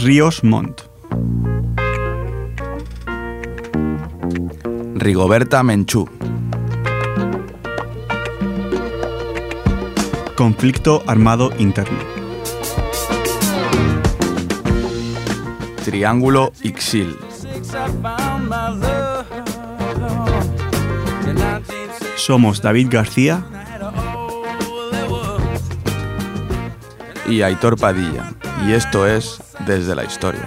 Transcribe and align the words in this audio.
Ríos 0.00 0.44
Montt. 0.44 0.82
Rigoberta 4.94 5.64
Menchú. 5.64 6.08
Conflicto 10.36 11.02
armado 11.08 11.50
interno. 11.58 11.98
Triángulo 15.84 16.52
Ixil. 16.62 17.18
Somos 22.14 22.62
David 22.62 22.86
García 22.88 23.44
y 27.28 27.42
Aitor 27.42 27.76
Padilla. 27.76 28.32
Y 28.64 28.72
esto 28.74 29.04
es 29.04 29.47
Desde 29.68 29.94
la 29.94 30.02
Historia. 30.02 30.40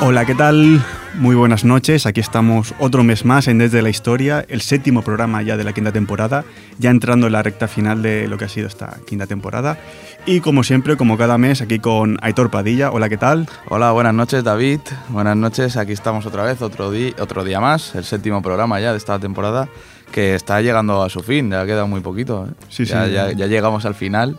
Hola, 0.00 0.24
¿qué 0.24 0.34
tal? 0.34 0.84
Muy 1.18 1.34
buenas 1.34 1.64
noches, 1.64 2.06
aquí 2.06 2.20
estamos 2.20 2.76
otro 2.78 3.02
mes 3.02 3.24
más 3.24 3.48
en 3.48 3.58
Desde 3.58 3.82
la 3.82 3.88
Historia, 3.88 4.44
el 4.48 4.60
séptimo 4.60 5.02
programa 5.02 5.42
ya 5.42 5.56
de 5.56 5.64
la 5.64 5.72
quinta 5.72 5.90
temporada, 5.90 6.44
ya 6.78 6.90
entrando 6.90 7.26
en 7.26 7.32
la 7.32 7.42
recta 7.42 7.66
final 7.66 8.02
de 8.02 8.28
lo 8.28 8.38
que 8.38 8.44
ha 8.44 8.48
sido 8.48 8.68
esta 8.68 8.98
quinta 9.04 9.26
temporada. 9.26 9.78
Y 10.26 10.38
como 10.38 10.62
siempre, 10.62 10.96
como 10.96 11.18
cada 11.18 11.36
mes, 11.36 11.60
aquí 11.60 11.80
con 11.80 12.18
Aitor 12.22 12.52
Padilla. 12.52 12.92
Hola, 12.92 13.08
¿qué 13.08 13.16
tal? 13.16 13.48
Hola, 13.68 13.90
buenas 13.90 14.14
noches 14.14 14.44
David, 14.44 14.78
buenas 15.08 15.36
noches, 15.36 15.76
aquí 15.76 15.90
estamos 15.90 16.24
otra 16.24 16.44
vez, 16.44 16.62
otro, 16.62 16.92
día, 16.92 17.12
otro 17.18 17.42
día 17.42 17.58
más, 17.58 17.96
el 17.96 18.04
séptimo 18.04 18.40
programa 18.40 18.78
ya 18.78 18.92
de 18.92 18.98
esta 18.98 19.18
temporada, 19.18 19.68
que 20.12 20.36
está 20.36 20.60
llegando 20.60 21.02
a 21.02 21.08
su 21.08 21.24
fin, 21.24 21.50
ya 21.50 21.66
queda 21.66 21.84
muy 21.86 22.00
poquito. 22.00 22.46
¿eh? 22.46 22.54
Sí, 22.68 22.84
ya, 22.84 23.06
sí. 23.06 23.12
Ya, 23.12 23.32
ya 23.32 23.46
llegamos 23.48 23.84
al 23.86 23.96
final 23.96 24.38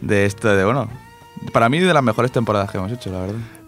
de 0.00 0.26
este, 0.26 0.46
de 0.46 0.64
bueno, 0.64 0.88
para 1.52 1.68
mí 1.68 1.80
de 1.80 1.92
las 1.92 2.04
mejores 2.04 2.30
temporadas 2.30 2.70
que 2.70 2.78
hemos 2.78 2.92
hecho, 2.92 3.10
la 3.10 3.20
verdad. 3.22 3.59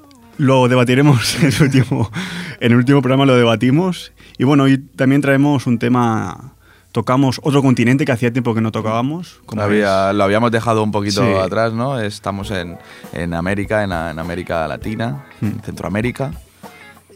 Lo 0.43 0.67
debatiremos 0.67 1.37
en 1.41 1.47
el 1.53 1.63
último, 1.63 2.11
en 2.59 2.73
el 2.73 2.79
último 2.79 3.01
programa, 3.01 3.25
lo 3.27 3.37
debatimos. 3.37 4.13
Y 4.39 4.45
bueno, 4.45 4.65
hoy 4.65 4.77
también 4.79 5.21
traemos 5.23 5.69
un 5.69 5.79
tema. 5.79 6.55
Tocamos 6.91 7.41
otro 7.45 7.63
continente 7.63 8.05
que 8.05 8.11
hacía 8.11 8.33
tiempo 8.33 8.53
que 8.53 8.61
no 8.61 8.73
tocábamos. 8.73 9.41
Como 9.47 9.63
Había- 9.63 10.13
lo 10.13 10.25
habíamos 10.25 10.51
dejado 10.51 10.83
un 10.83 10.91
poquito 10.91 11.25
Sí. 11.25 11.33
atrás, 11.41 11.73
¿no? 11.73 12.01
Estamos 12.01 12.51
en, 12.51 12.77
en 13.13 13.35
América, 13.35 13.85
en, 13.85 13.93
en 13.93 14.19
América 14.19 14.67
Latina, 14.67 15.25
Hmm. 15.41 15.47
en 15.47 15.61
Centroamérica. 15.63 16.33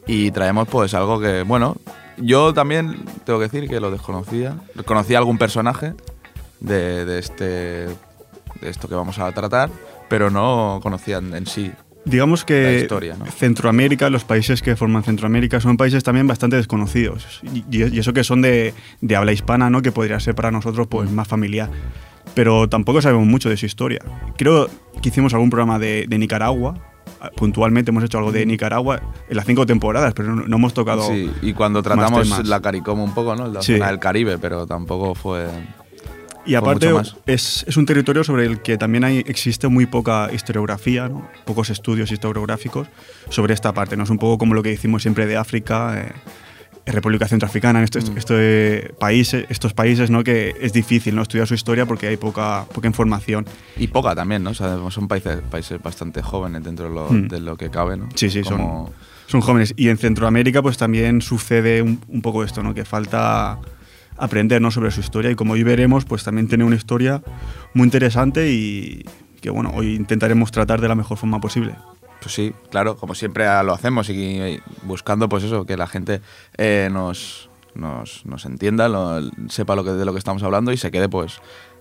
Y 0.07 0.31
traemos 0.31 0.69
pues 0.69 0.95
algo 0.95 1.19
que, 1.19 1.43
bueno, 1.43 1.77
yo 2.19 2.55
también 2.55 3.05
tengo 3.25 3.41
que 3.41 3.49
decir 3.49 3.69
que 3.69 3.81
lo 3.81 3.91
desconocía. 3.91 4.55
Conocía 4.85 5.19
algún 5.19 5.37
personaje 5.37 5.95
de, 6.61 7.05
de 7.05 7.19
este, 7.19 7.45
de 7.45 7.89
esto 8.63 8.89
que 8.89 8.95
vamos 8.95 9.19
a 9.19 9.31
tratar, 9.33 9.69
pero 10.09 10.31
no 10.31 10.79
conocía 10.81 11.19
en 11.19 11.35
en 11.35 11.47
sí. 11.47 11.73
Digamos 12.07 12.45
que 12.45 12.79
historia, 12.83 13.17
¿no? 13.19 13.27
Centroamérica, 13.27 14.09
los 14.11 14.25
países 14.25 14.63
que 14.63 14.77
forman 14.77 15.03
Centroamérica, 15.03 15.61
son 15.61 15.77
países 15.77 16.05
también 16.05 16.27
bastante 16.27 16.55
desconocidos. 16.57 17.41
Y, 17.53 17.65
y 17.71 17.99
eso 17.99 18.13
que 18.13 18.23
son 18.25 18.41
de, 18.43 18.73
de 19.01 19.17
habla 19.17 19.33
hispana, 19.33 19.69
¿no? 19.71 19.83
que 19.83 19.91
podría 19.93 20.19
ser 20.21 20.35
para 20.37 20.51
nosotros 20.53 20.87
pues, 20.87 21.11
más 21.11 21.27
familiar. 21.29 21.69
Pero 22.35 22.69
tampoco 22.69 23.03
sabemos 23.03 23.27
mucho 23.27 23.49
de 23.49 23.57
su 23.57 23.67
historia. 23.67 24.01
Creo 24.39 24.69
que 25.03 25.09
hicimos 25.09 25.35
algún 25.35 25.51
programa 25.51 25.79
de, 25.79 26.07
de 26.09 26.19
Nicaragua. 26.19 26.79
Puntualmente 27.37 27.91
hemos 27.91 28.05
hecho 28.05 28.19
algo 28.19 28.31
de 28.31 28.47
Nicaragua 28.47 29.01
en 29.29 29.37
las 29.37 29.47
cinco 29.47 29.67
temporadas, 29.67 30.13
pero 30.15 30.35
no, 30.37 30.47
no 30.47 30.57
hemos 30.57 30.75
tocado. 30.75 31.09
Sí, 31.09 31.31
y 31.43 31.55
cuando 31.55 31.83
tratamos 31.83 32.47
la 32.47 32.61
CARICOM 32.61 33.01
un 33.01 33.15
poco, 33.15 33.35
¿no? 33.35 33.49
La 33.49 33.63
Sí. 33.63 33.75
zona 33.75 33.89
del 33.89 33.99
Caribe, 33.99 34.39
pero 34.39 34.67
tampoco 34.67 35.15
fue... 35.15 35.47
Y 36.47 36.55
aparte 36.55 36.89
es, 37.27 37.65
es 37.67 37.77
un 37.77 37.87
territorio 37.87 38.23
sobre 38.25 38.47
el 38.47 38.61
que 38.63 38.79
también 38.79 39.05
hay, 39.05 39.19
existe 39.27 39.69
muy 39.69 39.87
poca 39.87 40.31
historiografía, 40.33 41.09
¿no? 41.09 41.29
pocos 41.45 41.71
estudios 41.71 42.13
historiográficos 42.13 42.89
sobre 43.31 43.55
esta 43.55 43.73
parte. 43.75 43.97
¿no? 43.97 44.05
Es 44.05 44.11
un 44.11 44.19
poco 44.19 44.39
como 44.39 44.55
lo 44.55 44.63
que 44.63 44.71
decimos 44.71 45.03
siempre 45.03 45.27
de 45.27 45.37
África, 45.37 46.01
eh, 46.01 46.13
República 46.93 47.27
Centroafricana, 47.27 47.83
estos, 47.83 48.11
Mm. 48.11 48.17
estos, 48.19 48.37
eh, 48.41 48.93
países, 49.01 49.45
estos 49.49 49.75
países 49.75 50.09
¿no? 50.09 50.23
que 50.23 50.55
es 50.61 50.73
difícil 50.73 51.17
¿no? 51.17 51.23
estudiar 51.23 51.49
su 51.49 51.55
historia 51.55 51.85
porque 51.85 52.07
hay 52.07 52.17
poca, 52.17 52.65
poca 52.73 52.87
información. 52.87 53.45
Y 53.77 53.89
poca 53.89 54.15
también, 54.15 54.45
¿no? 54.45 54.51
O 54.51 54.55
sea, 54.55 54.79
son 54.91 55.09
países, 55.09 55.39
países 55.51 55.83
bastante 55.83 56.23
jóvenes 56.23 56.63
dentro 56.63 56.89
de 56.89 56.95
lo, 56.95 57.09
Hmm. 57.11 57.27
de 57.29 57.41
lo 57.41 57.57
que 57.57 57.71
cabe, 57.71 57.97
¿no? 57.97 58.09
Sí, 58.15 58.31
sí, 58.31 58.43
Como- 58.43 58.93
son 59.27 59.41
jóvenes. 59.41 59.75
Y 59.77 59.89
en 59.89 59.99
Centroamérica 59.99 60.63
pues 60.63 60.77
también 60.79 61.21
sucede 61.23 61.83
un, 61.83 62.01
un 62.07 62.23
poco 62.23 62.45
esto, 62.45 62.63
¿no? 62.63 62.73
que 62.73 62.85
falta 62.85 63.59
aprender 64.19 64.61
¿no? 64.63 64.71
sobre 64.71 64.91
su 64.91 65.01
historia 65.01 65.31
y 65.31 65.35
como 65.35 65.53
hoy 65.55 65.63
veremos 65.63 66.05
pues 66.05 66.25
también 66.25 66.49
tiene 66.49 66.65
una 66.65 66.77
historia 66.77 67.23
muy 67.75 67.85
interesante 67.85 68.51
y 68.53 69.05
que 69.41 69.51
bueno, 69.51 69.71
hoy 69.75 69.95
intentaremos 69.95 70.51
tratar 70.51 70.81
de 70.81 70.89
la 70.89 70.95
mejor 70.95 71.17
forma 71.19 71.41
posible. 71.41 71.75
Pues 72.21 72.35
sí, 72.35 72.53
claro, 72.71 72.97
como 72.97 73.15
siempre 73.15 73.45
lo 73.63 73.73
hacemos 73.75 74.09
y 74.11 74.59
buscando, 74.83 75.29
pues 75.29 75.45
eso, 75.45 75.65
que 75.67 75.77
la 75.77 75.87
gente 75.87 76.21
eh, 76.57 76.89
nos, 76.91 77.51
nos, 77.75 78.25
nos 78.27 78.45
entienda, 78.47 78.89
lo- 78.89 79.21
sepa 79.49 79.77
lo 79.77 79.85
que, 79.85 79.91
de 79.93 80.05
lo 80.05 80.13
que 80.13 80.19
estamos 80.19 80.43
hablando 80.43 80.73
y 80.73 80.77
se 80.77 80.91
quede, 80.91 81.09
pues, 81.09 81.39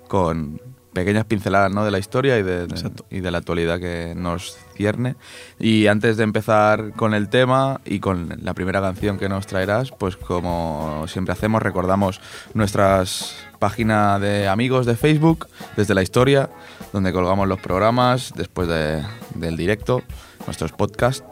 con 0.08 0.62
pequeñas 0.96 1.26
pinceladas 1.26 1.72
¿no? 1.72 1.86
de 1.86 1.92
la 1.92 2.00
historia 2.00 2.40
y 2.40 2.44
de, 2.44 2.68
y 3.12 3.20
de 3.20 3.30
la 3.30 3.38
actualidad 3.38 3.80
que 3.80 4.14
nos 4.16 4.58
cierne. 4.76 5.16
Y 5.60 5.86
antes 5.88 6.18
de 6.18 6.24
empezar 6.24 6.94
con 6.96 7.14
el 7.14 7.30
tema 7.30 7.82
y 7.86 8.00
con 8.00 8.40
la 8.42 8.54
primera 8.56 8.82
canción 8.82 9.20
que 9.20 9.30
nos 9.30 9.46
traerás, 9.46 9.92
pues 9.92 10.16
como 10.18 11.06
siempre 11.08 11.34
hacemos, 11.34 11.62
recordamos 11.62 12.20
nuestras 12.56 13.36
páginas 13.60 14.20
de 14.22 14.48
amigos 14.48 14.86
de 14.86 14.96
Facebook, 14.96 15.48
desde 15.78 15.94
la 15.94 16.02
historia, 16.02 16.50
donde 16.94 17.14
colgamos 17.14 17.48
los 17.48 17.60
programas 17.60 18.34
después 18.36 18.68
de- 18.68 19.04
del 19.36 19.58
directo, 19.58 20.02
nuestros 20.48 20.72
podcasts, 20.72 21.24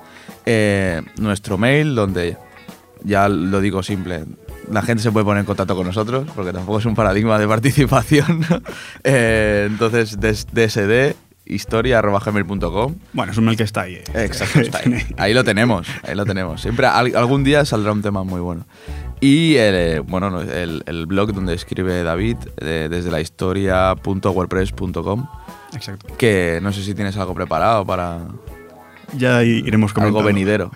eh, 0.45 1.01
nuestro 1.17 1.57
mail, 1.57 1.95
donde 1.95 2.37
ya 3.03 3.27
lo 3.29 3.59
digo 3.61 3.81
simple, 3.83 4.25
la 4.71 4.81
gente 4.81 5.03
se 5.03 5.11
puede 5.11 5.25
poner 5.25 5.41
en 5.41 5.45
contacto 5.45 5.75
con 5.75 5.85
nosotros, 5.87 6.25
porque 6.35 6.53
tampoco 6.53 6.79
es 6.79 6.85
un 6.85 6.95
paradigma 6.95 7.37
de 7.39 7.47
participación. 7.47 8.45
Eh, 9.03 9.67
entonces, 9.69 10.17
dsd 10.19 11.15
historia.gmail.com 11.45 12.95
Bueno, 13.11 13.31
es 13.33 13.37
un 13.37 13.43
mail 13.45 13.57
que 13.57 13.63
está 13.63 13.81
ahí. 13.81 13.95
eh. 13.95 14.03
Exacto, 14.13 14.61
está 14.61 14.77
ahí. 14.79 14.93
Ahí 15.17 15.33
lo 15.33 15.43
tenemos, 15.43 15.85
ahí 16.03 16.15
lo 16.15 16.25
tenemos. 16.25 16.61
Siempre 16.61 16.87
al- 16.87 17.13
algún 17.17 17.43
día 17.43 17.65
saldrá 17.65 17.91
un 17.91 18.01
tema 18.01 18.23
muy 18.23 18.39
bueno. 18.39 18.65
Y 19.19 19.55
eh, 19.57 19.99
bueno, 20.07 20.29
no, 20.29 20.39
el, 20.41 20.83
el 20.85 21.05
blog 21.05 21.33
donde 21.33 21.53
escribe 21.53 22.01
David, 22.03 22.37
eh, 22.61 22.87
desde 22.89 23.11
la 23.11 23.19
historia.wordpress.com, 23.21 25.27
Exacto. 25.73 26.07
que 26.17 26.59
no 26.61 26.71
sé 26.71 26.81
si 26.83 26.93
tienes 26.93 27.17
algo 27.17 27.33
preparado 27.33 27.85
para 27.85 28.19
Ya 29.17 29.43
iremos 29.43 29.91
comentando. 29.93 30.19
algo 30.19 30.27
venidero. 30.27 30.71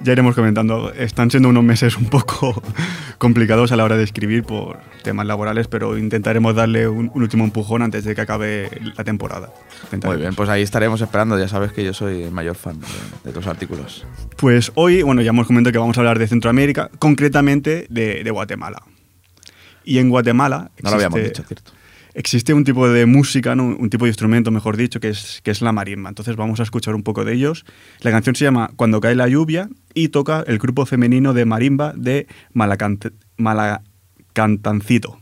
Ya 0.00 0.12
iremos 0.12 0.34
comentando. 0.34 0.92
Están 0.92 1.30
siendo 1.30 1.48
unos 1.48 1.64
meses 1.64 1.96
un 1.96 2.06
poco 2.06 2.62
complicados 3.18 3.72
a 3.72 3.76
la 3.76 3.84
hora 3.84 3.96
de 3.96 4.04
escribir 4.04 4.44
por 4.44 4.78
temas 5.02 5.26
laborales, 5.26 5.66
pero 5.66 5.98
intentaremos 5.98 6.54
darle 6.54 6.86
un, 6.86 7.10
un 7.12 7.22
último 7.22 7.44
empujón 7.44 7.82
antes 7.82 8.04
de 8.04 8.14
que 8.14 8.20
acabe 8.20 8.70
la 8.96 9.04
temporada. 9.04 9.52
Muy 10.04 10.16
bien, 10.16 10.34
pues 10.34 10.48
ahí 10.48 10.62
estaremos 10.62 11.00
esperando. 11.00 11.38
Ya 11.38 11.48
sabes 11.48 11.72
que 11.72 11.84
yo 11.84 11.92
soy 11.92 12.22
el 12.22 12.30
mayor 12.30 12.54
fan 12.54 12.80
de, 12.80 12.86
de 13.24 13.32
tus 13.32 13.46
artículos. 13.46 14.06
Pues 14.36 14.70
hoy, 14.76 15.02
bueno, 15.02 15.20
ya 15.22 15.30
hemos 15.30 15.46
comentado 15.46 15.72
que 15.72 15.78
vamos 15.78 15.98
a 15.98 16.00
hablar 16.00 16.18
de 16.18 16.28
Centroamérica, 16.28 16.90
concretamente 16.98 17.86
de, 17.90 18.22
de 18.22 18.30
Guatemala. 18.30 18.82
Y 19.84 19.98
en 19.98 20.10
Guatemala 20.10 20.70
No 20.82 20.90
lo 20.90 20.96
habíamos 20.96 21.22
dicho, 21.22 21.42
¿cierto? 21.42 21.72
Existe 22.18 22.52
un 22.52 22.64
tipo 22.64 22.88
de 22.88 23.06
música, 23.06 23.54
¿no? 23.54 23.64
un 23.64 23.90
tipo 23.90 24.04
de 24.04 24.10
instrumento, 24.10 24.50
mejor 24.50 24.76
dicho, 24.76 24.98
que 24.98 25.08
es, 25.10 25.40
que 25.44 25.52
es 25.52 25.62
la 25.62 25.70
marimba. 25.72 26.08
Entonces 26.08 26.34
vamos 26.34 26.58
a 26.58 26.64
escuchar 26.64 26.96
un 26.96 27.04
poco 27.04 27.24
de 27.24 27.32
ellos. 27.32 27.64
La 28.00 28.10
canción 28.10 28.34
se 28.34 28.44
llama 28.44 28.70
Cuando 28.74 29.00
cae 29.00 29.14
la 29.14 29.28
lluvia 29.28 29.68
y 29.94 30.08
toca 30.08 30.42
el 30.46 30.58
grupo 30.58 30.84
femenino 30.84 31.32
de 31.32 31.44
marimba 31.44 31.92
de 31.96 32.26
Malacant- 32.52 33.12
Malacantancito. 33.36 35.20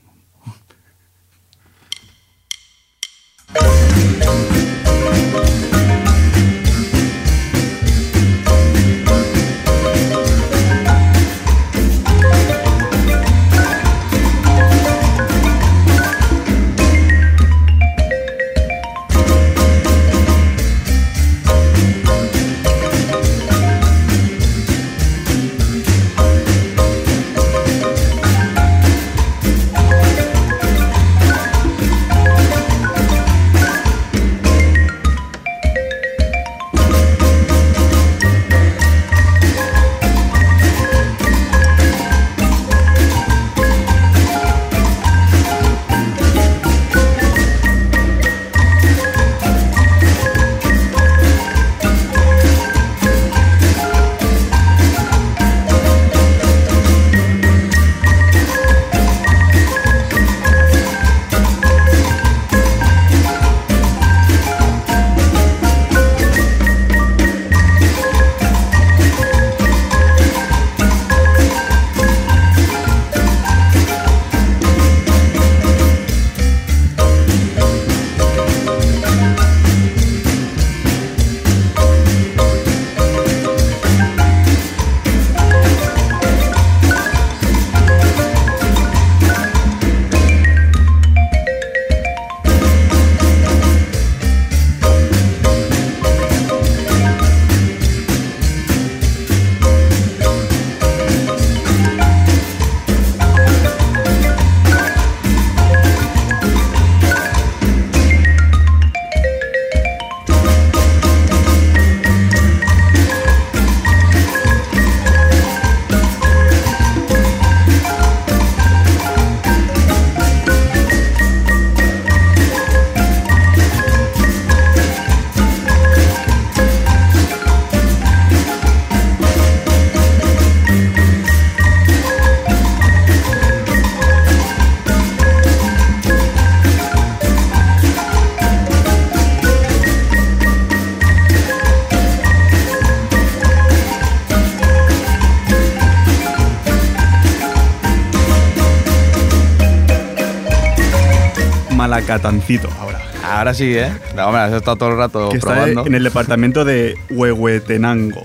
Malacatancito 152.06 152.68
ahora. 152.78 153.02
Ahora 153.24 153.52
sí, 153.52 153.76
¿eh? 153.76 153.90
No, 154.14 154.26
hombre, 154.26 154.42
has 154.42 154.52
estado 154.52 154.76
todo 154.76 154.90
el 154.90 154.96
rato 154.96 155.28
que 155.30 155.38
está 155.38 155.54
probando. 155.54 155.86
en 155.86 155.94
el 155.96 156.04
departamento 156.04 156.64
de 156.64 156.94
Huehuetenango. 157.10 158.22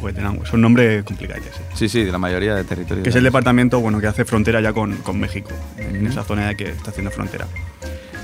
Huehuetenango, 0.00 0.44
es 0.44 0.52
un 0.54 0.62
nombre 0.62 1.04
complicado. 1.04 1.42
Sí. 1.42 1.62
Sí, 1.74 1.88
sí, 1.90 2.04
de 2.04 2.10
la 2.12 2.16
mayoría 2.16 2.54
de 2.54 2.64
territorios. 2.64 3.04
Que 3.04 3.10
es 3.10 3.16
el 3.16 3.24
departamento 3.24 3.80
bueno, 3.80 4.00
que 4.00 4.06
hace 4.06 4.24
frontera 4.24 4.62
ya 4.62 4.72
con, 4.72 4.96
con 4.98 5.20
México, 5.20 5.50
en 5.76 6.06
esa 6.06 6.24
zona 6.24 6.54
que 6.54 6.70
está 6.70 6.90
haciendo 6.90 7.10
frontera. 7.10 7.46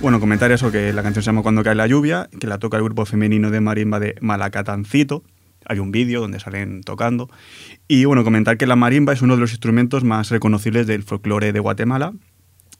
Bueno, 0.01 0.21
comentar 0.21 0.51
eso, 0.53 0.73
que 0.73 0.95
la 0.95 1.03
canción 1.03 1.23
se 1.23 1.27
llama 1.27 1.43
Cuando 1.43 1.62
cae 1.62 1.75
la 1.75 1.87
lluvia, 1.87 2.31
que 2.41 2.47
la 2.47 2.56
toca 2.56 2.79
el 2.79 2.85
grupo 2.85 3.05
femenino 3.05 3.51
de 3.51 3.61
marimba 3.61 4.01
de 4.01 4.15
Malacatancito. 4.23 5.23
Hay 5.67 5.81
un 5.81 5.93
vídeo 5.93 6.23
donde 6.23 6.41
salen 6.41 6.83
tocando. 6.83 7.29
Y 7.89 8.06
bueno, 8.06 8.25
comentar 8.25 8.56
que 8.56 8.67
la 8.67 8.77
marimba 8.77 9.12
es 9.12 9.21
uno 9.21 9.35
de 9.35 9.41
los 9.41 9.51
instrumentos 9.51 10.03
más 10.03 10.31
reconocibles 10.31 10.87
del 10.87 11.03
folclore 11.03 11.53
de 11.53 11.61
Guatemala. 11.61 12.15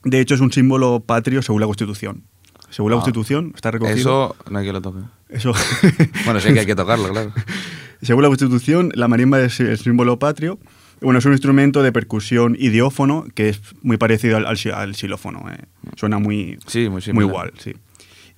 De 0.05 0.21
hecho, 0.21 0.35
es 0.35 0.41
un 0.41 0.51
símbolo 0.53 1.01
patrio 1.01 1.41
según 1.41 1.59
la 1.61 1.67
Constitución. 1.67 2.23
Según 2.69 2.91
la 2.91 2.97
Ah. 2.97 2.99
Constitución, 3.01 3.51
está 3.55 3.71
recogido. 3.71 3.97
Eso 3.97 4.35
no 4.49 4.59
hay 4.59 4.65
que 4.65 4.71
lo 4.73 4.81
toque. 4.81 4.99
Eso. 5.29 5.51
Bueno, 6.25 6.39
sí 6.39 6.53
que 6.53 6.61
hay 6.61 6.65
que 6.65 6.75
tocarlo, 6.75 7.09
claro. 7.09 7.33
Según 8.01 8.21
la 8.23 8.29
Constitución, 8.29 8.91
la 8.95 9.07
marimba 9.07 9.41
es 9.41 9.59
el 9.59 9.77
símbolo 9.77 10.17
patrio. 10.19 10.59
Bueno, 11.01 11.19
es 11.19 11.25
un 11.25 11.31
instrumento 11.33 11.83
de 11.83 11.91
percusión 11.91 12.55
idiófono 12.59 13.25
que 13.35 13.49
es 13.49 13.61
muy 13.81 13.97
parecido 13.97 14.37
al, 14.37 14.45
al, 14.45 14.57
al 14.73 14.95
xilófono. 14.95 15.43
eh. 15.51 15.57
Suena 15.97 16.19
muy, 16.19 16.57
Sí, 16.67 16.87
muy 16.89 17.01
muy 17.13 17.25
igual, 17.25 17.51
sí. 17.57 17.73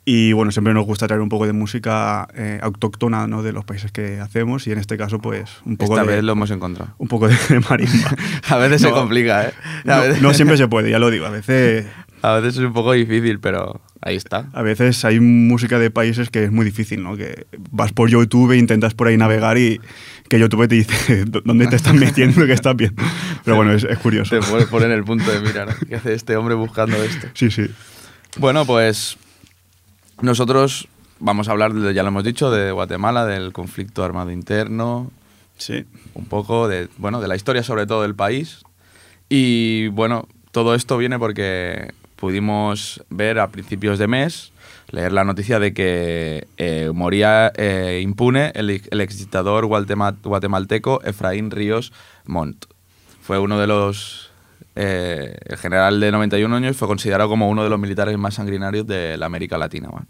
Y 0.10 0.32
bueno, 0.32 0.54
siempre 0.54 0.74
nos 0.74 0.86
gusta 0.86 1.06
traer 1.06 1.20
un 1.22 1.28
poco 1.28 1.46
de 1.46 1.52
música 1.52 2.30
eh, 2.34 2.60
autóctona 2.62 3.28
¿no? 3.28 3.44
de 3.44 3.52
los 3.52 3.66
países 3.66 3.92
que 3.92 4.22
hacemos 4.22 4.66
y 4.66 4.72
en 4.72 4.78
este 4.80 4.96
caso, 4.98 5.20
pues, 5.20 5.50
un 5.66 5.76
poco, 5.76 5.96
Esta 5.98 6.10
de, 6.10 6.16
vez 6.16 6.24
lo 6.24 6.32
hemos 6.32 6.50
encontrado. 6.50 6.96
un 6.98 7.10
poco 7.10 7.28
de 7.28 7.36
marimba. 7.70 8.16
A 8.48 8.56
veces 8.56 8.80
se 8.84 8.88
No, 8.88 8.94
complica, 8.96 9.50
¿eh? 9.50 9.54
A, 9.86 9.98
No, 9.98 10.02
veces, 10.04 10.22
no 10.22 10.34
siempre 10.34 10.56
se 10.58 10.70
puede, 10.70 10.90
ya 10.92 11.00
lo 11.00 11.10
digo. 11.10 11.26
A 11.26 11.30
veces, 11.30 11.88
a 12.22 12.36
veces 12.36 12.54
es 12.58 12.64
un 12.64 12.72
poco 12.72 12.94
difícil, 12.94 13.42
pero 13.42 13.82
ahí 14.02 14.16
está. 14.16 14.46
a 14.54 14.62
veces 14.62 15.04
hay 15.04 15.20
música 15.20 15.78
de 15.78 15.92
países 15.92 16.30
que 16.30 16.46
es 16.46 16.54
muy 16.54 16.64
difícil, 16.64 17.04
¿no? 17.04 17.18
Que 17.18 17.46
vas 17.72 17.92
por 17.92 18.10
YouTube 18.10 18.54
e 18.54 18.58
intentas 18.58 18.94
por 18.94 19.08
ahí 19.10 19.18
navegar 19.18 19.58
y 19.58 19.82
que 20.30 20.40
YouTube 20.40 20.70
te 20.70 20.76
dice 20.76 21.26
dónde 21.26 21.68
te 21.68 21.76
están 21.76 22.00
metiendo 22.00 22.46
que 22.46 22.54
estás 22.54 22.78
viendo. 22.78 23.04
Pero 23.44 23.58
bueno, 23.58 23.74
es, 23.74 23.84
es 23.84 23.98
curioso. 23.98 24.40
Te 24.40 24.46
puedes 24.48 24.68
poner 24.68 24.90
el 24.92 25.04
punto 25.04 25.30
de 25.30 25.42
mira, 25.42 25.66
¿no? 25.66 25.74
¿Qué 25.86 25.96
hace 25.98 26.14
este 26.14 26.38
hombre 26.38 26.56
buscando 26.56 26.96
esto? 27.04 27.28
Sí, 27.34 27.52
sí. 27.52 27.68
Bueno, 28.38 28.66
pues 28.66 29.18
nosotros 30.22 30.88
vamos 31.20 31.48
a 31.48 31.52
hablar, 31.52 31.74
de, 31.74 31.94
ya 31.94 32.04
lo 32.04 32.10
hemos 32.10 32.24
dicho, 32.24 32.52
de 32.52 32.72
Guatemala, 32.72 33.26
del 33.26 33.54
conflicto 33.54 34.04
armado 34.04 34.32
interno, 34.32 35.12
Sí. 35.58 35.86
un 36.14 36.26
poco 36.26 36.68
de, 36.68 36.88
bueno, 36.98 37.20
de 37.20 37.28
la 37.28 37.36
historia 37.36 37.64
sobre 37.64 37.88
todo 37.88 38.04
del 38.04 38.14
país. 38.16 38.64
Y 39.30 39.88
bueno, 39.90 40.28
todo 40.52 40.76
esto 40.76 40.98
viene 40.98 41.18
porque 41.18 41.94
pudimos 42.16 43.04
ver 43.10 43.40
a 43.40 43.48
principios 43.50 43.98
de 44.00 44.08
mes, 44.08 44.52
leer 44.92 45.12
la 45.12 45.24
noticia 45.24 45.60
de 45.60 45.74
que 45.74 46.48
eh, 46.58 46.92
moría 46.94 47.52
eh, 47.56 48.00
impune 48.04 48.52
el, 48.56 48.82
el 48.90 49.02
exdictador 49.02 49.66
guatema- 49.66 50.16
guatemalteco 50.24 51.02
Efraín 51.04 51.52
Ríos 51.52 51.92
Montt. 52.26 52.66
Fue 53.22 53.38
uno 53.40 53.60
de 53.60 53.68
los... 53.68 54.32
eh, 54.76 55.36
el 55.46 55.58
general 55.58 56.00
de 56.00 56.12
91 56.12 56.56
años 56.56 56.78
fue 56.78 56.88
considerado 56.88 57.30
como 57.30 57.50
uno 57.50 57.64
de 57.64 57.70
los 57.70 57.80
militares 57.80 58.18
más 58.18 58.36
sanguinarios 58.36 58.86
de 58.88 59.18
la 59.18 59.26
América 59.26 59.58
Latina. 59.58 59.90
¿vale? 59.92 60.06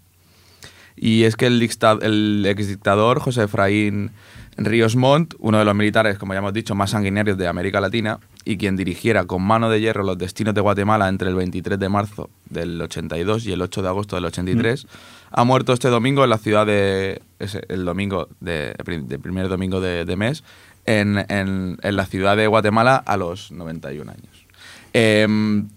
Y 0.97 1.23
es 1.23 1.35
que 1.35 1.45
el, 1.45 1.61
el 2.01 2.45
exdictador 2.47 3.19
José 3.19 3.43
Efraín 3.43 4.11
Ríos 4.57 4.95
Montt, 4.95 5.35
uno 5.37 5.59
de 5.59 5.65
los 5.65 5.75
militares, 5.75 6.17
como 6.17 6.33
ya 6.33 6.39
hemos 6.39 6.51
dicho, 6.53 6.73
más 6.73 6.89
sanguinarios 6.89 7.37
de 7.37 7.47
América 7.47 7.79
Latina, 7.79 8.19
y 8.43 8.57
quien 8.57 8.75
dirigiera 8.75 9.25
con 9.25 9.43
mano 9.43 9.69
de 9.69 9.79
hierro 9.79 10.03
los 10.03 10.17
destinos 10.17 10.55
de 10.55 10.61
Guatemala 10.61 11.07
entre 11.09 11.29
el 11.29 11.35
23 11.35 11.77
de 11.77 11.89
marzo 11.89 12.31
del 12.49 12.81
82 12.81 13.45
y 13.45 13.51
el 13.51 13.61
8 13.61 13.83
de 13.83 13.87
agosto 13.87 14.15
del 14.15 14.25
83, 14.25 14.87
ha 15.29 15.43
muerto 15.43 15.73
este 15.73 15.89
domingo 15.89 16.23
en 16.23 16.31
la 16.31 16.39
ciudad 16.39 16.65
de... 16.65 17.21
el 17.69 17.85
domingo, 17.85 18.29
de, 18.39 18.73
primer 19.21 19.47
domingo 19.49 19.79
de, 19.79 20.05
de 20.05 20.15
mes, 20.15 20.43
en, 20.87 21.23
en- 21.29 21.77
en 21.83 21.95
la 21.95 22.05
ciudad 22.07 22.35
de 22.35 22.47
Guatemala 22.47 22.95
a 22.95 23.15
los 23.17 23.51
91 23.51 24.09
años. 24.11 24.45
Em, 24.93 25.67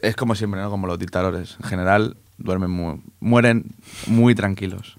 es 0.00 0.16
como 0.16 0.34
siempre, 0.34 0.60
¿no? 0.60 0.70
Como 0.70 0.86
los 0.86 0.98
dictadores. 0.98 1.56
En 1.62 1.68
general, 1.68 2.16
duermen 2.40 2.70
muy- 2.70 3.00
mueren 3.20 3.64
muy 4.06 4.34
tranquilos. 4.34 4.96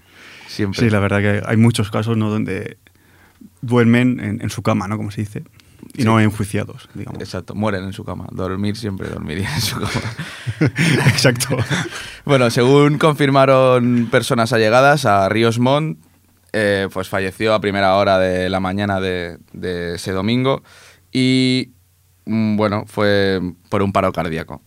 Siempre. 0.48 0.80
Sí, 0.80 0.90
la 0.90 0.98
verdad 1.00 1.20
que 1.20 1.42
hay 1.46 1.56
muchos 1.56 1.90
casos 1.90 2.16
¿no? 2.16 2.28
donde 2.30 2.78
duermen 3.60 4.20
en, 4.20 4.40
en 4.42 4.50
su 4.50 4.62
cama, 4.62 4.88
¿no? 4.88 4.96
Como 4.96 5.10
se 5.10 5.22
dice. 5.22 5.44
Y 5.94 6.02
Sí. 6.02 6.04
no 6.04 6.20
enjuiciados, 6.20 6.88
digamos. 6.94 7.20
Exacto, 7.20 7.54
mueren 7.54 7.84
en 7.84 7.92
su 7.92 8.04
cama. 8.04 8.26
Dormir 8.30 8.76
siempre 8.76 9.08
dormiría 9.08 9.52
en 9.54 9.60
su 9.60 9.74
cama. 9.76 9.90
Exacto. 11.08 11.56
bueno, 12.24 12.50
según 12.50 12.98
confirmaron 12.98 14.08
personas 14.10 14.52
allegadas 14.52 15.04
a 15.06 15.28
Ríos 15.28 15.58
Montt, 15.58 15.98
eh, 16.52 16.88
pues 16.92 17.08
falleció 17.08 17.52
a 17.54 17.60
primera 17.60 17.96
hora 17.96 18.18
de 18.18 18.48
la 18.48 18.60
mañana 18.60 19.00
de, 19.00 19.38
de 19.52 19.94
ese 19.96 20.12
domingo 20.12 20.62
y, 21.10 21.72
mm, 22.26 22.56
bueno, 22.56 22.84
fue 22.86 23.40
por 23.68 23.82
un 23.82 23.92
paro 23.92 24.12
cardíaco. 24.12 24.62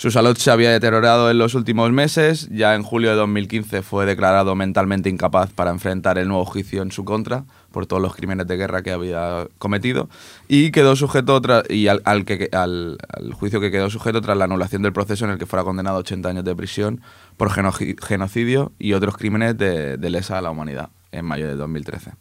Su 0.00 0.10
salud 0.10 0.34
se 0.38 0.50
había 0.50 0.70
deteriorado 0.70 1.30
en 1.30 1.36
los 1.36 1.54
últimos 1.54 1.92
meses. 1.92 2.48
Ya 2.50 2.74
en 2.74 2.82
julio 2.82 3.10
de 3.10 3.16
2015 3.16 3.82
fue 3.82 4.06
declarado 4.06 4.54
mentalmente 4.54 5.10
incapaz 5.10 5.50
para 5.52 5.72
enfrentar 5.72 6.16
el 6.16 6.26
nuevo 6.26 6.46
juicio 6.46 6.80
en 6.80 6.90
su 6.90 7.04
contra 7.04 7.44
por 7.70 7.84
todos 7.84 8.00
los 8.00 8.16
crímenes 8.16 8.46
de 8.46 8.56
guerra 8.56 8.80
que 8.80 8.92
había 8.92 9.46
cometido 9.58 10.08
y 10.48 10.70
quedó 10.70 10.96
sujeto 10.96 11.42
y 11.68 11.88
al, 11.88 12.96
juicio 13.34 13.60
que 13.60 13.70
quedó 13.70 13.90
sujeto 13.90 14.22
tras 14.22 14.38
la 14.38 14.46
anulación 14.46 14.80
del 14.80 14.94
proceso 14.94 15.26
en 15.26 15.32
el 15.32 15.38
que 15.38 15.44
fuera 15.44 15.64
condenado 15.64 15.98
a 15.98 16.00
80 16.00 16.30
años 16.30 16.44
de 16.46 16.56
prisión 16.56 17.02
por 17.36 17.50
genoci- 17.50 18.02
genocidio 18.02 18.72
y 18.78 18.94
otros 18.94 19.18
crímenes 19.18 19.58
de, 19.58 19.98
de 19.98 20.08
lesa 20.08 20.38
a 20.38 20.40
la 20.40 20.50
humanidad 20.50 20.88
en 21.12 21.26
mayo 21.26 21.46
de 21.46 21.56
2013. 21.56 22.12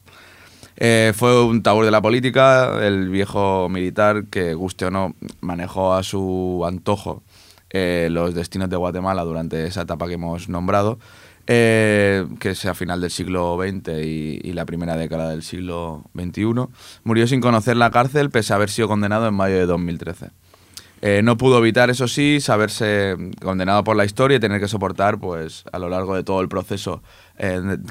Eh, 0.82 1.14
fue 1.14 1.44
un 1.44 1.62
tabú 1.62 1.84
de 1.84 1.92
la 1.92 2.02
política, 2.02 2.86
el 2.86 3.10
viejo 3.10 3.68
militar 3.70 4.26
que, 4.32 4.54
guste 4.54 4.86
o 4.86 4.92
no, 4.92 5.14
manejó 5.42 5.94
a 5.94 6.04
su 6.04 6.64
antojo 6.66 7.22
eh, 7.72 8.08
los 8.12 8.34
destinos 8.34 8.70
de 8.70 8.76
Guatemala 8.76 9.24
durante 9.24 9.66
esa 9.66 9.82
etapa 9.82 10.08
que 10.08 10.14
hemos 10.14 10.50
nombrado, 10.50 11.00
eh, 11.48 12.26
que 12.40 12.52
es 12.52 12.66
a 12.66 12.74
final 12.76 13.02
del 13.02 13.10
siglo 13.12 13.58
XX 13.60 13.90
y, 14.04 14.54
la 14.54 14.66
primera 14.66 14.96
década 14.96 15.30
del 15.30 15.42
siglo 15.44 16.04
XXI. 16.16 16.68
Murió 17.04 17.28
sin 17.28 17.42
conocer 17.42 17.76
la 17.78 17.90
cárcel 17.92 18.30
pese 18.30 18.54
a 18.54 18.58
haber 18.58 18.70
sido 18.70 18.88
condenado 18.88 19.28
en 19.28 19.34
mayo 19.34 19.56
de 19.56 19.66
2013. 19.66 20.28
Eh, 21.02 21.22
no 21.24 21.38
pudo 21.38 21.60
evitar, 21.60 21.90
eso 21.90 22.10
sí, 22.10 22.42
saberse 22.42 23.16
condenado 23.42 23.86
por 23.86 23.96
la 23.96 24.04
historia 24.04 24.36
y 24.36 24.40
tener 24.42 24.60
que 24.60 24.68
soportar, 24.68 25.18
pues, 25.18 25.64
a 25.72 25.80
lo 25.80 25.88
largo 25.88 26.14
de 26.14 26.24
todo 26.26 26.42
el 26.42 26.50
proceso 26.50 27.02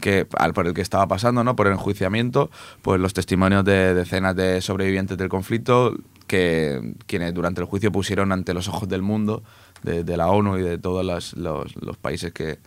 que, 0.03 0.27
al- 0.37 0.53
por 0.53 0.67
el 0.67 0.75
que 0.75 0.83
estaba 0.83 1.09
pasando, 1.09 1.43
¿no? 1.43 1.57
Por 1.57 1.69
el 1.69 1.73
enjuiciamiento, 1.73 2.51
pues 2.83 3.01
los 3.01 3.15
testimonios 3.15 3.65
de 3.65 3.95
decenas 3.95 4.37
de 4.37 4.61
sobrevivientes 4.61 5.17
del 5.17 5.31
conflicto 5.31 5.95
que 6.29 6.95
quienes 7.07 7.35
durante 7.35 7.61
el 7.61 7.67
juicio 7.67 7.91
pusieron 7.91 8.31
ante 8.31 8.55
los 8.55 8.69
ojos 8.69 8.89
del 8.89 9.03
mundo, 9.03 9.43
de, 9.83 10.05
de 10.05 10.17
la 10.17 10.29
ONU 10.29 10.59
y 10.59 10.63
de 10.63 10.79
todos 10.79 11.05
los, 11.05 11.35
los 11.37 11.97
países 11.97 12.33
que, 12.33 12.59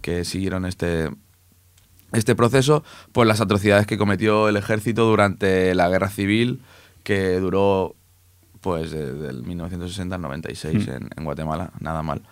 que 0.00 0.24
siguieron 0.24 0.64
este, 0.66 1.10
este 2.12 2.34
proceso, 2.34 2.82
pues 3.12 3.28
las 3.28 3.40
atrocidades 3.40 3.86
que 3.86 3.98
cometió 3.98 4.48
el 4.48 4.56
ejército 4.56 5.04
durante 5.04 5.74
la 5.74 5.88
guerra 5.88 6.08
civil 6.08 6.60
que 7.04 7.38
duró 7.38 7.94
pues 8.60 8.90
desde 8.90 9.28
el 9.28 9.42
1960 9.42 10.16
al 10.16 10.22
96 10.22 10.86
Mm. 10.86 10.90
en, 10.90 11.08
en 11.16 11.24
Guatemala, 11.24 11.72
nada 11.80 12.02
mal. 12.02 12.22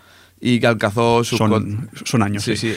Y 0.41 0.59
que 0.61 0.67
alcanzó 0.67 1.23
su 1.25 1.35
Son, 1.37 1.89
son 2.05 2.23
años. 2.23 2.43
Sí, 2.43 2.55
sí, 2.55 2.73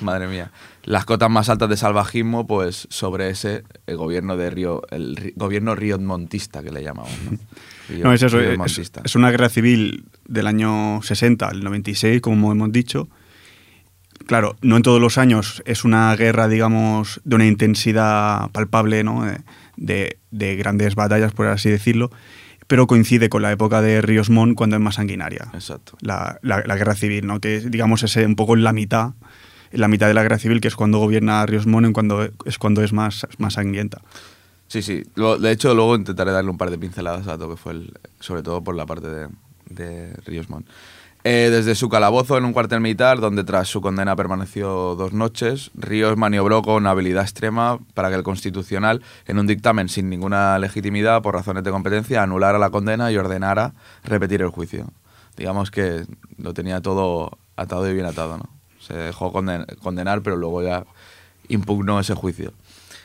madre 0.00 0.28
mía. 0.28 0.52
Las 0.84 1.04
cotas 1.04 1.28
más 1.28 1.48
altas 1.48 1.68
de 1.68 1.76
salvajismo, 1.76 2.46
pues 2.46 2.86
sobre 2.88 3.30
ese 3.30 3.64
el 3.86 3.96
gobierno 3.96 4.36
de 4.36 4.48
Río, 4.50 4.82
el 4.90 5.16
ri- 5.16 5.32
gobierno 5.34 5.74
que 6.62 6.70
le 6.70 6.82
llamamos. 6.84 7.10
¿no? 7.28 7.36
Río- 7.88 8.04
No, 8.04 8.12
es 8.12 8.22
eso, 8.22 8.38
es, 8.40 8.78
es 9.04 9.14
una 9.16 9.30
guerra 9.30 9.48
civil 9.48 10.04
del 10.28 10.46
año 10.46 11.00
60 11.02 11.48
al 11.48 11.64
96, 11.64 12.20
como 12.20 12.52
hemos 12.52 12.70
dicho. 12.70 13.08
Claro, 14.26 14.54
no 14.62 14.76
en 14.76 14.82
todos 14.82 15.00
los 15.00 15.18
años 15.18 15.62
es 15.66 15.84
una 15.84 16.14
guerra, 16.14 16.46
digamos, 16.46 17.20
de 17.24 17.34
una 17.36 17.46
intensidad 17.46 18.50
palpable, 18.52 19.02
¿no? 19.02 19.28
Eh, 19.28 19.38
De, 19.76 20.18
de 20.30 20.56
grandes 20.56 20.94
batallas, 20.94 21.32
por 21.32 21.46
así 21.46 21.70
decirlo, 21.70 22.10
pero 22.70 22.86
coincide 22.86 23.28
con 23.28 23.42
la 23.42 23.50
época 23.50 23.82
de 23.82 24.00
Ríos 24.00 24.30
Montt 24.30 24.54
cuando 24.54 24.76
es 24.76 24.82
más 24.82 24.94
sanguinaria. 24.94 25.48
Exacto. 25.54 25.98
La, 26.02 26.38
la- 26.42 26.62
la 26.64 26.76
guerra 26.76 26.94
civil, 26.94 27.26
¿no? 27.26 27.40
Que 27.40 27.58
digamos 27.58 28.04
es 28.04 28.16
eh, 28.16 28.24
un 28.24 28.36
poco 28.36 28.54
en 28.54 28.62
la 28.62 28.72
mitad, 28.72 29.14
en 29.72 29.80
la 29.80 29.88
mitad 29.88 30.06
de 30.06 30.14
la 30.14 30.22
guerra 30.22 30.38
civil, 30.38 30.60
que 30.60 30.68
es 30.68 30.76
cuando 30.76 30.98
gobierna 30.98 31.44
Ríos 31.46 31.66
Montt, 31.66 31.86
en 31.88 31.92
cuando, 31.92 32.28
es 32.44 32.58
cuando 32.58 32.84
es 32.84 32.92
más, 32.92 33.26
más 33.38 33.54
sangrienta. 33.54 34.02
Sí, 34.68 34.82
sí. 34.82 35.02
Lo- 35.16 35.36
de 35.36 35.50
hecho, 35.50 35.74
luego 35.74 35.96
intentaré 35.96 36.30
darle 36.30 36.48
un 36.48 36.58
par 36.58 36.70
de 36.70 36.78
pinceladas 36.78 37.26
a 37.26 37.36
lo 37.36 37.50
que 37.50 37.56
fue, 37.56 37.72
el, 37.72 37.92
sobre 38.20 38.44
todo 38.44 38.62
por 38.62 38.76
la 38.76 38.86
parte 38.86 39.08
de, 39.08 39.26
de 39.68 40.14
Ríos 40.24 40.48
Montt. 40.48 40.68
Eh, 41.22 41.48
desde 41.50 41.74
su 41.74 41.90
calabozo 41.90 42.38
en 42.38 42.46
un 42.46 42.54
cuartel 42.54 42.80
militar, 42.80 43.20
donde 43.20 43.44
tras 43.44 43.68
su 43.68 43.82
condena 43.82 44.16
permaneció 44.16 44.94
dos 44.94 45.12
noches, 45.12 45.70
Ríos 45.74 46.16
maniobró 46.16 46.62
con 46.62 46.86
habilidad 46.86 47.24
extrema 47.24 47.78
para 47.92 48.08
que 48.08 48.14
el 48.14 48.22
Constitucional, 48.22 49.02
en 49.26 49.38
un 49.38 49.46
dictamen 49.46 49.90
sin 49.90 50.08
ninguna 50.08 50.58
legitimidad 50.58 51.20
por 51.20 51.34
razones 51.34 51.62
de 51.62 51.70
competencia, 51.70 52.22
anulara 52.22 52.58
la 52.58 52.70
condena 52.70 53.12
y 53.12 53.18
ordenara 53.18 53.74
repetir 54.02 54.40
el 54.40 54.48
juicio. 54.48 54.86
Digamos 55.36 55.70
que 55.70 56.06
lo 56.38 56.54
tenía 56.54 56.80
todo 56.80 57.38
atado 57.54 57.88
y 57.88 57.92
bien 57.92 58.06
atado, 58.06 58.38
¿no? 58.38 58.48
Se 58.78 58.94
dejó 58.94 59.30
condenar, 59.30 60.22
pero 60.22 60.36
luego 60.36 60.62
ya 60.62 60.86
impugnó 61.48 62.00
ese 62.00 62.14
juicio. 62.14 62.54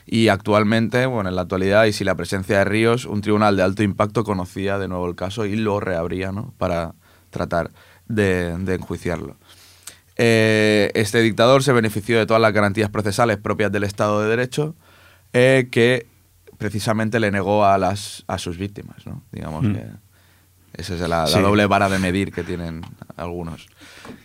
Y 0.05 0.29
actualmente, 0.29 1.05
bueno, 1.05 1.29
en 1.29 1.35
la 1.35 1.41
actualidad, 1.41 1.83
y 1.85 1.91
si 1.91 2.05
la 2.05 2.15
presencia 2.15 2.59
de 2.59 2.65
Ríos, 2.65 3.05
un 3.05 3.19
tribunal 3.19 3.57
de 3.57 3.63
alto 3.63 3.83
impacto 3.83 4.23
conocía 4.23 4.79
de 4.79 4.87
nuevo 4.87 5.05
el 5.07 5.15
caso 5.15 5.45
y 5.45 5.57
lo 5.57 5.81
reabría, 5.81 6.31
¿no? 6.31 6.53
Para 6.57 6.93
tratar 7.29 7.71
de, 8.07 8.49
enjuiciarlo. 8.67 9.37
Eh, 10.17 10.91
este 10.95 11.21
dictador 11.21 11.63
se 11.63 11.73
benefició 11.73 12.17
de 12.17 12.25
todas 12.25 12.41
las 12.41 12.53
garantías 12.53 12.89
procesales 12.89 13.37
propias 13.37 13.71
del 13.71 13.83
Estado 13.83 14.21
de 14.21 14.29
Derecho, 14.29 14.75
eh, 15.33 15.67
que 15.71 16.07
precisamente 16.57 17.19
le 17.19 17.31
negó 17.31 17.65
a, 17.65 17.77
las, 17.77 18.23
a 18.27 18.37
sus 18.37 18.57
víctimas, 18.57 19.05
¿no? 19.05 19.23
Digamos 19.31 19.63
mm. 19.63 19.73
que 19.73 19.85
esa 20.77 20.95
es 20.95 21.01
la, 21.01 21.25
doble 21.25 21.65
vara 21.67 21.89
de 21.89 21.99
medir 21.99 22.31
que 22.31 22.43
tienen 22.43 22.81
algunos. 23.15 23.67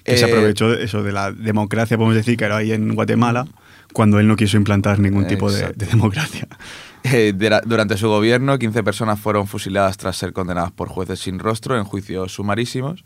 Que 0.05 0.17
se 0.17 0.27
eh, 0.27 0.29
aprovechó 0.29 0.73
eso 0.73 1.03
de 1.03 1.13
la 1.13 1.33
democracia, 1.33 1.97
podemos 1.97 2.17
decir, 2.17 2.37
que 2.37 2.45
era 2.45 2.57
ahí 2.57 2.73
en 2.73 2.95
Guatemala, 2.95 3.47
cuando 3.93 4.19
él 4.19 4.27
no 4.27 4.37
quiso 4.37 4.57
implantar 4.57 4.99
ningún 4.99 5.27
tipo 5.27 5.51
de, 5.51 5.73
democracia. 5.73 6.47
Eh, 7.03 7.33
durante 7.65 7.97
su 7.97 8.09
gobierno, 8.11 8.59
15 8.59 8.83
personas 8.83 9.19
fueron 9.19 9.47
fusiladas 9.47 9.97
tras 9.97 10.19
ser 10.19 10.35
condenadas 10.35 10.71
por 10.71 10.91
jueces 10.91 11.19
sin 11.19 11.39
rostro 11.39 11.79
en 11.79 11.85
juicios 11.85 12.35
sumarísimos. 12.35 13.05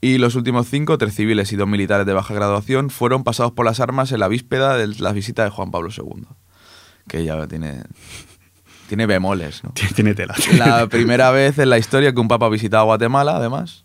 Y 0.00 0.18
los 0.18 0.34
últimos 0.34 0.68
cinco, 0.68 0.96
tres 0.96 1.14
civiles 1.14 1.52
y 1.52 1.56
dos 1.56 1.68
militares 1.68 2.06
de 2.06 2.12
baja 2.12 2.32
graduación, 2.32 2.90
fueron 2.90 3.22
pasados 3.22 3.52
por 3.52 3.66
las 3.66 3.80
armas 3.80 4.12
en 4.12 4.20
la 4.20 4.28
víspera 4.28 4.76
de 4.76 4.86
la 4.98 5.12
visita 5.12 5.44
de 5.44 5.50
Juan 5.50 5.70
Pablo 5.70 5.90
II. 5.94 6.24
Que 7.06 7.24
ya 7.24 7.46
tiene 7.46 7.82
tiene 8.88 9.06
bemoles, 9.06 9.62
¿no? 9.62 9.72
Tiene 9.94 10.14
tela. 10.14 10.34
La 10.58 10.88
primera 10.88 11.30
vez 11.30 11.58
en 11.58 11.70
la 11.70 11.78
historia 11.78 12.12
que 12.12 12.18
un 12.18 12.26
papa 12.26 12.48
visitaba 12.48 12.82
Guatemala, 12.82 13.36
además. 13.36 13.84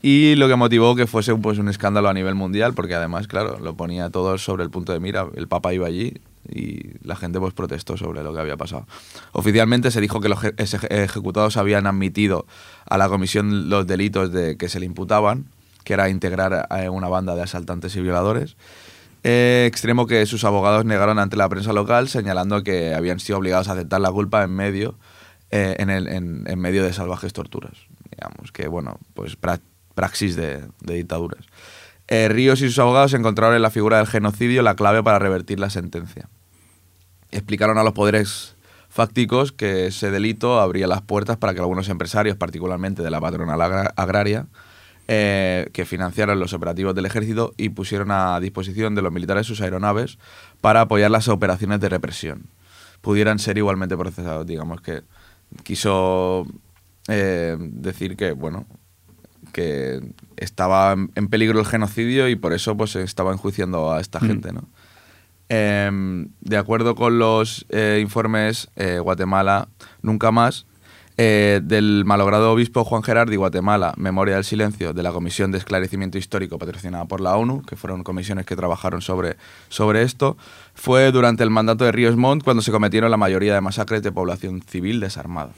Y 0.00 0.36
lo 0.36 0.48
que 0.48 0.56
motivó 0.56 0.96
que 0.96 1.06
fuese 1.06 1.34
pues, 1.34 1.58
un 1.58 1.68
escándalo 1.68 2.08
a 2.08 2.14
nivel 2.14 2.34
mundial, 2.34 2.72
porque 2.72 2.94
además, 2.94 3.28
claro, 3.28 3.58
lo 3.60 3.76
ponía 3.76 4.10
todo 4.10 4.38
sobre 4.38 4.64
el 4.64 4.70
punto 4.70 4.92
de 4.92 5.00
mira. 5.00 5.26
El 5.36 5.48
Papa 5.48 5.74
iba 5.74 5.86
allí 5.86 6.14
y 6.48 6.98
la 7.06 7.16
gente 7.16 7.38
pues 7.38 7.54
protestó 7.54 7.96
sobre 7.96 8.22
lo 8.22 8.32
que 8.34 8.40
había 8.40 8.56
pasado. 8.56 8.86
Oficialmente 9.32 9.90
se 9.90 10.00
dijo 10.00 10.20
que 10.20 10.28
los 10.28 10.38
ejecutados 10.88 11.56
habían 11.56 11.86
admitido 11.86 12.46
a 12.88 12.98
la 12.98 13.08
comisión 13.08 13.68
los 13.68 13.86
delitos 13.86 14.32
de 14.32 14.56
que 14.56 14.68
se 14.68 14.80
le 14.80 14.86
imputaban, 14.86 15.46
que 15.84 15.94
era 15.94 16.08
integrar 16.08 16.66
a 16.70 16.90
una 16.90 17.08
banda 17.08 17.34
de 17.34 17.42
asaltantes 17.42 17.94
y 17.96 18.00
violadores. 18.00 18.56
Eh, 19.24 19.66
extremo 19.68 20.06
que 20.06 20.26
sus 20.26 20.44
abogados 20.44 20.84
negaron 20.84 21.18
ante 21.18 21.36
la 21.36 21.48
prensa 21.48 21.72
local, 21.72 22.08
señalando 22.08 22.64
que 22.64 22.94
habían 22.94 23.20
sido 23.20 23.38
obligados 23.38 23.68
a 23.68 23.72
aceptar 23.72 24.00
la 24.00 24.10
culpa 24.10 24.42
en 24.42 24.50
medio, 24.50 24.96
eh, 25.50 25.76
en, 25.78 25.90
el, 25.90 26.08
en, 26.08 26.58
medio 26.58 26.82
de 26.82 26.92
salvajes 26.92 27.32
torturas. 27.32 27.74
Digamos 28.10 28.50
que, 28.52 28.66
bueno, 28.66 28.98
pues 29.14 29.36
praxis 29.94 30.34
de, 30.34 30.64
dictaduras. 30.80 31.44
Eh, 32.14 32.28
Ríos 32.28 32.60
y 32.60 32.66
sus 32.66 32.78
abogados 32.78 33.14
encontraron 33.14 33.56
en 33.56 33.62
la 33.62 33.70
figura 33.70 33.96
del 33.96 34.06
genocidio 34.06 34.60
la 34.60 34.76
clave 34.76 35.02
para 35.02 35.18
revertir 35.18 35.58
la 35.58 35.70
sentencia. 35.70 36.28
Explicaron 37.30 37.78
a 37.78 37.82
los 37.82 37.94
poderes 37.94 38.54
fácticos 38.90 39.50
que 39.50 39.86
ese 39.86 40.10
delito 40.10 40.60
abría 40.60 40.86
las 40.86 41.00
puertas 41.00 41.38
para 41.38 41.54
que 41.54 41.60
algunos 41.60 41.88
empresarios, 41.88 42.36
particularmente 42.36 43.02
de 43.02 43.10
la 43.10 43.18
patronal 43.18 43.62
agraria, 43.96 44.46
eh, 45.08 45.70
que 45.72 45.86
financiaron 45.86 46.38
los 46.38 46.52
operativos 46.52 46.94
del 46.94 47.06
ejército 47.06 47.54
y 47.56 47.70
pusieron 47.70 48.10
a 48.10 48.38
disposición 48.40 48.94
de 48.94 49.00
los 49.00 49.10
militares 49.10 49.46
sus 49.46 49.62
aeronaves 49.62 50.18
para 50.60 50.82
apoyar 50.82 51.10
las 51.10 51.28
operaciones 51.28 51.80
de 51.80 51.88
represión. 51.88 52.42
Pudieran 53.00 53.38
ser 53.38 53.56
igualmente 53.56 53.96
procesados, 53.96 54.46
digamos 54.46 54.82
que 54.82 55.00
quiso 55.62 56.46
eh, 57.08 57.56
decir 57.58 58.18
que, 58.18 58.32
bueno, 58.32 58.66
que 59.52 60.00
estaba 60.36 60.94
en 61.14 61.28
peligro 61.28 61.60
el 61.60 61.66
genocidio 61.66 62.28
y 62.28 62.36
por 62.36 62.52
eso 62.52 62.76
pues 62.76 62.96
estaba 62.96 63.32
enjuiciando 63.32 63.92
a 63.92 64.00
esta 64.00 64.18
mm. 64.18 64.26
gente, 64.26 64.52
¿no? 64.52 64.68
Em, 65.48 66.28
de 66.40 66.56
acuerdo 66.56 66.94
con 66.94 67.18
los 67.18 67.66
eh, 67.68 67.98
informes, 68.00 68.70
Guatemala 69.02 69.68
nunca 70.00 70.32
más 70.32 70.66
eh, 71.18 71.60
del 71.62 72.04
malogrado 72.06 72.50
obispo 72.52 72.84
Juan 72.84 73.02
Gerardi 73.02 73.36
Guatemala, 73.36 73.92
Memoria 73.98 74.36
del 74.36 74.44
Silencio, 74.44 74.94
de 74.94 75.02
la 75.02 75.12
Comisión 75.12 75.52
de 75.52 75.58
Esclarecimiento 75.58 76.16
Histórico 76.16 76.58
patrocinada 76.58 77.04
por 77.04 77.20
la 77.20 77.36
ONU, 77.36 77.62
que 77.62 77.76
fueron 77.76 78.02
comisiones 78.02 78.46
que 78.46 78.56
trabajaron 78.56 79.02
sobre, 79.02 79.36
sobre 79.68 80.02
esto, 80.02 80.38
fue 80.74 81.12
durante 81.12 81.42
el 81.44 81.50
mandato 81.50 81.84
de 81.84 81.92
Ríos 81.92 82.16
Montt 82.16 82.42
cuando 82.42 82.62
se 82.62 82.72
cometieron 82.72 83.10
la 83.10 83.18
mayoría 83.18 83.52
de 83.54 83.60
masacres 83.60 84.02
de 84.02 84.10
población 84.10 84.62
civil 84.62 85.00
desarmada. 85.00 85.52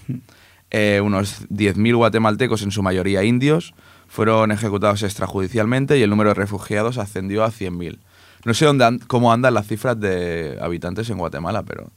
Eh, 0.70 1.00
unos 1.00 1.48
10.000 1.48 1.96
guatemaltecos, 1.96 2.62
en 2.62 2.70
su 2.70 2.82
mayoría 2.82 3.22
indios, 3.22 3.74
fueron 4.08 4.50
ejecutados 4.50 5.02
extrajudicialmente 5.02 5.98
y 5.98 6.02
el 6.02 6.10
número 6.10 6.30
de 6.30 6.34
refugiados 6.34 6.98
ascendió 6.98 7.44
a 7.44 7.50
100.000. 7.50 7.98
No 8.44 8.54
sé 8.54 8.66
dónde 8.66 8.98
cómo 9.06 9.32
andan 9.32 9.54
las 9.54 9.66
cifras 9.66 9.98
de 9.98 10.58
habitantes 10.60 11.08
en 11.10 11.18
Guatemala, 11.18 11.62
pero 11.62 11.90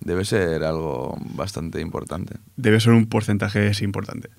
debe 0.00 0.24
ser 0.24 0.64
algo 0.64 1.16
bastante 1.34 1.80
importante. 1.80 2.36
Debe 2.56 2.80
ser 2.80 2.92
un 2.92 3.06
porcentaje 3.06 3.70
importante. 3.82 4.30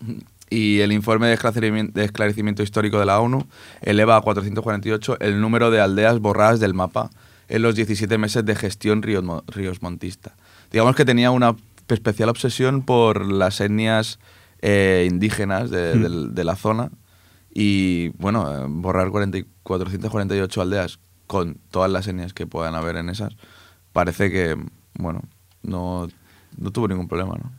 Y 0.50 0.80
el 0.82 0.92
informe 0.92 1.27
de 1.27 2.03
esclarecimiento, 2.03 2.63
histórico 2.63 3.00
de 3.00 3.06
la 3.06 3.20
ONU 3.20 3.48
eleva 3.82 4.18
a 4.18 4.22
448 4.22 5.18
el 5.20 5.42
número 5.42 5.72
de 5.72 5.82
aldeas 5.82 6.20
borradas 6.20 6.60
del 6.60 6.74
mapa 6.74 7.10
en 7.48 7.62
los 7.62 7.75
17 7.75 8.18
meses 8.18 8.46
de 8.46 8.56
gestión 8.56 9.01
ríos, 9.01 9.82
montista. 9.82 10.36
Digamos 10.72 10.96
que 10.96 11.06
tenía 11.06 11.32
una 11.32 11.56
especial 11.90 12.30
obsesión 12.30 12.84
por 12.84 13.25
las 13.25 13.62
etnias 13.62 14.20
eh, 14.62 15.08
indígenas 15.10 15.70
hmm. 15.70 16.34
de, 16.34 16.44
la 16.44 16.56
zona 16.56 16.92
y, 17.54 18.10
bueno, 18.18 18.68
borrar 18.70 19.10
448 19.12 20.62
aldeas 20.62 21.00
con 21.28 21.58
todas 21.70 21.92
las 21.92 22.08
etnias 22.08 22.34
que 22.34 22.48
puedan 22.48 22.75
haber 22.75 22.98
en 22.98 23.10
esas, 23.10 23.36
parece 23.92 24.32
que, 24.32 24.58
bueno, 24.96 25.22
no, 25.62 26.08
no 26.58 26.72
tuvo 26.72 26.88
ningún 26.88 27.08
problema, 27.08 27.36
¿no? 27.36 27.52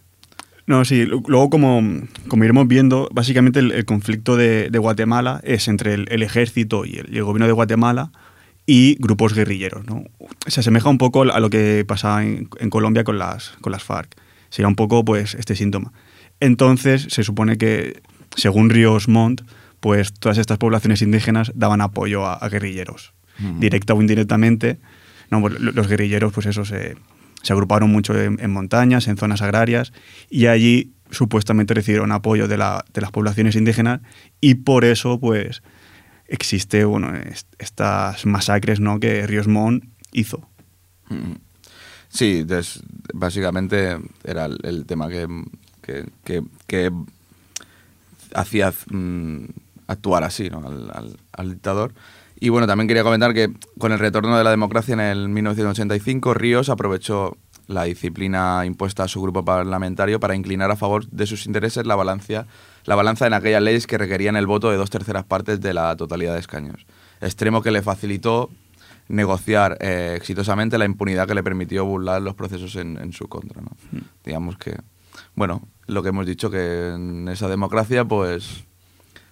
No, 0.66 0.85
sí. 0.85 1.04
Luego, 1.04 1.50
como, 1.50 1.83
como 2.28 2.45
iremos 2.45 2.66
viendo, 2.66 3.09
básicamente 3.12 3.61
el, 3.61 3.85
conflicto 3.85 4.37
de, 4.37 4.71
Guatemala 4.78 5.40
es 5.45 5.69
entre 5.69 5.95
el, 5.95 6.23
ejército 6.23 6.87
y 6.87 6.97
el, 6.97 7.23
gobierno 7.23 7.47
de 7.47 7.52
Guatemala 7.52 8.12
y 8.66 8.97
grupos 9.00 9.35
guerrilleros. 9.35 9.87
¿no? 9.87 10.04
Se 10.47 10.61
asemeja 10.61 10.88
un 10.88 10.99
poco 10.99 11.23
a 11.23 11.40
lo 11.40 11.50
que 11.50 11.85
pasa 11.87 12.23
en, 12.23 12.47
Colombia 12.71 13.04
con 13.04 13.18
las, 13.18 13.50
con 13.61 13.73
las 13.73 13.83
FARC. 13.83 14.14
Sería 14.50 14.68
un 14.68 14.76
poco 14.76 15.04
pues, 15.04 15.35
este 15.35 15.56
síntoma. 15.56 15.92
Entonces, 16.40 17.06
se 17.11 17.23
supone 17.23 17.59
que, 17.59 18.02
según 18.37 18.71
Ríos 18.71 19.09
Montt, 19.09 19.42
pues 19.80 20.12
todas 20.12 20.38
estas 20.38 20.59
poblaciones 20.59 21.02
indígenas 21.02 21.52
daban 21.54 21.80
apoyo 21.80 22.26
a, 22.26 22.49
guerrilleros, 22.49 23.12
directa 23.59 23.94
o 23.94 24.00
indirectamente. 24.00 24.78
No, 25.30 25.40
pues, 25.40 25.59
los 25.61 25.88
guerrilleros, 25.88 26.33
pues 26.33 26.47
eso 26.47 26.64
se 26.64 26.97
se 27.44 27.52
agruparon 27.52 27.90
mucho 27.90 28.18
en, 28.18 28.50
montañas, 28.50 29.06
en 29.06 29.18
zonas 29.18 29.42
agrarias, 29.42 29.92
y 30.30 30.47
allí 30.47 30.92
supuestamente 31.11 31.75
recibieron 31.75 32.11
apoyo 32.11 32.49
de, 32.49 32.56
las 32.56 32.83
poblaciones 33.12 33.54
indígenas 33.54 34.00
y 34.40 34.54
por 34.54 34.85
eso 34.85 35.21
pues 35.21 35.62
existe 36.28 36.85
bueno, 36.85 37.12
estas 37.59 38.26
masacres 38.26 38.81
¿no? 38.81 39.00
que 39.00 39.26
Ríos 39.26 39.49
Montt 39.49 39.85
hizo. 40.12 40.49
Mm. 41.09 41.33
Sí, 42.09 42.47
básicamente 43.12 43.99
era 44.23 44.47
el, 44.47 44.87
tema 44.87 45.09
que, 45.09 45.26
que, 46.23 46.93
hacía 48.35 48.73
mm, 48.90 49.45
actuar 49.88 50.23
así 50.23 50.49
¿no? 50.49 50.62
al 51.33 51.50
dictador. 51.50 51.93
Y 52.38 52.50
bueno, 52.50 52.66
también 52.66 52.88
quería 52.88 53.02
comentar 53.02 53.33
que 53.33 53.52
con 53.78 53.93
el 53.93 53.99
retorno 53.99 54.37
de 54.37 54.45
la 54.45 54.50
democracia 54.50 54.95
en 54.95 55.00
el 55.00 55.28
1985, 55.28 56.35
Ríos 56.35 56.69
aprovechó 56.69 57.37
la 57.66 57.85
disciplina 57.85 58.64
impuesta 58.66 59.04
a 59.04 59.09
su 59.09 59.21
grupo 59.23 59.44
parlamentario 59.44 60.21
para 60.21 60.35
inclinar 60.35 60.71
a 60.71 60.76
favor 60.76 61.06
de 61.09 61.26
sus 61.26 61.47
intereses 61.47 61.87
la 61.87 61.97
balanza, 61.97 62.47
la 62.85 62.94
balanza 62.94 63.26
en 63.26 63.35
aquellas 63.35 63.62
leyes 63.62 63.87
que 63.87 63.99
requerían 63.99 64.37
el 64.37 64.47
voto 64.47 64.71
de 64.71 64.76
dos 64.76 64.90
terceras 64.90 65.25
partes 65.25 65.61
de 65.61 65.75
la 65.75 65.97
totalidad 65.97 66.35
de 66.35 66.40
escaños. 66.40 66.87
Extremo 67.21 67.62
que 67.62 67.71
le 67.71 67.83
facilitó 67.83 68.50
negociar 69.09 69.76
eh, 69.80 70.14
exitosamente 70.16 70.78
la 70.78 70.85
impunidad 70.85 71.26
que 71.26 71.35
le 71.35 71.42
permitió 71.42 71.85
burlar 71.85 72.23
los 72.23 72.35
procesos 72.35 72.76
en, 72.76 73.12
su 73.12 73.28
contra. 73.28 73.61
¿no? 73.61 73.71
Hmm. 73.92 74.04
Digamos 74.25 74.56
que, 74.56 74.76
bueno, 75.35 75.62
lo 75.87 76.02
que 76.02 76.09
hemos 76.11 76.26
dicho 76.26 76.50
que 76.50 76.90
en 76.94 77.28
esa 77.28 77.49
democracia 77.49 78.04
pues 78.04 78.64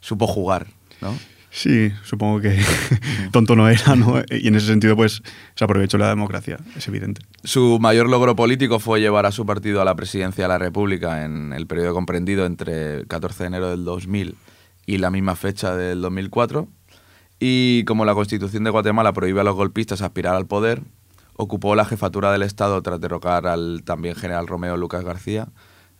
supo 0.01 0.27
jugar, 0.27 0.67
¿no? 1.01 1.17
Sí, 1.55 1.93
supongo 2.03 2.41
que 2.41 2.59
tonto 3.31 3.55
no 3.55 3.69
era, 3.69 3.95
¿no? 3.95 4.23
Y 4.31 4.49
en 4.49 4.55
ese 4.55 4.69
sentido, 4.69 4.97
pues, 4.97 5.23
se 5.55 5.65
aprovechó 5.65 5.99
la 5.99 6.09
democracia, 6.09 6.59
es 6.75 6.89
evidente. 6.89 7.21
Su 7.45 7.79
mayor 7.79 8.09
logro 8.09 8.35
político 8.35 8.79
fue 8.79 9.01
llevar 9.01 9.27
a 9.27 9.33
su 9.33 9.45
partido 9.45 9.83
a 9.83 9.85
la 9.85 9.95
presidencia 9.95 10.45
de 10.45 10.49
la 10.49 10.57
República 10.57 11.27
en 11.27 11.53
el 11.53 11.67
periodo 11.67 11.93
comprendido 11.93 12.47
entre 12.47 13.01
el 13.01 13.07
14 13.07 13.45
de 13.45 13.47
enero 13.49 13.71
del 13.71 13.85
2000 13.85 14.35
y 14.87 14.97
la 14.97 15.11
misma 15.11 15.37
fecha 15.37 15.77
del 15.77 16.01
2004. 16.01 16.69
Y 17.39 17.85
como 17.85 18.07
la 18.07 18.15
Constitución 18.15 18.65
de 18.65 18.71
Guatemala 18.71 19.13
prohíbe 19.13 19.43
a 19.43 19.45
los 19.45 19.55
golpistas 19.55 20.01
aspirar 20.01 20.35
al 20.35 20.47
poder, 20.47 20.81
ocupó 21.35 21.75
la 21.75 21.85
jefatura 21.85 22.33
del 22.33 22.45
Estado 22.45 22.81
tras 22.81 22.99
derrocar 22.99 23.47
al 23.47 23.83
también 23.85 24.15
general 24.15 24.47
Romeo 24.47 24.79
Lucas 24.79 25.05
García. 25.05 25.49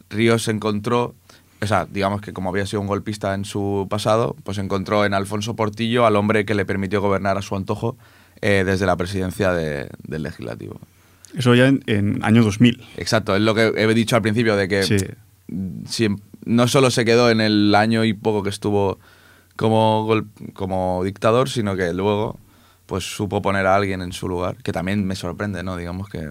Ríos 0.09 0.49
encontró 0.49 1.15
o 1.63 1.67
sea, 1.67 1.87
digamos 1.91 2.21
que 2.21 2.33
como 2.33 2.51
había 2.51 2.67
sido 2.67 2.81
un 2.81 2.89
golpista 2.89 3.35
en 3.35 3.45
su 3.45 3.87
pasado, 3.89 4.35
pues 4.45 4.59
encontró 4.59 5.05
en 5.07 5.15
Alfonso 5.15 5.55
Portillo 5.57 6.05
al 6.07 6.17
hombre 6.17 6.45
que 6.45 6.55
le 6.55 6.65
permitió 6.67 7.01
gobernar 7.01 7.39
a 7.39 7.43
su 7.43 7.55
antojo 7.57 7.97
eh, 8.41 8.65
desde 8.67 8.85
la 8.87 8.97
presidencia 8.97 9.53
de- 9.53 9.89
del 10.03 10.25
legislativo. 10.25 10.81
Eso 11.37 11.55
ya 11.55 11.69
en, 11.69 11.83
en 11.87 12.25
año 12.25 12.43
2000. 12.43 12.85
Exacto, 12.97 13.35
es 13.37 13.43
lo 13.43 13.55
que 13.55 13.73
he 13.77 13.87
dicho 13.95 14.17
al 14.17 14.23
principio 14.23 14.57
de 14.57 14.67
que 14.69 14.83
Sí. 14.83 14.97
siem- 15.87 16.21
no 16.45 16.67
solo 16.69 16.91
se 16.91 17.05
quedó 17.05 17.31
en 17.31 17.41
el 17.41 17.75
año 17.75 18.05
y 18.05 18.13
poco 18.15 18.43
que 18.43 18.51
estuvo 18.51 18.99
como, 19.57 20.05
gol- 20.05 20.27
como 20.55 21.03
dictador, 21.05 21.49
sino 21.49 21.77
que 21.77 21.93
luego 21.93 22.39
pues 22.87 23.05
supo 23.05 23.41
poner 23.41 23.67
a 23.67 23.77
alguien 23.77 24.03
en 24.03 24.13
su 24.13 24.29
lugar, 24.29 24.57
que 24.63 24.73
también 24.73 25.07
me 25.07 25.15
sorprende, 25.15 25.63
¿no? 25.63 25.77
Digamos 25.77 26.09
que 26.09 26.29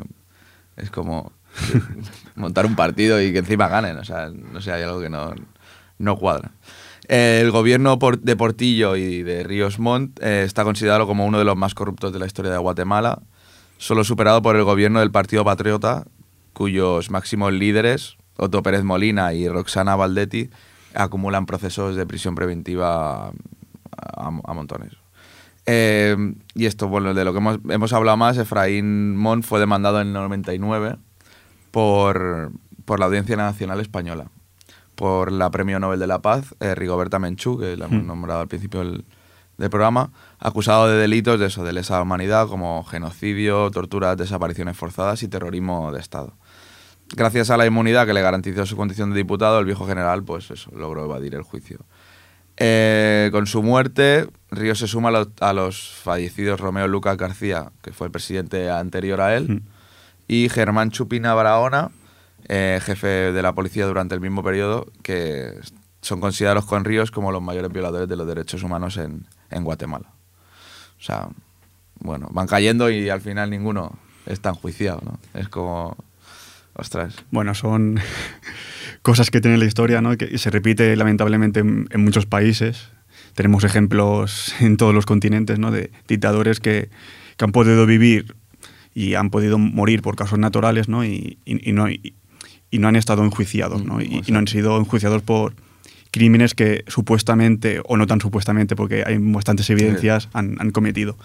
es 0.77 0.91
como 0.91 1.31
montar 2.35 2.65
un 2.65 2.75
partido 2.75 3.21
y 3.21 3.31
que 3.31 3.39
encima 3.39 3.67
ganen, 3.67 3.97
o 3.97 4.05
sea, 4.05 4.29
no 4.29 4.61
sé, 4.61 4.71
hay 4.71 4.83
algo 4.83 5.01
que 5.01 5.09
no, 5.09 5.33
no 5.97 6.17
cuadra. 6.17 6.51
El 7.07 7.51
gobierno 7.51 7.97
de 8.21 8.35
Portillo 8.35 8.95
y 8.95 9.23
de 9.23 9.43
Ríos 9.43 9.79
Montt 9.79 10.21
eh, 10.21 10.43
está 10.43 10.63
considerado 10.63 11.07
como 11.07 11.25
uno 11.25 11.39
de 11.39 11.45
los 11.45 11.57
más 11.57 11.73
corruptos 11.73 12.13
de 12.13 12.19
la 12.19 12.25
historia 12.25 12.51
de 12.51 12.57
Guatemala, 12.57 13.21
solo 13.77 14.03
superado 14.03 14.41
por 14.41 14.55
el 14.55 14.63
gobierno 14.63 14.99
del 14.99 15.11
Partido 15.11 15.43
Patriota, 15.43 16.05
cuyos 16.53 17.09
máximos 17.09 17.51
líderes, 17.53 18.17
Otto 18.37 18.63
Pérez 18.63 18.83
Molina 18.83 19.33
y 19.33 19.47
Roxana 19.49 19.95
Valdetti, 19.95 20.49
acumulan 20.93 21.45
procesos 21.45 21.95
de 21.95 22.05
prisión 22.05 22.35
preventiva 22.35 23.27
a, 23.27 23.31
a 24.27 24.53
montones. 24.53 24.93
Eh, 25.65 26.15
y 26.55 26.65
esto, 26.65 26.87
bueno, 26.87 27.13
de 27.13 27.23
lo 27.25 27.33
que 27.33 27.39
hemos, 27.39 27.59
hemos 27.69 27.93
hablado 27.93 28.17
más, 28.17 28.37
Efraín 28.37 29.15
Mon 29.15 29.43
fue 29.43 29.59
demandado 29.59 30.01
en 30.01 30.07
el 30.07 30.13
99 30.13 30.97
por, 31.71 32.51
por 32.85 32.99
la 32.99 33.05
Audiencia 33.07 33.35
Nacional 33.35 33.79
Española, 33.79 34.27
por 34.95 35.31
la 35.31 35.49
Premio 35.49 35.79
Nobel 35.79 35.99
de 35.99 36.07
la 36.07 36.21
Paz, 36.21 36.53
eh, 36.59 36.75
Rigoberta 36.75 37.17
Menchú, 37.19 37.57
que 37.57 37.75
la 37.77 37.85
hemos 37.85 38.03
Hmm. 38.03 38.07
nombrado 38.07 38.41
al 38.41 38.47
principio 38.47 38.81
del, 38.81 39.05
del 39.57 39.69
programa, 39.69 40.11
acusado 40.39 40.87
de 40.87 40.97
delitos 40.97 41.39
de 41.39 41.47
eso, 41.47 41.63
de 41.63 41.73
lesa 41.73 42.01
humanidad, 42.01 42.47
como 42.47 42.83
genocidio, 42.83 43.69
torturas, 43.71 44.17
desapariciones 44.17 44.75
forzadas 44.77 45.23
y 45.23 45.27
terrorismo 45.27 45.91
de 45.91 45.99
Estado. 45.99 46.33
Gracias 47.13 47.49
a 47.49 47.57
la 47.57 47.65
inmunidad 47.65 48.05
que 48.05 48.13
le 48.13 48.21
garantizó 48.21 48.65
su 48.65 48.77
condición 48.77 49.09
de 49.11 49.17
diputado, 49.17 49.59
el 49.59 49.65
viejo 49.65 49.85
general, 49.85 50.23
pues 50.23 50.49
eso, 50.49 50.71
logró 50.75 51.03
evadir 51.05 51.35
el 51.35 51.41
juicio. 51.43 51.79
Eh, 52.57 53.29
con 53.31 53.47
su 53.47 53.63
muerte, 53.63 54.27
Ríos 54.51 54.79
se 54.79 54.87
suma 54.87 55.09
a 55.09 55.11
los, 55.11 55.27
a 55.39 55.53
los 55.53 55.89
fallecidos 56.03 56.59
Romeo 56.59 56.87
Lucas 56.87 57.17
García, 57.17 57.71
que 57.81 57.91
fue 57.91 58.07
el 58.07 58.11
presidente 58.11 58.69
anterior 58.69 59.19
a 59.21 59.35
él, 59.35 59.47
Mm. 59.49 59.61
Y 60.31 60.47
Germán 60.47 60.91
Chupina 60.91 61.33
Barahona, 61.33 61.91
eh, 62.47 62.79
jefe 62.81 63.33
de 63.33 63.41
la 63.41 63.51
policía 63.53 63.85
durante 63.85 64.15
el 64.15 64.21
mismo 64.21 64.41
periodo, 64.41 64.87
que 65.03 65.55
son 66.01 66.21
considerados 66.21 66.65
con 66.65 66.85
Ríos 66.85 67.11
como 67.11 67.33
los 67.33 67.41
mayores 67.41 67.69
violadores 67.69 68.07
de 68.07 68.15
los 68.15 68.25
derechos 68.25 68.63
humanos 68.63 68.95
en, 68.95 69.25
Guatemala. 69.65 70.05
O 70.97 71.03
sea, 71.03 71.27
bueno, 71.99 72.29
van 72.31 72.47
cayendo 72.47 72.89
y 72.89 73.09
al 73.09 73.19
final 73.19 73.49
ninguno 73.49 73.99
está 74.25 74.51
enjuiciado, 74.51 75.01
¿no? 75.03 75.19
Es 75.33 75.49
como... 75.49 75.97
Ostras. 76.75 77.13
Bueno, 77.31 77.53
son 77.53 77.99
cosas 79.01 79.31
que 79.31 79.41
tiene 79.41 79.57
la 79.57 79.65
historia, 79.65 79.99
¿no? 79.99 80.15
Que 80.15 80.37
se 80.37 80.49
repite 80.49 80.95
lamentablemente 80.95 81.59
en, 81.59 81.89
muchos 81.97 82.25
países. 82.25 82.87
Tenemos 83.33 83.65
ejemplos 83.65 84.55
en 84.61 84.77
todos 84.77 84.95
los 84.95 85.05
continentes, 85.05 85.59
¿no? 85.59 85.71
De 85.71 85.91
dictadores 86.07 86.61
que 86.61 86.89
han 87.37 87.51
podido 87.51 87.85
vivir 87.85 88.35
y 88.93 89.15
han 89.15 89.29
podido 89.29 89.57
morir 89.57 90.01
por 90.01 90.15
causas 90.15 90.39
naturales, 90.39 90.87
¿no? 90.89 91.03
Y, 91.05 91.37
y- 91.45 91.69
y 91.69 91.73
no, 91.73 91.89
y, 91.89 92.13
no 92.73 92.87
han 92.87 92.95
estado 92.95 93.23
enjuiciados, 93.23 93.83
¿no? 93.85 93.95
Mm, 93.95 94.01
Y, 94.01 94.31
no 94.31 94.39
han 94.39 94.47
sido 94.47 94.77
enjuiciados 94.77 95.21
por 95.21 95.53
crímenes 96.11 96.53
que 96.53 96.83
supuestamente, 96.87 97.81
o 97.85 97.95
no 97.97 98.07
tan 98.07 98.19
supuestamente, 98.21 98.75
porque 98.75 99.03
hay 99.05 99.17
bastantes 99.19 99.69
evidencias, 99.69 100.29
han, 100.33 100.57
han 100.59 100.71
cometido. 100.71 101.17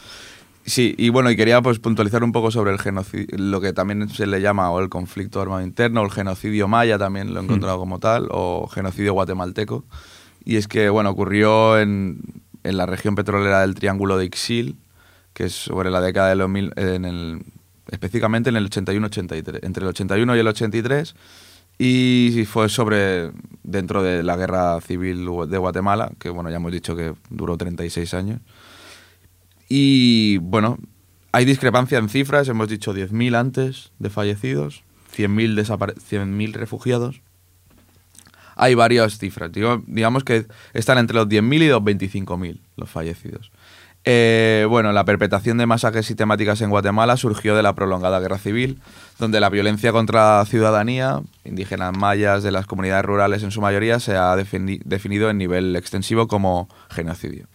Sí, 0.65 0.95
y 0.99 1.11
bueno, 1.11 1.31
y 1.31 1.37
quería 1.37 1.63
pues 1.63 1.79
puntualizar 1.79 2.25
un 2.25 2.33
poco 2.33 2.51
sobre 2.51 2.73
el 2.73 2.79
genocidio, 2.81 3.29
lo 3.39 3.61
que 3.61 3.73
también 3.73 4.09
se 4.09 4.27
le 4.27 4.41
llama 4.41 4.69
o 4.71 4.81
el 4.81 4.89
conflicto 4.89 5.41
armado 5.41 5.63
interno, 5.63 6.01
o 6.03 6.05
el 6.05 6.11
genocidio 6.11 6.67
maya 6.67 6.99
también 6.99 7.33
lo 7.35 7.41
he 7.41 7.45
encontrado 7.45 7.79
como 7.79 8.01
tal, 8.01 8.27
o 8.31 8.67
genocidio 8.69 9.13
guatemalteco. 9.13 9.85
Y 10.45 10.57
es 10.57 10.67
que, 10.67 10.89
bueno, 10.89 11.11
ocurrió 11.11 11.79
en, 11.81 12.19
en 12.65 12.77
la 12.77 12.87
región 12.87 13.15
petrolera 13.15 13.61
del 13.61 13.75
Triángulo 13.77 14.19
de 14.19 14.25
Ixil, 14.27 14.77
que 15.35 15.45
es 15.45 15.53
sobre 15.53 15.91
la 15.91 16.01
década 16.01 16.31
de 16.31 16.37
los 16.37 16.49
mil, 16.49 16.73
en 16.77 17.05
el, 17.05 17.43
específicamente 17.91 18.51
en 18.51 18.57
el 18.57 18.69
81-83, 18.71 19.61
entre 19.63 19.83
el 19.83 19.89
81 19.89 20.37
y 20.37 20.39
el 20.39 20.49
83, 20.49 21.15
y 21.79 22.45
fue 22.47 22.69
sobre, 22.69 23.33
dentro 23.63 24.03
de 24.03 24.23
la 24.23 24.37
guerra 24.37 24.81
civil 24.81 25.27
de 25.49 25.59
Guatemala, 25.59 26.13
que 26.19 26.31
bueno, 26.31 26.49
ya 26.51 26.57
hemos 26.57 26.73
dicho 26.73 26.97
que 26.97 27.15
duró 27.29 27.57
36 27.59 28.15
años. 28.15 28.41
Y 29.69 30.39
bueno, 30.39 30.79
hay 31.33 31.45
discrepancia 31.45 31.99
en 31.99 32.09
cifras, 32.09 32.49
hemos 32.49 32.69
dicho 32.69 32.95
10.000 32.95 33.37
antes 33.37 33.93
de 33.99 34.09
fallecidos, 34.11 34.85
100.000 35.15 35.55
desapare- 35.55 35.97
100.000 35.97 36.53
refugiados. 36.55 37.21
Hay 38.55 38.75
varias 38.75 39.19
cifras, 39.19 39.51
digamos 39.53 40.25
que 40.25 40.47
están 40.73 40.97
entre 40.97 41.17
los 41.17 41.29
10.000 41.29 41.63
y 41.63 41.69
los 41.69 41.83
25.000 41.83 42.61
los 42.77 42.89
fallecidos. 42.89 43.53
Eh, 44.09 44.65
bueno, 44.71 44.93
la 44.93 45.05
perpetración 45.05 45.59
de 45.59 45.67
masacres 45.67 46.07
sistemáticas 46.07 46.61
en 46.61 46.71
Guatemala 46.71 47.17
surgió 47.17 47.57
de 47.57 47.65
la 47.65 47.75
prolongada 47.75 48.21
guerra 48.21 48.39
civil, 48.39 48.79
donde 49.19 49.41
la 49.41 49.51
violencia 49.51 49.91
contra 49.91 50.39
la 50.39 50.45
ciudadanía, 50.45 51.23
indígenas 51.45 51.97
mayas 51.97 52.45
de 52.45 52.53
las 52.53 52.67
comunidades 52.67 53.05
rurales 53.05 53.43
en 53.43 53.51
su 53.51 53.61
mayoría, 53.61 53.99
se 53.99 54.17
ha 54.17 54.37
defini- 54.37 54.81
definido 54.85 55.29
en 55.29 55.39
nivel 55.39 55.75
extensivo 55.75 56.29
como 56.29 56.69
genocidio. 56.89 57.49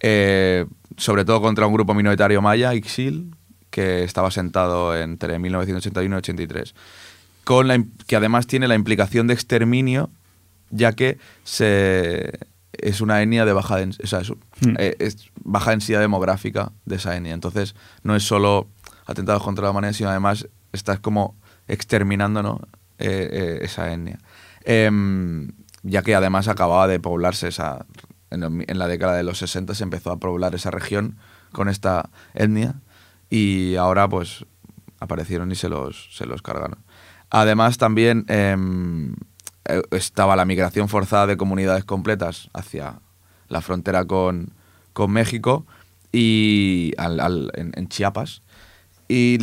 Eh, 0.00 0.66
sobre 0.98 1.24
todo 1.24 1.40
contra 1.40 1.66
un 1.66 1.72
grupo 1.72 1.94
minoritario 1.94 2.42
maya, 2.42 2.74
Ixil, 2.74 3.34
que 3.70 4.04
estaba 4.04 4.30
sentado 4.30 4.94
entre 4.94 5.38
1981 5.38 6.14
y 6.14 6.18
83, 6.18 6.74
con 7.44 7.68
la 7.68 7.82
que 8.06 8.16
además 8.16 8.46
tiene 8.46 8.68
la 8.68 8.74
implicación 8.74 9.28
de 9.28 9.32
exterminio, 9.34 10.10
ya 10.68 10.92
que 10.92 11.16
se, 11.44 12.38
es 12.82 13.00
una 13.00 13.22
etnia 13.22 13.44
de 13.44 13.52
baja, 13.52 13.76
o 13.76 14.06
sea, 14.06 14.20
es, 14.20 14.32
Hmm. 14.60 14.74
eh, 14.78 14.96
es 14.98 15.30
baja 15.42 15.70
densidad 15.70 16.00
demográfica 16.00 16.72
de 16.84 16.96
esa 16.96 17.16
etnia. 17.16 17.32
Entonces, 17.34 17.74
no 18.02 18.14
es 18.14 18.22
solo 18.22 18.68
atentados 19.06 19.42
contra 19.42 19.64
la 19.64 19.70
humanidad, 19.70 19.92
sino 19.94 20.10
además 20.10 20.48
estás 20.72 21.00
como 21.00 21.34
exterminando 21.66 22.42
¿no? 22.42 22.60
Eh, 22.98 23.28
eh, 23.32 23.58
esa 23.62 23.92
etnia. 23.92 24.18
Em, 24.64 25.52
ya 25.82 26.02
que 26.02 26.14
además 26.14 26.48
acababa 26.48 26.86
de 26.86 27.00
poblarse 27.00 27.48
esa... 27.48 27.86
En, 28.30 28.78
la 28.78 28.86
década 28.86 29.16
de 29.16 29.24
los 29.24 29.38
60 29.38 29.74
se 29.74 29.82
empezó 29.82 30.12
a 30.12 30.18
poblar 30.18 30.54
esa 30.54 30.70
región 30.70 31.16
con 31.50 31.68
esta 31.68 32.10
etnia 32.32 32.76
y 33.28 33.74
ahora 33.74 34.08
pues 34.08 34.46
aparecieron 35.00 35.50
y 35.50 35.56
se 35.56 35.68
los, 35.68 36.14
se 36.16 36.26
los 36.26 36.40
cargaron. 36.40 36.78
Además 37.30 37.76
también 37.76 38.26
em, 38.28 39.16
estaba 39.90 40.36
la 40.36 40.44
migración 40.44 40.88
forzada 40.88 41.26
de 41.26 41.36
comunidades 41.36 41.84
completas 41.84 42.48
hacia 42.52 43.00
la 43.48 43.60
frontera 43.60 44.04
con, 44.04 44.50
con 44.92 45.10
México 45.10 45.66
y 46.12 46.92
al- 46.98 47.50
en, 47.54 47.88
Chiapas. 47.88 48.42
Y 49.08 49.38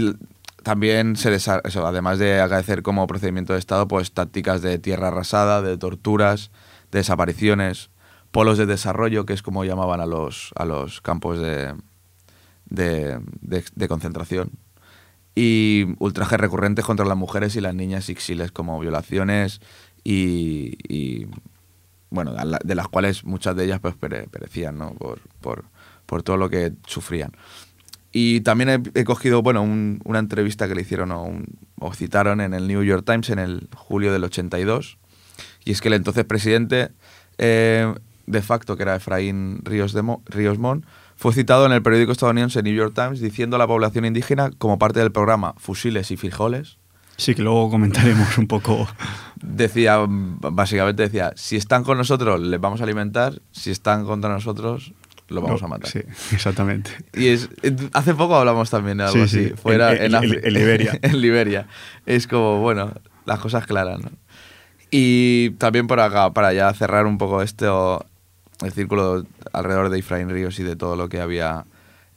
también 0.63 1.15
se 1.15 1.31
desa- 1.31 1.61
eso, 1.63 1.85
además 1.85 2.19
de 2.19 2.39
agradecer 2.41 2.83
como 2.83 3.07
procedimiento 3.07 3.53
de 3.53 3.59
Estado, 3.59 3.87
pues 3.87 4.11
tácticas 4.11 4.61
de 4.61 4.79
tierra 4.79 5.09
arrasada, 5.09 5.61
de 5.61 5.77
torturas, 5.77 6.51
de 6.91 6.99
desapariciones, 6.99 7.89
polos 8.31 8.57
de 8.57 8.65
desarrollo, 8.65 9.25
que 9.25 9.33
es 9.33 9.41
como 9.41 9.63
llamaban 9.65 9.99
a 10.01 10.05
los, 10.05 10.51
a 10.55 10.65
los 10.65 11.01
campos 11.01 11.39
de, 11.39 11.73
de, 12.69 13.19
de- 13.41 13.87
concentración. 13.87 14.51
Y 15.35 15.85
ultrajes 15.99 16.39
recurrentes 16.39 16.83
contra 16.83 17.05
las 17.05 17.17
mujeres 17.17 17.55
y 17.55 17.61
las 17.61 17.75
niñas 17.75 18.09
ixiles, 18.09 18.51
como 18.51 18.79
violaciones 18.79 19.61
y, 20.09 21.27
bueno, 22.09 22.33
de 22.63 22.75
las 22.75 22.87
cuales 22.87 23.23
muchas 23.25 23.55
de 23.55 23.65
ellas 23.65 23.79
pues 23.81 23.95
pere- 23.95 24.29
perecían, 24.29 24.77
¿no? 24.77 24.93
Por, 24.93 25.19
por, 25.41 25.65
por 26.05 26.23
todo 26.23 26.37
lo 26.37 26.49
que 26.49 26.71
sufrían. 26.85 27.31
Y 28.13 28.41
también 28.41 28.89
he, 28.95 29.03
cogido, 29.03 29.41
bueno, 29.41 29.61
un- 29.61 29.99
una 30.05 30.19
entrevista 30.19 30.67
que 30.67 30.75
le 30.75 30.81
hicieron 30.81 31.11
o, 31.11 31.23
un- 31.23 31.45
o 31.79 31.93
citaron 31.93 32.39
en 32.41 32.53
el 32.53 32.67
New 32.67 32.83
York 32.83 33.03
Times 33.05 33.29
en 33.29 33.39
el 33.39 33.67
julio 33.75 34.13
del 34.13 34.23
82. 34.23 34.97
Y 35.65 35.71
es 35.71 35.81
que 35.81 35.89
el 35.89 35.95
entonces 35.95 36.23
presidente 36.23 36.89
eh, 37.37 37.93
de 38.25 38.41
facto, 38.41 38.75
que 38.77 38.83
era 38.83 38.95
Efraín 38.95 39.59
Ríos, 39.63 39.93
de 39.93 40.01
Mo- 40.01 40.21
Ríos 40.25 40.57
Mon, 40.57 40.85
fue 41.15 41.33
citado 41.33 41.65
en 41.65 41.71
el 41.73 41.81
periódico 41.81 42.11
estadounidense 42.11 42.63
New 42.63 42.73
York 42.73 42.93
Times 42.95 43.19
diciendo 43.19 43.55
a 43.57 43.59
la 43.59 43.67
población 43.67 44.05
indígena, 44.05 44.51
como 44.57 44.79
parte 44.79 44.99
del 44.99 45.11
programa 45.11 45.53
Fusiles 45.57 46.11
y 46.11 46.17
Frijoles, 46.17 46.77
Sí, 47.17 47.33
que 47.35 47.41
luego 47.41 47.69
comentaremos 47.69 48.37
un 48.37 48.47
poco. 48.47 48.87
decía, 49.41 49.97
básicamente 50.07 51.03
decía, 51.03 51.31
si 51.35 51.55
están 51.57 51.83
con 51.83 51.97
nosotros 51.97 52.39
les 52.39 52.59
vamos 52.59 52.79
a 52.79 52.83
alimentar, 52.83 53.41
si 53.51 53.71
están 53.71 54.05
contra 54.05 54.29
nosotros 54.29 54.93
los 55.29 55.43
vamos 55.43 55.61
a 55.63 55.67
matar. 55.67 55.89
Sí, 55.89 55.99
exactamente. 56.31 56.91
Y 57.13 57.27
es, 57.27 57.49
hace 57.93 58.13
poco 58.13 58.35
hablamos 58.37 58.69
también 58.69 58.97
de 58.99 59.03
algo 59.05 59.15
Sí, 59.15 59.21
así, 59.23 59.49
sí, 59.49 59.53
fuera 59.61 59.93
en- 59.93 60.15
en, 60.15 60.23
en 60.45 60.53
Liberia. 60.53 60.99
en 61.01 61.19
Liberia. 61.21 61.67
Es 62.05 62.27
como, 62.27 62.59
bueno, 62.59 62.93
las 63.25 63.39
cosas 63.39 63.65
claras, 63.65 63.99
¿no? 63.99 64.09
Y 64.89 65.49
también 65.57 65.87
por 65.87 65.99
acá, 65.99 66.31
para 66.31 66.53
ya 66.53 66.73
cerrar 66.73 67.05
un 67.07 67.17
poco 67.17 67.41
esto, 67.41 68.05
el 68.63 68.71
círculo 68.71 69.25
alrededor 69.51 69.89
de 69.89 69.99
Efraín 69.99 70.29
Ríos 70.29 70.59
y 70.59 70.63
de 70.63 70.77
todo 70.77 70.95
lo 70.95 71.09
que 71.09 71.19
había 71.19 71.65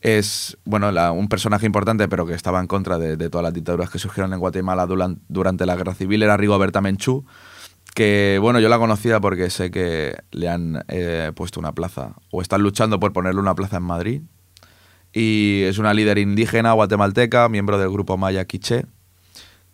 es 0.01 0.57
bueno 0.65 0.91
un 1.13 1.29
personaje 1.29 1.67
importante 1.67 2.09
pero 2.09 2.27
que 2.27 2.35
estaba 2.35 2.61
en 2.61 2.67
contra 2.67 2.99
de, 2.99 3.17
todas 3.29 3.45
las 3.45 3.53
dictaduras 3.53 3.91
que 3.91 3.99
surgieron 3.99 4.33
en 4.33 4.41
Guatemala 4.41 4.87
durante, 4.87 5.67
la 5.67 5.77
guerra 5.77 5.95
civil 5.95 6.23
era 6.23 6.37
Rigoberta 6.37 6.81
Menchú 6.81 7.25
que 7.95 8.39
bueno 8.41 8.61
yo 8.61 8.69
la 8.69 8.79
conocía 8.79 9.21
porque 9.21 9.51
sé 9.51 9.71
que 9.71 10.17
le 10.31 10.49
han 10.49 10.85
eh, 10.89 11.33
puesto 11.35 11.61
una 11.61 11.73
plaza 11.73 12.15
o 12.31 12.41
están 12.41 12.63
luchando 12.63 12.99
por 12.99 13.13
ponerle 13.13 13.41
una 13.41 13.55
plaza 13.55 13.77
en 13.77 13.83
Madrid 13.83 14.23
y 15.13 15.63
es 15.65 15.79
una 15.79 15.93
líder 15.93 16.19
indígena 16.19 16.73
guatemalteca 16.73 17.49
miembro 17.49 17.79
del 17.79 17.91
grupo 17.91 18.17
Maya 18.17 18.45
Quiché 18.47 18.87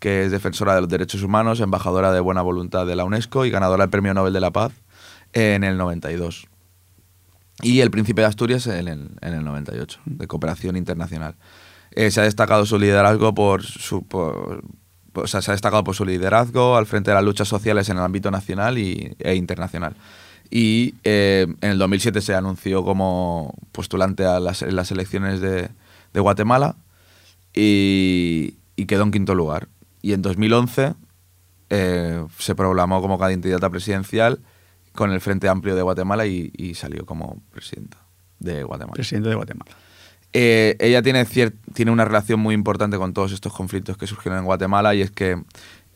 que 0.01 0.25
es 0.25 0.33
defensora 0.33 0.75
de 0.75 0.81
los 0.81 0.91
derechos 0.91 1.23
humanos 1.23 1.61
embajadora 1.61 2.11
de 2.11 2.21
buena 2.21 2.43
voluntad 2.43 2.87
de 2.87 2.97
la 2.97 3.05
UNESCO 3.05 3.45
y 3.45 3.51
ganadora 3.51 3.85
del 3.85 3.91
Premio 3.91 4.13
Nobel 4.13 4.33
de 4.33 4.41
la 4.41 4.51
Paz 4.51 4.73
en 5.33 5.63
el 5.63 5.77
92 5.77 6.49
y 7.63 7.81
El 7.81 7.91
Príncipe 7.91 8.21
de 8.21 8.27
Asturias 8.27 8.67
en 8.67 8.89
el, 8.89 9.11
en 9.21 9.35
el 9.35 9.45
98, 9.45 10.01
de 10.05 10.27
cooperación 10.27 10.77
internacional. 10.77 11.37
Eh, 11.93 12.11
se 12.11 12.21
ha 12.21 12.25
destacado 12.25 12.67
su 12.67 12.79
liderazgo 12.79 13.35
por 13.35 13.63
su... 13.63 14.05
se 15.25 15.37
ha 15.39 15.53
destacado 15.53 15.83
por 15.83 15.95
su 15.95 16.05
liderazgo 16.05 16.77
al 16.77 16.87
frente 16.87 17.11
de 17.11 17.15
las 17.15 17.25
luchas 17.25 17.49
sociales 17.49 17.89
en 17.89 17.97
el 17.97 18.03
ámbito 18.03 18.31
nacional 18.31 18.79
y, 18.79 19.17
e 19.19 19.35
internacional. 19.35 19.97
Y 20.51 20.95
eh, 21.05 21.47
en 21.61 21.71
el 21.71 21.79
2007 21.79 22.21
se 22.21 22.35
anunció 22.35 22.85
como 22.85 23.55
postulante 23.73 24.25
a 24.25 24.39
las, 24.39 24.63
las 24.63 24.91
elecciones 24.91 25.41
de, 25.41 25.71
de 26.13 26.21
Guatemala 26.21 26.77
y, 27.55 28.55
y, 28.77 28.85
quedó 28.87 29.03
en 29.05 29.11
quinto 29.11 29.35
lugar. 29.35 29.69
Y 30.03 30.13
en 30.13 30.23
2011 30.23 30.95
eh, 31.71 32.25
se 32.39 32.55
proclamó 32.55 33.01
como 33.01 33.19
candidata 33.19 33.71
presidencial 33.71 34.41
con 34.97 35.13
el 35.13 35.21
Frente 35.21 35.49
Amplio 35.49 35.77
de 35.77 35.83
Guatemala 35.83 36.27
y, 36.27 36.75
salió 36.75 37.07
como 37.07 37.41
presidenta 37.53 37.99
de 38.39 38.65
Guatemala. 38.65 38.95
Presidente 38.95 39.29
de 39.29 39.35
Guatemala. 39.35 39.71
Eh, 40.33 40.77
ella 40.81 41.01
tiene, 41.03 41.25
tiene 41.73 41.91
una 41.91 42.05
relación 42.05 42.41
muy 42.41 42.55
importante 42.55 42.99
con 42.99 43.15
todos 43.15 43.33
estos 43.33 43.53
conflictos 43.53 43.97
que 43.97 44.07
surgieron 44.07 44.41
en 44.41 44.45
Guatemala 44.45 44.95
y 44.95 45.03
es 45.03 45.11
que 45.11 45.43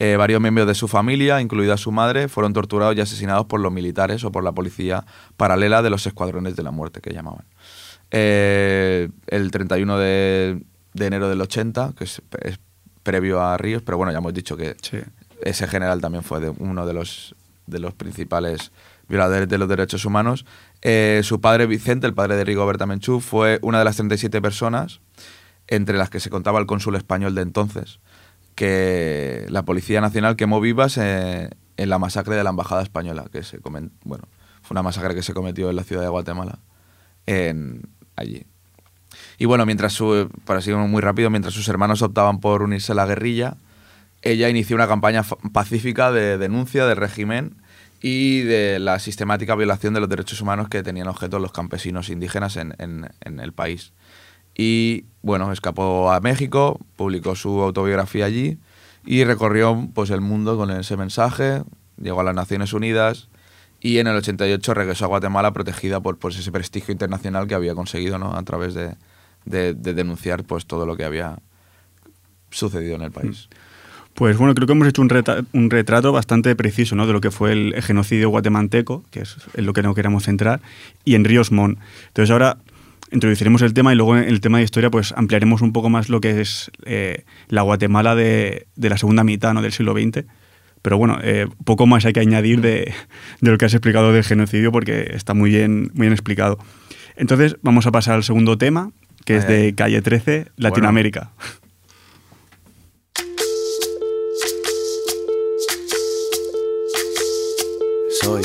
eh, 0.02 0.16
varios 0.16 0.40
miembros 0.40 0.66
de 0.66 0.74
su 0.74 0.88
familia, 0.88 1.42
incluida 1.42 1.76
su 1.76 1.92
madre, 1.92 2.28
fueron 2.28 2.54
torturados 2.54 2.96
y 2.96 3.02
asesinados 3.02 3.44
por 3.44 3.60
los 3.60 3.70
militares 3.70 4.24
o 4.24 4.32
por 4.32 4.42
la 4.42 4.52
policía 4.52 5.04
paralela 5.36 5.82
de 5.82 5.90
los 5.90 6.06
escuadrones 6.06 6.56
de 6.56 6.62
la 6.62 6.70
muerte 6.70 7.02
que 7.02 7.12
llamaban. 7.12 7.44
Eh, 8.10 9.10
el 9.26 9.50
31 9.50 9.98
de, 9.98 10.62
enero 10.98 11.28
del 11.28 11.42
80, 11.42 11.92
que 11.98 12.04
es, 12.04 12.22
previo 13.02 13.42
a 13.42 13.58
Ríos, 13.58 13.82
pero 13.82 13.98
bueno, 13.98 14.10
ya 14.10 14.18
hemos 14.18 14.32
dicho 14.32 14.56
que 14.56 14.74
ese 15.42 15.66
general 15.68 16.00
también 16.00 16.24
fue 16.24 16.40
de 16.40 16.48
uno 16.48 16.86
de 16.86 16.94
los, 16.94 17.34
de 17.66 17.78
los 17.78 17.92
principales 17.92 18.72
violadores 19.10 19.48
de 19.48 19.58
los 19.58 19.68
derechos 19.68 20.04
humanos. 20.06 20.46
Eh, 20.80 21.20
su 21.24 21.40
padre 21.40 21.66
Vicente, 21.66 22.06
el 22.06 22.14
padre 22.14 22.36
de 22.36 22.44
Rigoberta 22.44 22.86
Menchú, 22.86 23.20
fue 23.20 23.58
una 23.62 23.80
de 23.80 23.84
las 23.84 23.96
37 23.96 24.40
personas, 24.40 25.00
entre 25.66 25.98
las 25.98 26.08
que 26.08 26.20
se 26.20 26.30
contaba 26.30 26.58
el 26.58 26.66
cónsul 26.66 26.96
español 26.96 27.34
de 27.34 27.42
entonces, 27.42 28.00
que 28.54 29.46
la 29.50 29.64
Policía 29.64 30.00
Nacional 30.00 30.36
quemó 30.36 30.60
vivas 30.60 30.96
eh, 30.96 31.50
en 31.76 31.90
la 31.90 31.98
masacre 31.98 32.36
de 32.36 32.44
la 32.44 32.50
Embajada 32.50 32.82
Española, 32.82 33.26
que 33.30 33.42
bueno, 34.04 34.24
fue 34.62 34.74
una 34.74 34.82
masacre 34.82 35.14
que 35.14 35.22
se 35.22 35.34
cometió 35.34 35.68
en 35.70 35.76
la 35.76 35.84
ciudad 35.84 36.02
de 36.02 36.08
Guatemala, 36.08 36.60
allí. 38.16 38.46
Y 39.38 39.46
bueno, 39.46 39.66
mientras 39.66 39.92
su, 39.92 40.30
para 40.44 40.60
seguir 40.60 40.78
muy 40.78 41.00
rápido, 41.00 41.30
mientras 41.30 41.54
sus 41.54 41.68
hermanos 41.68 42.02
optaban 42.02 42.40
por 42.40 42.62
unirse 42.62 42.92
a 42.92 42.94
la 42.94 43.06
guerrilla, 43.06 43.56
ella 44.22 44.48
inició 44.48 44.76
una 44.76 44.86
campaña 44.86 45.24
pacífica 45.52 46.12
de 46.12 46.38
denuncia 46.38 46.86
del 46.86 46.96
régimen 46.96 47.56
y 48.00 48.40
de 48.42 48.78
la 48.78 48.98
sistemática 48.98 49.54
violación 49.54 49.94
de 49.94 50.00
los 50.00 50.08
derechos 50.08 50.40
humanos 50.40 50.68
que 50.68 50.82
tenían 50.82 51.08
objeto 51.08 51.38
los 51.38 51.52
campesinos 51.52 52.08
indígenas 52.08 52.56
en, 52.56 52.74
en, 52.78 53.40
el 53.40 53.52
país. 53.52 53.92
Y 54.56 55.04
bueno, 55.22 55.52
escapó 55.52 56.10
a 56.10 56.20
México, 56.20 56.80
publicó 56.96 57.36
su 57.36 57.60
autobiografía 57.60 58.24
allí 58.24 58.58
y 59.04 59.24
recorrió 59.24 59.88
pues, 59.94 60.10
el 60.10 60.22
mundo 60.22 60.56
con 60.56 60.70
ese 60.70 60.96
mensaje, 60.96 61.62
llegó 62.00 62.20
a 62.20 62.24
las 62.24 62.34
Naciones 62.34 62.72
Unidas 62.72 63.28
y 63.80 63.98
en 63.98 64.06
el 64.06 64.16
88 64.16 64.74
regresó 64.74 65.04
a 65.04 65.08
Guatemala 65.08 65.52
protegida 65.52 66.00
por 66.00 66.18
pues, 66.18 66.38
ese 66.38 66.50
prestigio 66.50 66.92
internacional 66.92 67.46
que 67.46 67.54
había 67.54 67.74
conseguido 67.74 68.18
¿no? 68.18 68.34
a 68.34 68.42
través 68.44 68.74
de, 68.74 68.96
de, 69.44 69.74
denunciar 69.74 70.44
pues, 70.44 70.66
todo 70.66 70.86
lo 70.86 70.96
que 70.96 71.04
había 71.04 71.38
sucedido 72.50 72.96
en 72.96 73.02
el 73.02 73.12
país. 73.12 73.48
Mm. 73.50 73.69
Pues 74.20 74.36
bueno, 74.36 74.54
creo 74.54 74.66
que 74.66 74.74
hemos 74.74 74.86
hecho 74.86 75.00
un, 75.00 75.10
un 75.54 75.70
retrato 75.70 76.12
bastante 76.12 76.54
preciso 76.54 76.94
¿no? 76.94 77.06
de 77.06 77.14
lo 77.14 77.22
que 77.22 77.30
fue 77.30 77.52
el 77.52 77.82
genocidio 77.82 78.28
guatemalteco, 78.28 79.02
que 79.10 79.20
es 79.20 79.38
en 79.54 79.64
lo 79.64 79.72
que 79.72 79.80
no 79.82 79.94
queremos 79.94 80.24
centrar, 80.24 80.60
y 81.06 81.14
en 81.14 81.24
Ríos 81.24 81.52
Montt. 81.52 81.78
Entonces 82.08 82.30
ahora 82.30 82.58
introduciremos 83.10 83.62
el 83.62 83.72
tema 83.72 83.94
y 83.94 83.96
luego 83.96 84.18
en 84.18 84.24
el 84.24 84.42
tema 84.42 84.58
de 84.58 84.64
historia 84.64 84.90
pues 84.90 85.14
ampliaremos 85.16 85.62
un 85.62 85.72
poco 85.72 85.88
más 85.88 86.10
lo 86.10 86.20
que 86.20 86.42
es 86.42 86.70
eh, 86.84 87.24
la 87.48 87.62
Guatemala 87.62 88.14
de, 88.14 88.66
la 88.76 88.98
segunda 88.98 89.24
mitad 89.24 89.54
¿no? 89.54 89.62
del 89.62 89.72
siglo 89.72 89.94
XX. 89.94 90.26
Pero 90.82 90.98
bueno, 90.98 91.18
eh, 91.22 91.46
poco 91.64 91.86
más 91.86 92.04
hay 92.04 92.12
que 92.12 92.20
añadir 92.20 92.60
de, 92.60 92.92
lo 93.40 93.56
que 93.56 93.64
has 93.64 93.72
explicado 93.72 94.12
del 94.12 94.24
genocidio 94.24 94.70
porque 94.70 95.12
está 95.14 95.32
muy 95.32 95.48
bien, 95.48 95.92
muy 95.94 96.02
bien 96.02 96.12
explicado. 96.12 96.58
Entonces 97.16 97.56
vamos 97.62 97.86
a 97.86 97.90
pasar 97.90 98.16
al 98.16 98.24
segundo 98.24 98.58
tema, 98.58 98.92
que 99.24 99.36
es 99.36 99.48
de 99.48 99.74
Calle 99.74 100.02
13, 100.02 100.48
Latinoamérica. 100.58 101.30
Soy, 108.22 108.42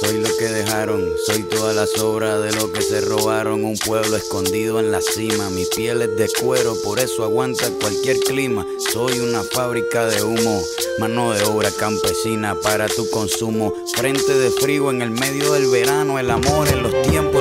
soy 0.00 0.20
lo 0.20 0.28
que 0.36 0.44
dejaron, 0.44 1.02
soy 1.24 1.42
toda 1.44 1.72
la 1.72 1.86
sobra 1.86 2.38
de 2.40 2.52
lo 2.52 2.70
que 2.72 2.82
se 2.82 3.00
robaron. 3.00 3.64
Un 3.64 3.76
pueblo 3.78 4.16
escondido 4.16 4.80
en 4.80 4.92
la 4.92 5.00
cima, 5.00 5.48
mi 5.50 5.64
piel 5.64 6.02
es 6.02 6.16
de 6.16 6.28
cuero, 6.40 6.74
por 6.84 6.98
eso 6.98 7.24
aguanta 7.24 7.70
cualquier 7.80 8.18
clima. 8.18 8.66
Soy 8.92 9.20
una 9.20 9.42
fábrica 9.42 10.06
de 10.06 10.22
humo, 10.22 10.62
mano 10.98 11.32
de 11.32 11.44
obra 11.44 11.70
campesina 11.70 12.54
para 12.60 12.86
tu 12.88 13.08
consumo. 13.10 13.72
Frente 13.94 14.36
de 14.36 14.50
frío 14.50 14.90
en 14.90 15.00
el 15.00 15.10
medio 15.10 15.52
del 15.52 15.68
verano, 15.68 16.18
el 16.18 16.30
amor 16.30 16.68
en 16.68 16.82
los 16.82 17.02
tiempos 17.02 17.35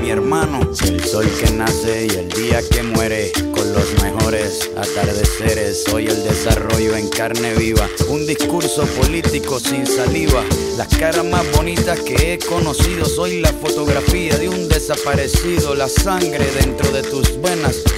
mi 0.00 0.10
hermano. 0.10 0.60
El 0.84 1.04
sol 1.04 1.26
que 1.38 1.50
nace 1.52 2.06
y 2.06 2.16
el 2.16 2.28
día 2.28 2.60
que 2.68 2.82
muere, 2.82 3.32
con 3.52 3.72
los 3.72 4.02
mejores 4.02 4.70
atardeceres. 4.76 5.84
Soy 5.84 6.06
el 6.06 6.22
desarrollo 6.24 6.96
en 6.96 7.08
carne 7.08 7.54
viva, 7.54 7.88
un 8.08 8.26
discurso 8.26 8.84
político 9.00 9.58
sin 9.60 9.86
saliva. 9.86 10.42
Las 10.76 10.88
caras 10.96 11.24
más 11.24 11.44
bonitas 11.52 12.00
que 12.00 12.34
he 12.34 12.38
conocido, 12.38 13.04
soy 13.04 13.40
la 13.40 13.52
fotografía 13.52 14.36
de 14.38 14.48
un 14.48 14.68
desaparecido, 14.68 15.74
la 15.74 15.88
sangre 15.88 16.46
dentro 16.52 16.90
de 16.90 17.02
tus 17.02 17.40
venas. 17.40 17.82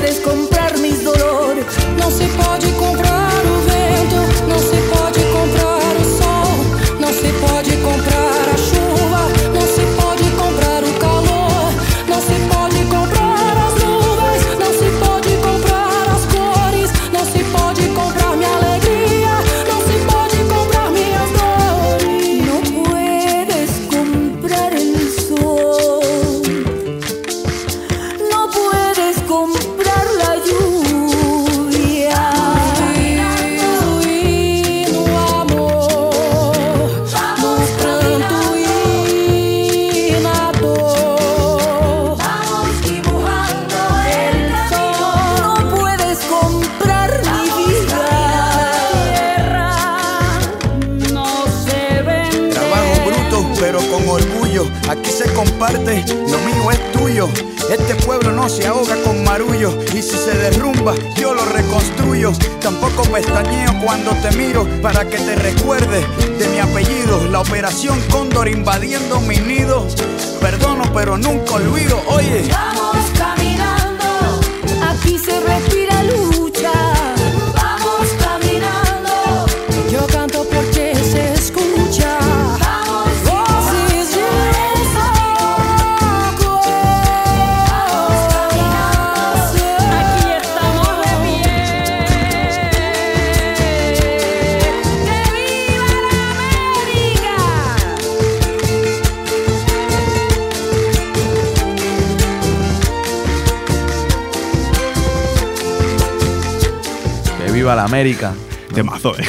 tú 0.00 0.49
cuando 63.90 64.12
te 64.22 64.30
miro 64.36 64.68
para 64.80 65.04
que 65.04 65.18
te 65.18 65.34
recuerde 65.34 66.06
de 66.38 66.48
mi 66.48 66.60
apellido. 66.60 67.26
La 67.28 67.40
operación 67.40 68.00
Cóndor 68.08 68.46
invadiendo 68.46 69.20
mi 69.20 69.38
nido. 69.38 69.84
Perdono, 70.40 70.84
pero 70.94 71.18
nunca 71.18 71.54
olvido. 71.54 72.00
Oye. 72.06 72.48
Vamos 72.52 73.04
caminando, 73.18 74.40
aquí 74.88 75.18
se 75.18 75.40
respira 75.40 75.69
la 107.80 107.86
América. 107.86 108.34
Temazo, 108.74 109.18
¿eh? 109.18 109.24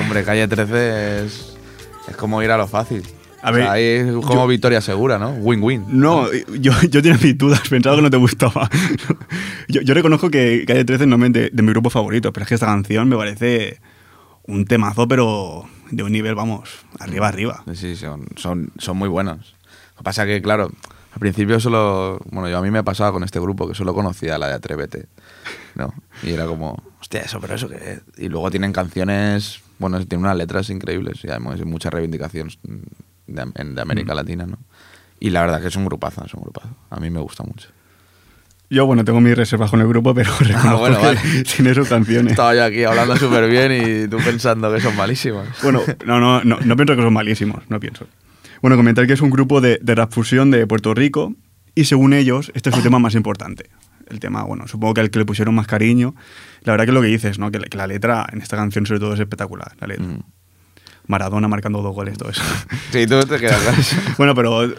Hombre, 0.00 0.24
calle 0.24 0.48
13 0.48 1.26
es, 1.26 1.54
es 2.08 2.16
como 2.16 2.42
ir 2.42 2.50
a 2.50 2.56
lo 2.56 2.66
fácil. 2.66 3.02
A 3.42 3.50
O 3.50 3.52
ver, 3.52 3.64
sea, 3.64 3.72
ahí 3.72 3.84
es 3.84 4.12
como 4.24 4.46
victoria 4.46 4.80
segura, 4.80 5.18
¿no? 5.18 5.30
Win-win. 5.32 5.84
No, 5.88 6.32
yo, 6.32 6.72
yo 6.88 7.02
tenía 7.02 7.18
mis 7.22 7.36
dudas, 7.36 7.60
pensaba 7.68 7.96
que 7.96 8.02
no 8.02 8.10
te 8.10 8.16
gustaba. 8.16 8.70
Yo, 9.68 9.82
yo 9.82 9.94
reconozco 9.94 10.30
que 10.30 10.64
Calle 10.66 10.84
13 10.84 11.06
no 11.06 11.22
es 11.24 11.32
de, 11.32 11.50
de 11.50 11.62
mi 11.62 11.70
grupo 11.72 11.90
favorito, 11.90 12.32
pero 12.32 12.44
es 12.44 12.48
que 12.48 12.54
esta 12.54 12.66
canción 12.66 13.08
me 13.08 13.16
parece 13.16 13.80
un 14.46 14.64
temazo, 14.64 15.06
pero 15.06 15.64
de 15.90 16.02
un 16.02 16.12
nivel, 16.12 16.34
vamos, 16.34 16.70
arriba, 16.98 17.28
arriba. 17.28 17.62
Sí, 17.74 17.94
son, 17.96 18.26
son, 18.36 18.72
son 18.78 18.96
muy 18.96 19.08
buenos. 19.08 19.54
Lo 19.92 19.98
que 19.98 20.04
pasa 20.04 20.24
que, 20.24 20.40
claro, 20.40 20.70
al 21.12 21.18
principio 21.18 21.60
solo... 21.60 22.20
Bueno, 22.30 22.48
yo 22.48 22.56
a 22.58 22.62
mí 22.62 22.70
me 22.70 22.82
pasaba 22.82 23.12
con 23.12 23.22
este 23.22 23.38
grupo 23.38 23.68
que 23.68 23.74
solo 23.74 23.92
conocía 23.92 24.38
la 24.38 24.48
de 24.48 24.54
Atrévete, 24.54 25.06
¿no? 25.74 25.94
Y 26.22 26.30
era 26.30 26.46
como, 26.46 26.82
hostia, 27.00 27.20
eso, 27.20 27.40
pero 27.40 27.54
eso 27.54 27.68
qué 27.68 27.76
es? 27.76 28.02
Y 28.18 28.28
luego 28.28 28.50
tienen 28.50 28.72
canciones... 28.72 29.60
Bueno, 29.78 29.98
tienen 30.06 30.24
unas 30.24 30.36
letras 30.36 30.70
increíbles 30.70 31.24
y 31.24 31.28
además 31.28 31.58
hay 31.58 31.64
mucha 31.64 31.90
reivindicación 31.90 32.50
de, 33.26 33.44
de 33.52 33.80
América 33.80 34.14
Latina, 34.14 34.46
¿no? 34.46 34.58
Y 35.18 35.30
la 35.30 35.40
verdad 35.40 35.60
que 35.60 35.68
es 35.68 35.76
un 35.76 35.84
grupazo, 35.84 36.24
es 36.24 36.34
un 36.34 36.42
grupazo. 36.42 36.68
A 36.90 37.00
mí 37.00 37.10
me 37.10 37.20
gusta 37.20 37.42
mucho. 37.42 37.68
Yo, 38.72 38.86
bueno, 38.86 39.04
tengo 39.04 39.20
mis 39.20 39.36
reservas 39.36 39.70
con 39.70 39.80
el 39.80 39.86
grupo, 39.86 40.14
pero 40.14 40.32
reconozco 40.40 40.78
bueno, 40.78 40.98
que 40.98 41.06
vale. 41.06 41.20
tiene 41.56 41.74
sus 41.74 41.88
canciones. 41.88 42.32
Estaba 42.32 42.54
yo 42.54 42.64
aquí 42.64 42.84
hablando 42.84 43.16
súper 43.16 43.48
bien 43.50 43.70
y 43.70 44.08
tú 44.08 44.16
pensando 44.16 44.72
que 44.72 44.80
son 44.80 44.96
malísimas. 44.96 45.46
Bueno, 45.62 45.82
no, 46.06 46.18
no, 46.18 46.42
no, 46.42 46.58
no 46.58 46.76
pienso 46.76 46.96
que 46.96 47.02
son 47.02 47.12
malísimos, 47.12 47.62
no 47.68 47.78
pienso. 47.78 48.06
Bueno, 48.62 48.76
comentar 48.76 49.06
que 49.06 49.12
es 49.12 49.20
un 49.20 49.30
grupo 49.30 49.60
de, 49.60 49.78
de 49.82 49.94
rap 49.94 50.10
fusión 50.12 50.50
de 50.50 50.66
Puerto 50.66 50.94
Rico 50.94 51.34
y 51.74 51.84
según 51.84 52.14
ellos, 52.14 52.50
este 52.54 52.70
es 52.70 52.76
su 52.76 52.82
tema 52.82 52.98
más 52.98 53.14
importante. 53.14 53.68
El 54.12 54.20
tema, 54.20 54.42
bueno, 54.44 54.68
supongo 54.68 54.94
que 54.94 55.00
al 55.00 55.10
que 55.10 55.18
le 55.18 55.24
pusieron 55.24 55.54
más 55.54 55.66
cariño. 55.66 56.14
La 56.62 56.72
verdad 56.74 56.86
que 56.86 56.92
lo 56.92 57.00
que 57.00 57.08
dices, 57.08 57.38
¿no? 57.38 57.50
Que 57.50 57.58
la, 57.58 57.66
que 57.66 57.76
la 57.78 57.86
letra 57.86 58.26
en 58.32 58.40
esta 58.42 58.56
canción 58.56 58.86
sobre 58.86 59.00
todo 59.00 59.14
es 59.14 59.20
espectacular, 59.20 59.72
la 59.80 59.86
letra. 59.88 60.04
Mm. 60.06 60.20
Maradona 61.08 61.48
marcando 61.48 61.82
dos 61.82 61.94
goles, 61.94 62.16
todo 62.16 62.30
eso. 62.30 62.42
Sí, 62.92 63.06
tú 63.06 63.20
te 63.24 63.38
quedas 63.38 63.96
bueno, 64.18 64.34
pero 64.34 64.72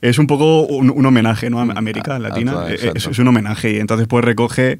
es 0.00 0.18
un 0.18 0.26
poco 0.26 0.62
un, 0.62 0.90
un 0.90 1.06
homenaje, 1.06 1.50
¿no? 1.50 1.60
A 1.60 1.62
América 1.62 2.12
A- 2.14 2.16
a 2.16 2.18
Latina. 2.18 2.52
toda- 2.52 2.70
Eh, 2.70 2.74
es, 2.76 2.84
exacto. 2.84 3.10
es 3.10 3.18
un 3.18 3.28
homenaje 3.28 3.72
y 3.72 3.78
entonces 3.78 4.06
pues 4.08 4.24
recoge 4.24 4.78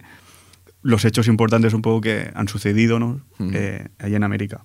los 0.83 1.05
hechos 1.05 1.29
importantes 1.29 1.75
un 1.75 1.83
poco 1.83 2.01
que 2.01 2.31
han 2.35 2.49
sucedido, 2.49 2.99
¿no? 2.99 3.21
Ujú. 3.39 3.51
Eh, 3.53 3.89
allí 3.99 4.15
en 4.15 4.25
América. 4.25 4.65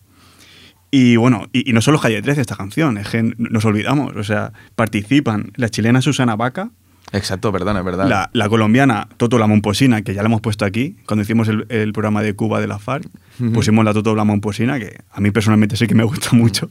Y 0.89 1.17
bueno, 1.17 1.47
y, 1.51 1.69
y 1.69 1.73
no 1.73 1.81
solo 1.81 1.99
Calle 1.99 2.21
13 2.21 2.41
esta 2.41 2.55
canción, 2.55 2.97
es 2.97 3.09
que 3.09 3.21
nos 3.37 3.65
olvidamos, 3.65 4.15
o 4.15 4.23
sea, 4.23 4.53
participan 4.75 5.51
la 5.55 5.67
chilena 5.69 6.01
Susana 6.01 6.35
Vaca, 6.37 6.71
Exacto, 7.13 7.51
perdón, 7.51 7.77
es 7.77 7.85
verdad. 7.85 8.07
la, 8.07 8.29
la 8.33 8.49
colombiana 8.49 9.07
Toto 9.17 9.37
La 9.39 9.47
Momposina, 9.47 10.01
que 10.01 10.13
ya 10.13 10.21
la 10.23 10.27
hemos 10.27 10.41
puesto 10.41 10.65
aquí, 10.65 10.97
cuando 11.05 11.23
hicimos 11.23 11.47
el, 11.47 11.65
el 11.69 11.93
programa 11.93 12.21
de 12.21 12.33
Cuba 12.33 12.59
de 12.59 12.67
la 12.67 12.79
FARC, 12.79 13.07
pusimos 13.53 13.85
la 13.85 13.93
Toto 13.93 14.13
La 14.15 14.23
Momposina, 14.25 14.77
que 14.79 14.97
a 15.11 15.21
mí 15.21 15.31
personalmente 15.31 15.77
sí 15.77 15.87
que 15.87 15.95
me 15.95 16.03
gusta 16.03 16.29
mucho. 16.33 16.69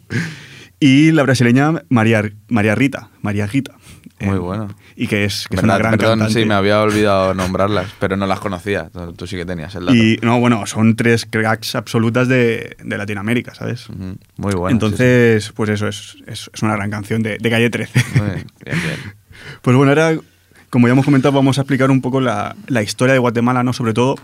Y 0.78 1.10
la 1.12 1.22
brasileña 1.22 1.82
María, 1.88 2.22
María 2.48 2.74
Rita, 2.74 3.08
María 3.22 3.48
Gita. 3.48 3.72
Muy 4.20 4.36
Eh, 4.36 4.38
bueno. 4.38 4.68
Y 4.94 5.06
que 5.08 5.24
es, 5.24 5.46
que 5.48 5.56
es 5.56 5.62
¿Verdad? 5.62 5.76
una 5.76 5.78
gran 5.78 5.90
Perdón, 5.98 6.18
cantante. 6.20 6.40
sí, 6.40 6.46
me 6.46 6.54
había 6.54 6.80
olvidado 6.80 7.32
nombrarlas, 7.34 7.86
pero 7.98 8.16
no 8.16 8.26
las 8.26 8.40
conocía. 8.40 8.90
Tú 9.16 9.26
sí 9.26 9.36
que 9.36 9.44
tenías 9.46 9.74
el 9.74 9.86
dato. 9.86 9.94
Y 9.96 10.18
no, 10.22 10.38
bueno, 10.40 10.66
son 10.66 10.96
tres 10.96 11.26
cracks 11.28 11.74
absolutas 11.74 12.26
de, 12.28 12.76
de 12.82 12.98
Latinoamérica, 12.98 13.54
¿sabes? 13.54 13.86
Muy 14.36 14.54
bueno. 14.54 14.74
Entonces, 14.74 15.50
pues 15.54 15.70
eso, 15.70 15.86
es, 15.88 16.16
es, 16.26 16.50
es 16.52 16.62
una 16.62 16.76
gran 16.76 16.90
canción 16.90 17.22
de, 17.22 17.36
de 17.38 17.50
Calle 17.50 17.68
13. 17.70 17.98
sí, 18.00 18.04
sí. 18.10 18.18
Muy 18.20 18.30
bien, 18.30 18.46
bien, 18.64 18.76
bien. 18.82 19.14
Pues 19.62 19.76
bueno, 19.76 19.90
ahora, 19.90 20.18
como 20.70 20.86
ya 20.88 20.92
hemos 20.92 21.04
comentado, 21.04 21.34
vamos 21.34 21.58
a 21.58 21.62
explicar 21.62 21.90
un 21.90 22.00
poco 22.00 22.20
la, 22.20 22.56
la 22.66 22.82
historia 22.82 23.12
de 23.12 23.18
Guatemala, 23.18 23.62
¿no? 23.62 23.72
Sobre 23.72 23.92
todo 23.94 24.16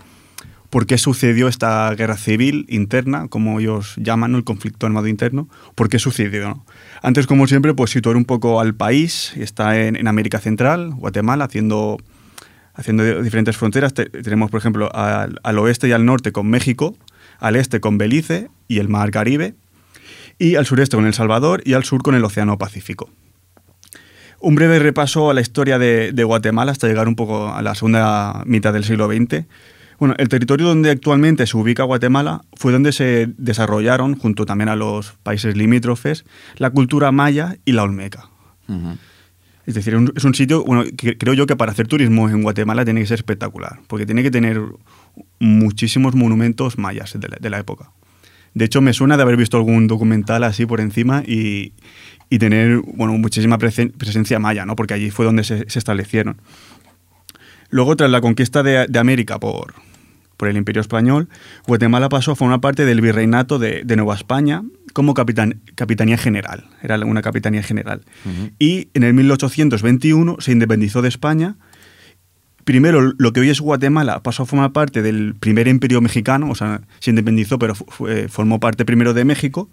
por 0.69 0.87
qué 0.87 0.97
sucedió 0.97 1.47
esta 1.47 1.93
guerra 1.93 2.17
civil 2.17 2.65
interna, 2.67 3.27
como 3.27 3.59
ellos 3.59 3.93
llaman, 3.97 4.31
¿no? 4.31 4.39
el 4.39 4.43
conflicto 4.43 4.87
armado 4.87 5.05
interno, 5.07 5.47
por 5.75 5.87
qué 5.87 5.99
sucedió. 5.99 6.49
¿no? 6.49 6.65
Antes, 7.03 7.27
como 7.27 7.45
siempre, 7.45 7.75
pues 7.75 7.91
situar 7.91 8.15
un 8.15 8.25
poco 8.25 8.59
al 8.59 8.73
país, 8.73 9.33
está 9.37 9.79
en, 9.79 9.95
en 9.95 10.07
América 10.07 10.39
Central, 10.39 10.95
Guatemala, 10.95 11.45
haciendo, 11.45 11.99
haciendo 12.73 13.21
diferentes 13.21 13.55
fronteras. 13.55 13.93
Te- 13.93 14.05
tenemos, 14.09 14.49
por 14.49 14.59
ejemplo, 14.59 14.89
al, 14.95 15.39
al 15.43 15.59
oeste 15.59 15.87
y 15.87 15.91
al 15.91 16.05
norte 16.05 16.31
con 16.31 16.47
México, 16.49 16.95
al 17.39 17.55
este 17.55 17.79
con 17.79 17.99
Belice 17.99 18.49
y 18.67 18.79
el 18.79 18.89
Mar 18.89 19.11
Caribe, 19.11 19.53
y 20.39 20.55
al 20.55 20.65
sureste 20.65 20.97
con 20.97 21.05
El 21.05 21.13
Salvador 21.13 21.61
y 21.65 21.73
al 21.73 21.83
sur 21.83 22.01
con 22.01 22.15
el 22.15 22.23
Océano 22.25 22.57
Pacífico. 22.57 23.11
Un 24.43 24.55
breve 24.55 24.77
repaso 24.77 25.29
a 25.29 25.33
la 25.33 25.39
historia 25.39 25.79
de, 25.79 26.11
de 26.11 26.23
Guatemala 26.25 26.73
hasta 26.73 26.87
llegar 26.87 27.07
un 27.07 27.15
poco 27.15 27.53
a 27.53 27.61
la 27.61 27.75
segunda 27.75 28.43
mitad 28.45 28.73
del 28.73 28.83
siglo 28.83 29.07
XX. 29.07 29.45
Bueno, 29.99 30.15
el 30.17 30.27
territorio 30.27 30.67
donde 30.67 30.89
actualmente 30.91 31.47
se 31.47 31.55
ubica 31.55 31.83
Guatemala 31.83 32.43
fue 32.57 32.73
donde 32.73 32.91
se 32.91 33.29
desarrollaron, 33.37 34.17
junto 34.17 34.45
también 34.45 34.67
a 34.67 34.75
los 34.75 35.13
países 35.23 35.55
limítrofes, 35.55 36.25
la 36.57 36.71
cultura 36.71 37.13
maya 37.13 37.55
y 37.63 37.71
la 37.71 37.83
olmeca. 37.83 38.29
Es 39.65 39.75
decir, 39.75 39.97
es 40.13 40.23
un 40.25 40.35
sitio, 40.35 40.65
bueno, 40.65 40.83
que 40.97 41.17
creo 41.17 41.33
yo 41.33 41.47
que 41.47 41.55
para 41.55 41.71
hacer 41.71 41.87
turismo 41.87 42.27
en 42.29 42.43
Guatemala 42.43 42.83
tiene 42.83 42.99
que 42.99 43.07
ser 43.07 43.19
espectacular, 43.19 43.79
porque 43.87 44.05
tiene 44.05 44.23
que 44.23 44.31
tener 44.31 44.61
muchísimos 45.39 46.15
monumentos 46.15 46.77
mayas 46.77 47.17
de 47.17 47.29
la, 47.29 47.37
de 47.39 47.49
la 47.49 47.59
época. 47.59 47.91
De 48.53 48.65
hecho, 48.65 48.81
me 48.81 48.93
suena 48.93 49.17
de 49.17 49.23
haber 49.23 49.37
visto 49.37 49.57
algún 49.57 49.87
documental 49.87 50.43
así 50.43 50.65
por 50.65 50.79
encima 50.79 51.23
y, 51.25 51.73
y 52.29 52.37
tener, 52.39 52.79
bueno, 52.79 53.13
muchísima 53.17 53.57
presen- 53.57 53.91
presencia 53.91 54.37
maya, 54.39 54.65
¿no? 54.65 54.75
Porque 54.75 54.93
allí 54.93 55.09
fue 55.11 55.25
donde 55.25 55.43
se, 55.43 55.69
se 55.69 55.79
establecieron. 55.79 56.37
Luego, 57.69 57.95
tras 57.95 58.11
la 58.11 58.21
conquista 58.21 58.61
de, 58.63 58.85
de 58.87 58.99
América 58.99 59.39
por, 59.39 59.73
por 60.37 60.47
el 60.47 60.57
Imperio 60.57 60.81
Español, 60.81 61.29
Guatemala 61.67 62.09
pasó 62.09 62.31
a 62.31 62.35
formar 62.35 62.59
parte 62.61 62.85
del 62.85 63.01
virreinato 63.01 63.57
de, 63.57 63.83
de 63.83 63.95
Nueva 63.95 64.13
España 64.15 64.61
como 64.93 65.15
capitan- 65.15 65.59
capitanía 65.73 66.17
general. 66.17 66.65
Era 66.83 66.97
una 66.99 67.23
capitanía 67.23 67.63
general. 67.63 68.01
Y 68.59 68.89
en 68.93 69.01
el 69.03 69.13
1821 69.15 70.37
se 70.39 70.51
independizó 70.51 71.01
de 71.01 71.09
España. 71.09 71.55
Primero, 72.63 73.13
lo 73.17 73.33
que 73.33 73.41
hoy 73.41 73.49
es 73.49 73.59
Guatemala 73.59 74.21
pasó 74.23 74.43
a 74.43 74.45
formar 74.45 74.71
parte 74.71 75.01
del 75.01 75.35
primer 75.39 75.67
imperio 75.67 75.99
mexicano, 76.01 76.49
o 76.49 76.55
sea, 76.55 76.81
se 76.99 77.09
independizó, 77.09 77.59
pero 77.59 77.75
fue- 77.75 78.27
formó 78.29 78.59
parte 78.59 78.85
primero 78.85 79.13
de 79.13 79.25
México. 79.25 79.69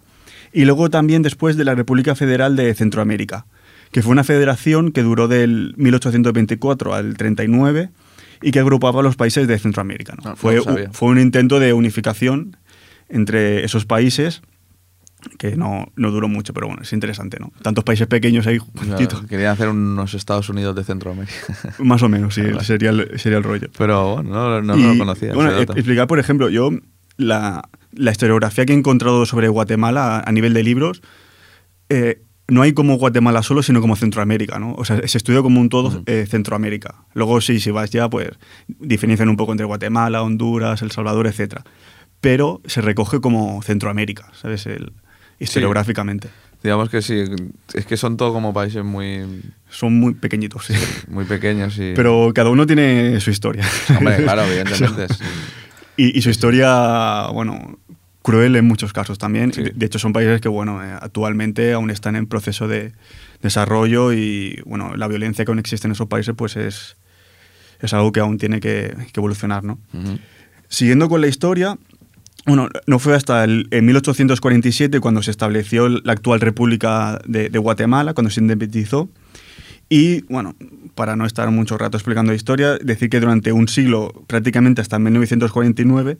Y 0.53 0.65
luego 0.65 0.89
también 0.89 1.21
después 1.21 1.55
de 1.55 1.63
la 1.63 1.75
República 1.75 2.13
Federal 2.15 2.55
de 2.57 2.73
Centroamérica, 2.73 3.45
que 3.91 4.01
fue 4.01 4.11
una 4.11 4.23
federación 4.25 4.91
que 4.91 5.01
duró 5.03 5.27
del 5.29 5.73
1824 5.77 6.93
al 6.93 7.15
39 7.15 7.89
y 8.41 8.51
que 8.51 8.59
agrupaba 8.59 8.99
a 8.99 9.03
los 9.03 9.15
países 9.15 9.47
de 9.47 9.57
Centroamérica. 9.59 10.15
¿no? 10.15 10.21
Ah, 10.25 10.29
no 10.31 10.35
fue, 10.35 10.89
fue 10.91 11.09
un 11.09 11.19
intento 11.19 11.59
de 11.59 11.71
unificación 11.73 12.57
entre 13.09 13.63
esos 13.63 13.85
países 13.85 14.41
que 15.37 15.55
no, 15.55 15.87
no 15.95 16.11
duró 16.11 16.27
mucho, 16.27 16.53
pero 16.53 16.67
bueno, 16.67 16.81
es 16.81 16.91
interesante, 16.93 17.37
¿no? 17.39 17.51
Tantos 17.61 17.83
países 17.83 18.07
pequeños 18.07 18.47
ahí 18.47 18.57
juntitos. 18.57 19.23
querían 19.27 19.51
hacer 19.53 19.69
unos 19.69 20.13
Estados 20.13 20.49
Unidos 20.49 20.75
de 20.75 20.83
Centroamérica. 20.83 21.33
Más 21.79 22.01
o 22.03 22.09
menos, 22.09 22.33
sí, 22.35 22.41
Vale. 22.41 22.63
sería 22.63 22.89
el, 22.89 23.19
sería 23.19 23.37
el 23.37 23.43
rollo. 23.43 23.67
Pero 23.77 24.15
bueno, 24.15 24.29
no, 24.31 24.61
no, 24.61 24.77
Y, 24.77 24.81
no 24.81 24.93
lo 24.93 24.97
conocía. 24.97 25.33
Bueno, 25.33 25.51
e- 25.57 25.63
explicar, 25.63 26.07
por 26.07 26.19
ejemplo, 26.19 26.49
yo 26.49 26.71
la, 27.17 27.67
la 27.93 28.11
historiografía 28.11 28.65
que 28.65 28.73
he 28.73 28.75
encontrado 28.77 29.25
sobre 29.25 29.47
Guatemala 29.47 30.17
a, 30.17 30.29
a 30.29 30.31
nivel 30.31 30.53
de 30.53 30.63
libros, 30.63 31.01
eh, 31.89 32.21
no 32.47 32.61
hay 32.63 32.73
como 32.73 32.97
Guatemala 32.97 33.43
solo, 33.43 33.63
sino 33.63 33.79
como 33.79 33.95
Centroamérica, 33.95 34.59
¿no? 34.59 34.73
O 34.73 34.83
sea, 34.83 35.07
se 35.07 35.17
estudia 35.17 35.41
como 35.41 35.61
un 35.61 35.69
todo 35.69 35.87
Ujú. 35.87 36.03
eh, 36.05 36.25
Centroamérica. 36.27 36.95
Luego, 37.13 37.39
sí, 37.39 37.59
si 37.61 37.71
vas 37.71 37.91
ya, 37.91 38.09
pues 38.09 38.29
diferencian 38.67 39.29
un 39.29 39.37
poco 39.37 39.53
entre 39.53 39.65
Guatemala, 39.65 40.21
Honduras, 40.21 40.81
El 40.81 40.91
Salvador, 40.91 41.27
etcétera. 41.27 41.63
Pero 42.19 42.61
se 42.65 42.81
recoge 42.81 43.21
como 43.21 43.61
Centroamérica, 43.63 44.29
¿sabes? 44.33 44.65
El, 44.65 44.91
historiográficamente. 45.41 46.29
Digamos 46.63 46.89
que 46.89 47.01
sí, 47.01 47.23
es 47.73 47.85
que 47.85 47.97
son 47.97 48.17
todos 48.17 48.33
como 48.33 48.53
países 48.53 48.83
muy, 48.83 49.41
Son 49.69 49.99
muy 49.99 50.13
pequeñitos, 50.13 50.65
sí. 50.67 50.73
muy 51.07 51.25
pequeños 51.25 51.75
y... 51.79 51.93
Pero 51.95 52.31
cada 52.35 52.51
uno 52.51 52.67
tiene 52.67 53.19
su 53.19 53.31
historia. 53.31 53.67
Hombre, 53.97 54.17
claro, 54.17 54.43
evidentemente. 54.45 55.07
sí. 55.13 55.23
Y, 55.97 56.17
y 56.17 56.21
su 56.21 56.29
historia, 56.29 57.27
bueno, 57.33 57.79
cruel 58.21 58.55
en 58.55 58.65
muchos 58.65 58.93
casos 58.93 59.17
también. 59.17 59.53
Sí. 59.53 59.63
De, 59.73 59.85
hecho, 59.85 59.97
son 59.97 60.13
países 60.13 60.39
que, 60.39 60.49
bueno, 60.49 60.83
eh, 60.83 60.97
actualmente 61.01 61.73
aún 61.73 61.89
están 61.89 62.15
en 62.15 62.27
proceso 62.27 62.67
de 62.67 62.93
desarrollo 63.41 64.13
y, 64.13 64.61
bueno, 64.65 64.95
la 64.95 65.07
violencia 65.07 65.43
que 65.43 65.51
aún 65.51 65.59
existe 65.59 65.87
en 65.87 65.93
esos 65.93 66.07
países, 66.07 66.35
pues 66.37 66.55
es, 66.57 66.95
es 67.79 67.93
algo 67.93 68.11
que 68.11 68.19
aún 68.19 68.37
tiene 68.37 68.59
que, 68.59 68.95
que 69.11 69.19
evolucionar, 69.19 69.63
¿no? 69.63 69.79
Siguiendo 70.69 71.09
con 71.09 71.21
la 71.21 71.27
historia, 71.27 71.77
bueno, 72.45 72.69
no 72.87 72.99
fue 72.99 73.15
hasta 73.15 73.43
el, 73.43 73.67
en 73.71 73.85
1847 73.85 74.99
cuando 74.99 75.21
se 75.21 75.31
estableció 75.31 75.89
la 75.89 76.13
actual 76.13 76.41
República 76.41 77.19
de, 77.25 77.49
Guatemala, 77.49 78.13
cuando 78.13 78.31
se 78.31 78.41
independizó. 78.41 79.09
Y 79.89 80.21
bueno, 80.23 80.55
para 80.95 81.15
no 81.15 81.25
estar 81.25 81.49
mucho 81.51 81.77
rato 81.77 81.97
explicando 81.97 82.31
la 82.31 82.35
historia, 82.35 82.77
decir 82.77 83.09
que 83.09 83.19
durante 83.19 83.51
un 83.51 83.67
siglo, 83.67 84.23
prácticamente 84.27 84.81
hasta 84.81 84.97
1949, 84.97 86.17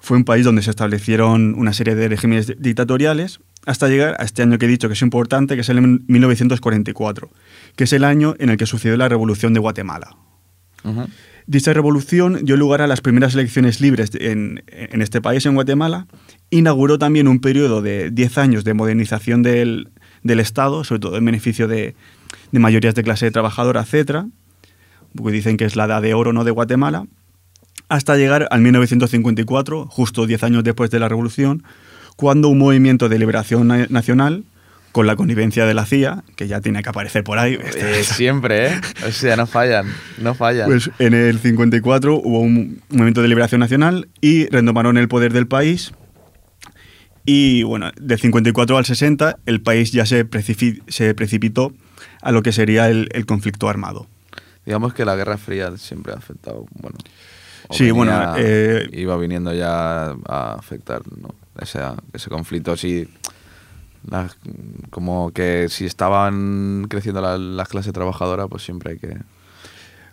fue 0.00 0.16
un 0.16 0.24
país 0.24 0.44
donde 0.44 0.62
se 0.62 0.70
establecieron 0.70 1.54
una 1.54 1.72
serie 1.72 1.94
de 1.94 2.08
regímenes 2.08 2.54
dictatoriales, 2.58 3.40
hasta 3.66 3.88
llegar 3.88 4.16
a 4.18 4.24
este 4.24 4.42
año 4.42 4.58
que 4.58 4.66
he 4.66 4.68
dicho 4.68 4.88
que 4.88 4.94
es 4.94 5.02
importante, 5.02 5.54
que 5.54 5.60
es 5.60 5.68
el 5.68 5.80
1944, 5.80 7.30
que 7.76 7.84
es 7.84 7.92
el 7.92 8.04
año 8.04 8.34
en 8.38 8.48
el 8.48 8.56
que 8.56 8.66
sucedió 8.66 8.96
la 8.96 9.08
Revolución 9.08 9.54
de 9.54 9.60
Guatemala. 9.60 10.16
Ujú. 10.82 11.06
Dicha 11.50 11.72
revolución 11.72 12.44
dio 12.44 12.56
lugar 12.56 12.80
a 12.80 12.86
las 12.86 13.00
primeras 13.00 13.34
elecciones 13.34 13.80
libres 13.80 14.10
en, 14.14 14.62
en 14.68 15.02
este 15.02 15.20
país, 15.20 15.44
en 15.46 15.54
Guatemala. 15.54 16.06
Inauguró 16.50 16.96
también 16.96 17.26
un 17.26 17.40
periodo 17.40 17.82
de 17.82 18.12
10 18.12 18.38
años 18.38 18.62
de 18.62 18.72
modernización 18.72 19.42
del, 19.42 19.88
del 20.22 20.38
Estado, 20.38 20.84
sobre 20.84 21.00
todo 21.00 21.16
en 21.16 21.24
beneficio 21.24 21.66
de, 21.66 21.96
de 22.52 22.58
mayorías 22.60 22.94
de 22.94 23.02
clase 23.02 23.28
trabajadora, 23.32 23.80
etc. 23.84 24.26
Porque 25.16 25.32
dicen 25.32 25.56
que 25.56 25.64
es 25.64 25.74
la 25.74 25.86
edad 25.86 26.00
de 26.02 26.14
oro 26.14 26.32
¿no? 26.32 26.44
de 26.44 26.52
Guatemala. 26.52 27.06
Hasta 27.88 28.16
llegar 28.16 28.46
al 28.52 28.60
1954, 28.60 29.86
justo 29.86 30.28
10 30.28 30.44
años 30.44 30.62
después 30.62 30.92
de 30.92 31.00
la 31.00 31.08
revolución, 31.08 31.64
cuando 32.14 32.48
un 32.48 32.58
movimiento 32.58 33.08
de 33.08 33.18
liberación 33.18 33.66
na- 33.66 33.88
nacional, 33.90 34.44
con 34.92 35.06
la 35.06 35.14
connivencia 35.16 35.66
de 35.66 35.74
la 35.74 35.86
CIA, 35.86 36.24
que 36.36 36.48
ya 36.48 36.60
tiene 36.60 36.82
que 36.82 36.88
aparecer 36.88 37.22
por 37.22 37.38
ahí, 37.38 37.58
Eh, 37.76 38.02
siempre, 38.04 38.68
¿eh? 38.68 38.80
O 39.06 39.12
sea, 39.12 39.36
no 39.36 39.46
fallan, 39.46 39.86
no 40.18 40.34
fallan. 40.34 40.66
pues 40.66 40.90
en 40.98 41.14
el 41.14 41.38
54 41.38 42.16
hubo 42.16 42.40
un 42.40 42.82
movimiento 42.88 43.22
de 43.22 43.28
liberación 43.28 43.60
nacional 43.60 44.08
y 44.20 44.46
retomaron 44.48 44.98
el 44.98 45.08
poder 45.08 45.32
del 45.32 45.46
país. 45.46 45.92
Y 47.24 47.62
bueno, 47.62 47.92
del 48.00 48.18
54 48.18 48.78
al 48.78 48.84
60 48.84 49.38
el 49.46 49.60
país 49.60 49.92
ya 49.92 50.06
se, 50.06 50.26
se 50.88 51.14
precipitó 51.14 51.72
a 52.22 52.32
lo 52.32 52.42
que 52.42 52.50
sería 52.52 52.88
el, 52.88 53.08
el 53.12 53.26
conflicto 53.26 53.68
armado. 53.68 54.06
Digamos 54.66 54.94
que 54.94 55.04
la 55.04 55.14
Guerra 55.16 55.38
Fría 55.38 55.76
siempre 55.76 56.12
ha 56.12 56.16
afectado, 56.16 56.66
bueno... 56.72 56.96
Sí, 57.70 57.92
bueno, 57.92 58.34
eh, 58.36 58.88
iba 58.92 59.16
viniendo 59.16 59.54
ya 59.54 60.16
a 60.26 60.54
afectar, 60.58 61.02
¿no? 61.20 61.28
Ese, 61.60 61.78
ese 62.12 62.28
conflicto, 62.28 62.76
sí... 62.76 63.06
la- 64.08 64.30
como 64.90 65.30
que 65.32 65.66
si 65.68 65.84
estaban 65.86 66.86
creciendo 66.88 67.20
la- 67.20 67.38
las 67.38 67.68
clases 67.68 67.92
trabajadoras, 67.92 68.46
pues 68.48 68.62
siempre 68.62 68.92
hay 68.92 68.98
que... 68.98 69.16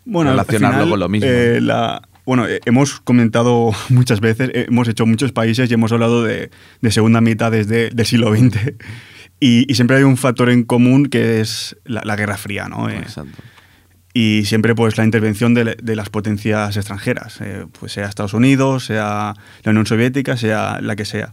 Bueno, 0.05 0.31
Relacionarlo 0.31 0.77
final, 0.77 0.89
con 0.89 0.99
lo 1.01 1.09
mismo. 1.09 1.29
eh, 1.29 1.59
la- 1.61 2.01
bueno, 2.25 2.47
eh, 2.47 2.59
hemos 2.65 2.99
comentado 3.01 3.71
muchas 3.89 4.19
veces, 4.19 4.49
eh, 4.53 4.65
hemos 4.69 4.87
hecho 4.87 5.05
muchos 5.05 5.31
países 5.31 5.69
y 5.69 5.73
hemos 5.73 5.91
hablado 5.91 6.23
de, 6.23 6.49
de 6.81 6.91
segunda 6.91 7.21
mitad 7.21 7.51
desde 7.51 7.89
del 7.89 8.05
siglo 8.05 8.33
XX. 8.35 8.73
Y, 9.39 9.71
y 9.71 9.75
siempre 9.75 9.97
hay 9.97 10.01
un 10.03 10.17
factor 10.17 10.49
en 10.49 10.63
común 10.63 11.05
que 11.05 11.41
es 11.41 11.77
la, 11.85 12.01
la 12.03 12.15
Guerra 12.15 12.37
Fría, 12.37 12.67
¿no? 12.69 12.89
Eh, 12.89 12.97
Exacto. 12.97 13.37
y 14.11 14.45
siempre 14.45 14.73
pues 14.73 14.97
la 14.97 15.03
intervención 15.05 15.53
de, 15.53 15.75
de 15.79 15.95
las 15.95 16.09
potencias 16.09 16.75
extranjeras, 16.75 17.39
eh, 17.41 17.67
pues 17.79 17.91
sea 17.91 18.07
Estados 18.07 18.33
Unidos, 18.33 18.85
sea 18.85 19.35
la 19.61 19.69
Unión 19.69 19.85
Soviética, 19.85 20.37
sea 20.37 20.79
la 20.81 20.95
que 20.95 21.05
sea. 21.05 21.29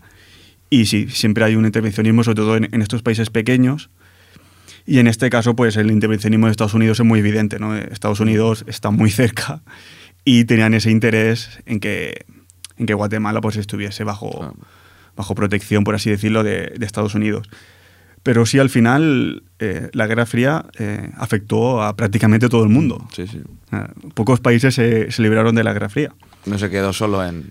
Y 0.75 0.87
sí, 0.87 1.07
siempre 1.09 1.45
hay 1.45 1.57
un 1.57 1.65
intervencionismo, 1.67 2.25
sobre 2.25 2.37
todo 2.37 2.57
en, 2.57 2.69
en 2.73 2.83
estos 2.83 3.03
países 3.03 3.31
pequeños. 3.31 3.91
Y 4.87 4.99
en 4.99 5.07
este 5.07 5.31
caso, 5.31 5.55
pues 5.57 5.77
el 5.77 5.91
intervencionismo 5.91 6.47
de 6.47 6.51
Estados 6.53 6.75
Unidos 6.75 6.99
es 7.01 7.07
muy 7.07 7.21
evidente, 7.21 7.59
¿no? 7.59 7.77
Estados 7.77 8.21
Unidos 8.21 8.65
está 8.67 8.91
muy 8.91 9.11
cerca 9.11 9.63
y 10.25 10.45
tenían 10.45 10.75
ese 10.75 10.91
interés 10.91 11.61
en 11.67 11.81
que, 11.81 12.27
en 12.77 12.87
que 12.87 12.95
Guatemala 12.95 13.41
pues 13.41 13.57
estuviese 13.57 14.05
bajo, 14.05 14.31
Claro. 14.31 14.57
bajo 15.17 15.35
protección, 15.35 15.85
por 15.85 15.95
así 15.95 16.11
decirlo, 16.11 16.43
de, 16.43 16.75
de 16.77 16.85
Estados 16.87 17.15
Unidos. 17.15 17.49
Pero 18.23 18.45
sí, 18.47 18.59
al 18.59 18.69
final, 18.71 19.43
eh, 19.59 19.91
la 19.93 20.07
Guerra 20.07 20.27
Fría 20.27 20.65
eh, 20.79 21.11
afectó 21.17 21.83
a 21.83 21.95
prácticamente 21.95 22.49
todo 22.49 22.65
el 22.65 22.71
mundo. 22.71 23.07
Sí, 23.15 23.27
sí. 23.27 23.43
Eh, 23.73 23.77
pocos 24.15 24.41
países 24.41 24.75
se, 24.75 25.11
se 25.13 25.23
libraron 25.23 25.55
de 25.55 25.63
la 25.63 25.73
Guerra 25.73 25.89
Fría. 25.91 26.13
No 26.47 26.59
se 26.59 26.69
quedó 26.71 26.93
solo 26.93 27.25
en, 27.25 27.51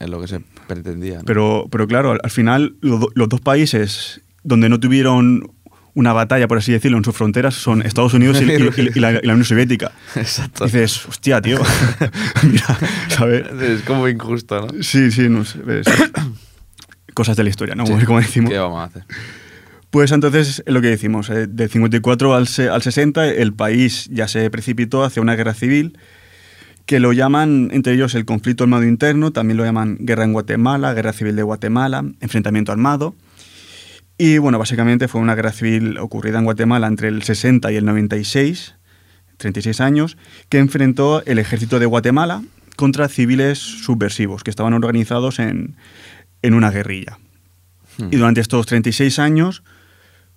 en 0.00 0.10
lo 0.10 0.20
que 0.20 0.28
se 0.28 0.40
pretendía. 0.66 1.18
¿no? 1.18 1.24
Pero, 1.24 1.66
pero 1.70 1.86
claro, 1.86 2.12
al, 2.12 2.20
al 2.22 2.30
final, 2.30 2.76
lo 2.80 2.98
do- 2.98 3.10
los 3.14 3.28
dos 3.28 3.40
países 3.40 4.20
donde 4.42 4.68
no 4.68 4.78
tuvieron 4.80 5.50
una 5.94 6.12
batalla, 6.12 6.46
por 6.46 6.58
así 6.58 6.72
decirlo, 6.72 6.98
en 6.98 7.04
sus 7.04 7.16
fronteras 7.16 7.54
son 7.54 7.80
Estados 7.80 8.12
Unidos 8.12 8.40
y, 8.42 8.44
y- 8.44 8.90
y- 8.96 9.00
la, 9.00 9.12
y 9.12 9.26
la 9.26 9.32
Unión 9.32 9.44
Soviética. 9.44 9.92
Exacto. 10.14 10.64
Dices, 10.66 11.06
hostia, 11.06 11.40
tío. 11.40 11.58
Mira, 12.42 12.78
¿sabes? 13.08 13.46
Es 13.62 13.82
como 13.82 14.06
injusto, 14.08 14.60
¿no? 14.66 14.82
Sí, 14.82 15.10
sí, 15.10 15.28
no 15.30 15.44
sé. 15.44 15.58
ves. 15.60 15.86
Cosas 17.14 17.36
de 17.36 17.44
la 17.44 17.48
historia, 17.50 17.74
¿no? 17.74 17.86
Sí. 17.86 17.92
Como 18.04 18.20
decimos. 18.20 18.50
¿Qué 18.50 18.58
vamos 18.58 18.80
a 18.80 18.84
hacer? 18.84 19.04
Pues 19.90 20.12
entonces, 20.12 20.62
es 20.66 20.74
lo 20.74 20.82
que 20.82 20.88
decimos, 20.88 21.30
eh, 21.30 21.46
del 21.46 21.70
54 21.70 22.34
al, 22.34 22.46
al 22.70 22.82
60 22.82 23.26
el 23.28 23.54
país 23.54 24.08
ya 24.12 24.28
se 24.28 24.50
precipitó 24.50 25.02
hacia 25.04 25.22
una 25.22 25.34
guerra 25.36 25.54
civil 25.54 25.98
que 26.86 27.00
lo 27.00 27.12
llaman, 27.12 27.70
entre 27.72 27.94
ellos, 27.94 28.14
el 28.14 28.24
conflicto 28.24 28.64
armado 28.64 28.84
interno, 28.84 29.32
también 29.32 29.56
lo 29.56 29.64
llaman 29.64 29.98
guerra 30.00 30.24
en 30.24 30.32
Guatemala, 30.32 30.94
guerra 30.94 31.12
civil 31.12 31.34
de 31.34 31.42
Guatemala, 31.42 32.04
enfrentamiento 32.20 32.70
armado. 32.72 33.14
Y 34.18 34.38
bueno, 34.38 34.58
básicamente 34.58 35.08
fue 35.08 35.20
una 35.20 35.34
guerra 35.34 35.52
civil 35.52 35.98
ocurrida 35.98 36.38
en 36.38 36.44
Guatemala 36.44 36.86
entre 36.86 37.08
el 37.08 37.22
60 37.22 37.70
y 37.72 37.76
el 37.76 37.84
96, 37.84 38.76
36 39.36 39.80
años, 39.80 40.16
que 40.48 40.58
enfrentó 40.58 41.22
el 41.26 41.38
ejército 41.38 41.78
de 41.78 41.86
Guatemala 41.86 42.42
contra 42.76 43.08
civiles 43.08 43.58
subversivos 43.58 44.44
que 44.44 44.50
estaban 44.50 44.72
organizados 44.72 45.38
en, 45.38 45.76
en 46.42 46.54
una 46.54 46.70
guerrilla. 46.70 47.18
Hmm. 47.98 48.08
Y 48.12 48.16
durante 48.16 48.40
estos 48.40 48.64
36 48.66 49.18
años, 49.18 49.64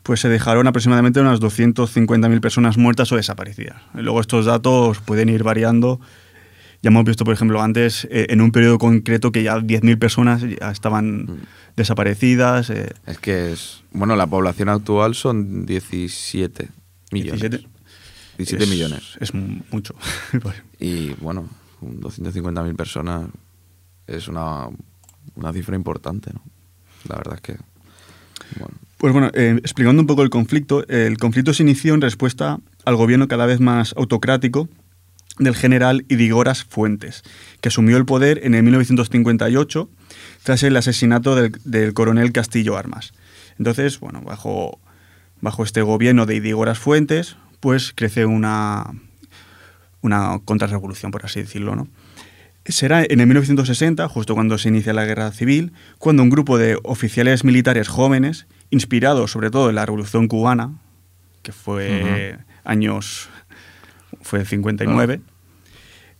pues 0.04 0.20
se 0.22 0.30
dejaron 0.30 0.66
aproximadamente 0.68 1.20
unas 1.20 1.40
250.000 1.40 2.42
personas 2.42 2.78
muertas 2.78 3.12
o 3.12 3.18
desaparecidas. 3.18 3.82
Luego 3.94 4.20
estos 4.20 4.46
datos 4.46 5.00
pueden 5.00 5.30
ir 5.30 5.44
variando. 5.44 6.00
Ya 6.82 6.90
hemos 6.90 7.04
visto, 7.04 7.26
por 7.26 7.34
ejemplo, 7.34 7.62
antes, 7.62 8.08
eh, 8.10 8.28
en 8.30 8.40
un 8.42 8.52
periodo 8.52 8.78
concreto, 8.78 9.32
que 9.34 9.44
ya 9.44 9.58
10.000 9.60 9.98
personas 10.00 10.42
ya 10.42 10.72
estaban 10.72 11.24
Hmm. 11.26 11.38
desaparecidas. 11.76 12.70
eh, 12.70 12.92
Es 13.06 13.20
que 13.20 13.52
es. 13.52 13.84
Bueno, 13.92 14.16
la 14.16 14.28
población 14.28 14.70
actual 14.70 15.14
son 15.16 15.66
17 15.66 16.70
millones. 17.12 17.42
17. 17.42 17.68
17 18.38 18.64
es- 18.64 18.70
millones. 18.70 19.04
Es 19.20 19.34
mu- 19.34 19.62
mucho. 19.72 19.94
Y 20.80 21.10
bueno, 21.16 21.50
250.000 21.82 22.76
personas 22.76 23.30
es 24.08 24.28
una, 24.30 24.68
una 25.36 25.52
cifra 25.52 25.76
importante, 25.76 26.32
¿no? 26.34 26.42
La 27.10 27.16
verdad 27.18 27.36
es 27.36 27.42
que. 27.42 27.58
Bueno. 28.58 28.74
Pues 28.98 29.14
bueno, 29.14 29.30
eh, 29.34 29.56
explicando 29.60 30.02
un 30.02 30.08
poco 30.08 30.24
el 30.24 30.30
conflicto, 30.30 30.88
el 30.88 31.18
conflicto 31.18 31.54
se 31.54 31.64
inició 31.64 31.94
en 31.94 32.02
respuesta 32.02 32.60
al 32.86 32.96
gobierno 32.96 33.28
cada 33.28 33.46
vez 33.46 33.60
más 33.60 33.94
autocrático 33.98 34.68
del 35.38 35.56
general 35.56 36.06
Idigoras 36.10 36.64
Fuentes, 36.64 37.24
que 37.62 37.70
asumió 37.70 37.98
el 37.98 38.06
poder 38.06 38.42
en 38.44 38.56
el 38.56 38.64
1958 38.64 39.90
tras 40.44 40.64
el 40.64 40.76
asesinato 40.76 41.36
del, 41.36 41.54
del 41.64 41.94
coronel 41.94 42.32
Castillo 42.32 42.78
Armas. 42.78 43.14
Entonces, 43.58 44.00
bueno, 44.00 44.22
bajo, 44.22 44.80
bajo 45.42 45.64
este 45.64 45.82
gobierno 45.82 46.26
de 46.26 46.36
Idigoras 46.36 46.80
Fuentes, 46.80 47.38
pues 47.60 47.94
crece 47.96 48.26
una, 48.26 48.94
una 50.02 50.40
contrarrevolución, 50.46 51.12
por 51.12 51.26
así 51.26 51.42
decirlo, 51.42 51.76
¿no? 51.76 51.88
Será 52.66 53.04
en 53.04 53.20
el 53.20 53.26
1960, 53.26 54.08
justo 54.10 54.36
cuando 54.36 54.58
se 54.58 54.70
inicia 54.70 54.94
la 54.94 55.06
guerra 55.06 55.32
civil, 55.32 55.74
cuando 55.98 56.22
un 56.22 56.30
grupo 56.30 56.58
de 56.58 56.78
oficiales 56.84 57.44
militares 57.44 57.88
jóvenes, 57.88 58.48
inspirados 58.70 59.32
sobre 59.32 59.50
todo 59.50 59.70
en 59.70 59.76
la 59.76 59.86
Revolución 59.86 60.28
Cubana, 60.28 60.78
que 61.42 61.52
fue 61.52 62.38
años, 62.64 63.30
fue 64.22 64.46
59, 64.46 65.22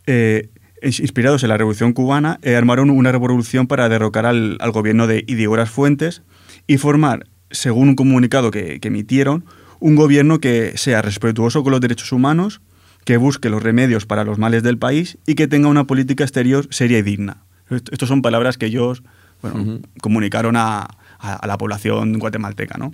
eh, 0.08 0.50
ins- 0.82 1.00
inspirados 1.02 1.44
en 1.44 1.50
la 1.50 1.58
Revolución 1.58 1.94
Cubana, 1.94 2.40
eh, 2.42 2.56
armaron 2.56 2.90
una 2.90 3.12
revolución 3.12 3.68
para 3.68 3.90
derrocar 3.90 4.26
al, 4.26 4.58
al 4.60 4.72
gobierno 4.72 5.08
de 5.08 5.24
Idigoras 5.28 5.70
Fuentes 5.70 6.22
y 6.68 6.78
formar, 6.78 7.28
según 7.52 7.90
un 7.90 7.96
comunicado 7.96 8.52
que, 8.52 8.80
que 8.80 8.88
emitieron, 8.90 9.46
un 9.80 9.96
gobierno 9.96 10.40
que 10.40 10.74
sea 10.78 11.02
respetuoso 11.02 11.64
con 11.64 11.72
los 11.72 11.82
derechos 11.82 12.12
humanos, 12.12 12.62
que 13.06 13.18
busque 13.18 13.50
los 13.50 13.64
remedios 13.64 14.06
para 14.06 14.24
los 14.24 14.38
males 14.38 14.62
del 14.64 14.78
país 14.78 15.18
y 15.26 15.36
que 15.36 15.48
tenga 15.48 15.68
una 15.70 15.86
política 15.86 16.24
exterior 16.24 16.68
seria 16.70 16.98
y 17.00 17.02
digna. 17.02 17.44
Est- 17.70 17.90
Estas 17.92 18.10
son 18.10 18.22
palabras 18.22 18.58
que 18.58 18.66
ellos 18.68 19.04
bueno, 19.42 19.80
comunicaron 20.02 20.56
a, 20.58 20.82
a- 21.20 21.34
a 21.36 21.48
la 21.48 21.58
población 21.58 22.20
guatemalteca. 22.20 22.78
¿no? 22.78 22.94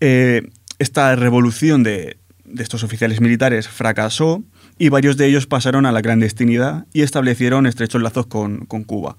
Eh, 0.00 0.42
esta 0.78 1.14
revolución 1.16 1.82
de, 1.82 2.16
de 2.52 2.62
estos 2.62 2.84
oficiales 2.84 3.20
militares 3.20 3.66
fracasó 3.68 4.42
y 4.78 4.88
varios 4.88 5.16
de 5.16 5.26
ellos 5.26 5.46
pasaron 5.46 5.86
a 5.86 5.92
la 5.92 6.02
clandestinidad 6.02 6.86
y 6.92 7.02
establecieron 7.02 7.66
estrechos 7.66 8.02
lazos 8.02 8.26
con, 8.26 8.66
con 8.66 8.84
Cuba. 8.84 9.16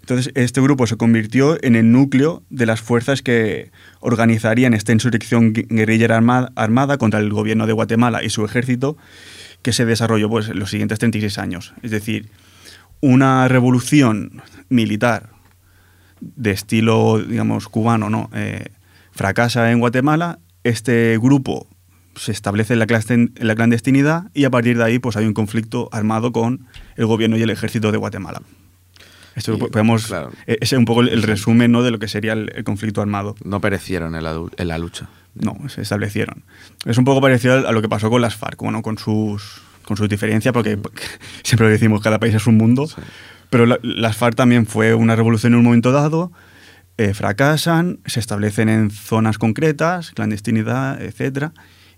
Entonces, 0.00 0.32
este 0.34 0.60
grupo 0.60 0.86
se 0.86 0.96
convirtió 0.96 1.56
en 1.64 1.76
el 1.76 1.90
núcleo 1.90 2.42
de 2.50 2.66
las 2.66 2.82
fuerzas 2.82 3.22
que 3.22 3.70
organizarían 4.00 4.74
esta 4.74 4.92
insurrección 4.92 5.54
gu- 5.54 5.66
guerrillera 5.68 6.16
armada, 6.16 6.52
armada 6.56 6.98
contra 6.98 7.20
el 7.20 7.30
gobierno 7.30 7.66
de 7.66 7.72
Guatemala 7.72 8.22
y 8.22 8.28
su 8.28 8.44
ejército, 8.44 8.98
que 9.62 9.72
se 9.72 9.86
desarrolló 9.86 10.28
pues, 10.28 10.48
en 10.50 10.58
los 10.58 10.68
siguientes 10.70 10.98
36 10.98 11.38
años. 11.38 11.72
Es 11.82 11.90
decir, 11.90 12.28
una 13.00 13.48
revolución 13.48 14.42
militar 14.68 15.30
de 16.20 16.50
estilo, 16.50 17.18
digamos, 17.18 17.68
cubano, 17.68 18.10
¿no? 18.10 18.28
Eh, 18.34 18.66
fracasa 19.10 19.70
en 19.72 19.80
Guatemala, 19.80 20.38
este 20.64 21.18
grupo 21.18 21.66
se 22.16 22.32
establece 22.32 22.76
la, 22.76 22.86
la 23.40 23.54
clandestinidad 23.54 24.30
y 24.34 24.44
a 24.44 24.50
partir 24.50 24.76
de 24.78 24.84
ahí 24.84 24.98
pues 24.98 25.16
hay 25.16 25.26
un 25.26 25.34
conflicto 25.34 25.88
armado 25.92 26.32
con 26.32 26.66
el 26.96 27.06
gobierno 27.06 27.36
y 27.36 27.42
el 27.42 27.50
ejército 27.50 27.90
de 27.92 27.98
Guatemala. 27.98 28.42
Esto 29.36 29.58
podemos, 29.58 30.06
claro. 30.06 30.30
eh, 30.46 30.58
ese 30.60 30.76
es 30.76 30.78
un 30.78 30.84
poco 30.84 31.00
el, 31.00 31.08
el 31.08 31.22
resumen 31.24 31.72
¿no? 31.72 31.82
de 31.82 31.90
lo 31.90 31.98
que 31.98 32.06
sería 32.06 32.34
el, 32.34 32.52
el 32.54 32.62
conflicto 32.62 33.00
armado. 33.02 33.34
No 33.44 33.60
perecieron 33.60 34.14
en 34.14 34.22
la, 34.22 34.40
en 34.56 34.68
la 34.68 34.78
lucha. 34.78 35.08
No, 35.34 35.56
se 35.68 35.82
establecieron. 35.82 36.44
Es 36.84 36.98
un 36.98 37.04
poco 37.04 37.20
parecido 37.20 37.66
a 37.66 37.72
lo 37.72 37.82
que 37.82 37.88
pasó 37.88 38.10
con 38.10 38.22
las 38.22 38.36
FARC, 38.36 38.60
bueno, 38.62 38.80
con 38.82 38.96
sus, 38.96 39.60
con 39.84 39.96
sus 39.96 40.08
diferencias, 40.08 40.52
porque 40.54 40.78
siempre 41.42 41.66
lo 41.66 41.72
decimos, 41.72 42.00
cada 42.00 42.20
país 42.20 42.34
es 42.34 42.46
un 42.46 42.56
mundo, 42.56 42.86
Sí. 42.86 42.94
pero 43.50 43.66
la- 43.66 43.80
las 43.82 44.16
FARC 44.16 44.36
también 44.36 44.66
fue 44.66 44.94
una 44.94 45.16
revolución 45.16 45.54
en 45.54 45.58
un 45.58 45.64
momento 45.64 45.90
dado, 45.90 46.30
eh, 46.96 47.12
fracasan, 47.12 47.98
se 48.06 48.20
establecen 48.20 48.68
en 48.68 48.92
zonas 48.92 49.36
concretas, 49.38 50.12
clandestinidad, 50.12 51.02
etcétera, 51.02 51.52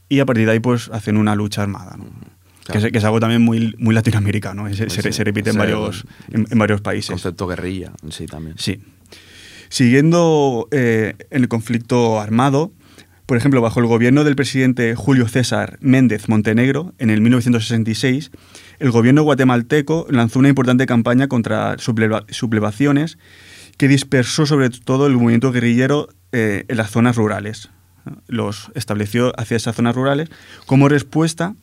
y 0.09 0.21
a 0.21 0.27
partir 0.27 0.47
de 0.47 0.53
ahí 0.53 0.61
pues 0.61 0.89
hacen 0.93 1.17
una 1.17 1.35
lucha 1.35 1.63
armada, 1.63 1.97
¿no? 1.97 2.07
que, 2.71 2.79
es, 2.79 2.85
que 2.93 2.99
es 2.99 3.05
algo 3.05 3.21
también 3.21 3.43
muy, 3.43 3.75
muy 3.79 3.95
latinoamericano, 3.95 4.67
¿eh? 4.69 4.75
se, 4.75 4.91
se- 4.91 5.03
Sí, 5.03 5.13
se 5.13 5.25
repite 5.25 5.51
en 5.51 5.57
varios, 5.59 6.05
en, 6.33 6.47
en 6.51 6.59
varios 6.59 6.81
países. 6.81 7.11
Concepto 7.11 7.47
guerrilla 7.47 7.93
sí 8.11 8.27
también. 8.27 8.57
Sí. 8.59 8.81
Siguiendo 9.69 10.69
eh, 10.71 11.15
en 11.31 11.43
el 11.43 11.49
conflicto 11.49 12.21
armado, 12.21 12.73
por 13.27 13.37
ejemplo, 13.37 13.61
bajo 13.61 13.81
el 13.81 13.87
gobierno 13.87 14.23
del 14.23 14.37
presidente 14.37 14.95
Julio 14.95 15.27
César 15.27 15.79
Méndez 15.81 16.29
Montenegro, 16.29 16.95
en 16.99 17.11
el 17.11 17.21
1966, 17.21 18.31
el 18.79 18.91
gobierno 18.93 19.23
guatemalteco 19.25 20.07
lanzó 20.11 20.39
una 20.39 20.49
importante 20.49 20.87
campaña 20.87 21.27
contra 21.27 21.77
subleva- 21.79 22.25
sublevaciones 22.29 23.19
que 23.77 23.89
dispersó 23.89 24.47
sobre 24.47 24.71
todo 24.71 25.07
el 25.09 25.15
movimiento 25.15 25.51
guerrillero 25.53 26.09
eh, 26.33 26.65
en 26.69 26.77
las 26.77 26.91
zonas 26.91 27.17
rurales. 27.17 27.71
Los 28.29 28.71
estableció 28.75 29.33
hacia 29.41 29.57
esas 29.57 29.77
zonas 29.77 29.95
rurales. 29.95 30.29
Como 30.67 30.89
respuesta, 30.89 31.55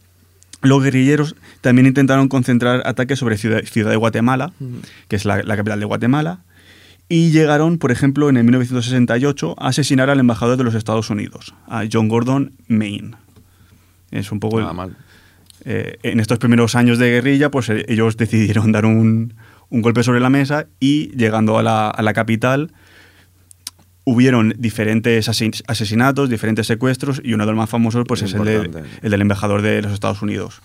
los 0.61 0.81
guerrilleros 0.83 1.35
también 1.61 1.87
intentaron 1.87 2.27
concentrar 2.29 2.83
ataques 2.85 3.19
sobre 3.19 3.37
Ciudad, 3.37 3.61
Ciudad 3.63 3.91
de 3.91 3.97
Guatemala, 3.97 4.53
que 5.07 5.15
es 5.15 5.25
la, 5.25 5.43
la 5.43 5.55
capital 5.57 5.79
de 5.79 5.85
Guatemala, 5.85 6.39
y 7.09 7.31
llegaron, 7.31 7.77
por 7.79 7.91
ejemplo, 7.91 8.29
en 8.29 8.37
el 8.37 8.43
1968 8.45 9.55
a 9.57 9.67
asesinar 9.67 10.09
al 10.09 10.19
embajador 10.19 10.57
de 10.57 10.63
los 10.63 10.73
Estados 10.75 11.09
Unidos, 11.09 11.53
a 11.67 11.83
John 11.91 12.07
Gordon 12.07 12.53
Maine. 12.67 13.11
Es 14.11 14.31
un 14.31 14.39
poco... 14.39 14.57
el- 14.59 14.63
Nada 14.63 14.73
mal. 14.73 14.95
eh, 15.65 15.97
en 16.03 16.19
estos 16.19 16.37
primeros 16.39 16.75
años 16.75 16.97
de 16.97 17.09
guerrilla, 17.09 17.51
pues 17.51 17.69
eh, 17.69 17.85
ellos 17.89 18.15
decidieron 18.17 18.71
dar 18.71 18.85
un, 18.85 19.33
un 19.69 19.81
golpe 19.81 20.03
sobre 20.03 20.19
la 20.21 20.29
mesa 20.29 20.67
y 20.79 21.09
llegando 21.17 21.57
a 21.57 21.63
la, 21.63 21.89
a 21.89 22.01
la 22.03 22.13
capital 22.13 22.71
hubieron 24.05 24.53
diferentes 24.57 25.29
asesinatos, 25.29 26.29
diferentes 26.29 26.67
secuestros 26.67 27.21
y 27.23 27.33
uno 27.33 27.45
de 27.45 27.51
los 27.51 27.57
más 27.57 27.69
famosos 27.69 28.03
pues, 28.07 28.21
es 28.21 28.33
el, 28.33 28.43
de- 28.43 28.83
el 29.01 29.11
del 29.11 29.21
embajador 29.21 29.61
de 29.61 29.81
los 29.81 29.93
Estados 29.93 30.21
Unidos, 30.21 30.61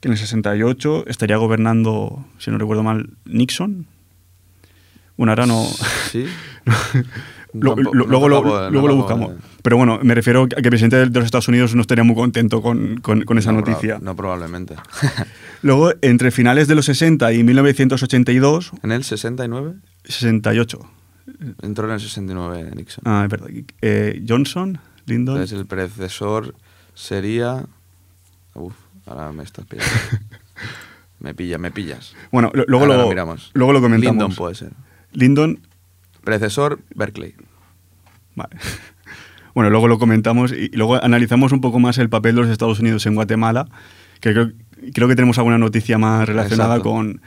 que 0.00 0.08
en 0.08 0.12
el 0.12 0.18
68 0.18 1.04
estaría 1.06 1.36
gobernando, 1.36 2.26
si 2.38 2.50
no 2.50 2.58
recuerdo 2.58 2.82
mal, 2.82 3.10
Nixon. 3.24 3.86
Bueno, 5.16 5.32
ahora 5.32 5.46
no... 5.46 5.64
Sí. 6.10 6.26
Lo- 7.54 7.76
lo- 7.76 7.92
luego 7.92 8.30
lo, 8.30 8.70
luego 8.70 8.88
lo 8.88 8.96
buscamos. 8.96 9.32
de- 9.34 9.36
Pero 9.62 9.76
bueno, 9.76 10.00
me 10.02 10.14
refiero 10.14 10.44
a 10.44 10.48
que 10.48 10.54
el 10.56 10.70
presidente 10.70 10.96
de 10.96 11.06
los 11.10 11.26
Estados 11.26 11.48
Unidos 11.48 11.74
no 11.74 11.82
estaría 11.82 12.02
muy 12.02 12.16
contento 12.16 12.62
con, 12.62 12.96
con- 13.02 13.24
con 13.26 13.36
esa 13.36 13.52
No, 13.52 13.58
proba- 13.60 13.68
noticia. 13.72 13.98
No, 14.00 14.16
probablemente. 14.16 14.74
Luego, 15.62 15.92
entre 16.00 16.30
finales 16.30 16.66
de 16.66 16.74
los 16.76 16.86
60 16.86 17.30
y 17.34 17.44
1982, 17.44 18.72
en 18.82 18.92
el 18.92 19.04
69 19.04 19.74
68. 20.04 20.80
Entró 21.62 21.86
en 21.86 21.92
el 21.94 22.00
69 22.00 22.70
Nixon. 22.76 23.02
Ah, 23.06 23.22
es 23.24 23.30
verdad. 23.30 23.48
Eh, 23.80 24.24
Johnson, 24.28 24.78
Lyndon. 25.06 25.36
Entonces 25.36 25.58
el 25.58 25.66
predecesor 25.66 26.54
sería... 26.94 27.64
Uf, 28.54 28.74
ahora 29.06 29.32
me 29.32 29.42
estás 29.42 29.64
pillando. 29.66 29.92
me 31.20 31.34
pilla, 31.34 31.58
me 31.58 31.70
pillas. 31.70 32.14
Bueno, 32.30 32.50
lo- 32.54 32.64
luego, 32.66 32.84
Ahora 32.84 32.96
lo, 32.96 33.02
lo 33.04 33.08
miramos. 33.08 33.50
luego 33.54 33.72
lo 33.72 33.80
comentamos. 33.80 34.14
Lyndon 34.14 34.34
puede 34.34 34.54
ser. 34.54 34.72
Lyndon, 35.12 35.60
Predecesor, 36.22 36.80
Berkeley. 36.94 37.34
vale. 38.34 38.56
bueno, 39.54 39.70
luego 39.70 39.88
lo 39.88 39.98
comentamos 39.98 40.52
y, 40.52 40.68
luego 40.68 41.02
analizamos 41.02 41.52
un 41.52 41.60
poco 41.60 41.78
más 41.78 41.98
el 41.98 42.08
papel 42.08 42.34
de 42.36 42.42
los 42.42 42.50
Estados 42.50 42.80
Unidos 42.80 43.06
en 43.06 43.14
Guatemala, 43.14 43.68
que 44.20 44.32
creo, 44.32 44.52
creo 44.94 45.08
que 45.08 45.16
tenemos 45.16 45.38
alguna 45.38 45.58
noticia 45.58 45.98
más 45.98 46.26
relacionada 46.26 46.80
con, 46.80 47.20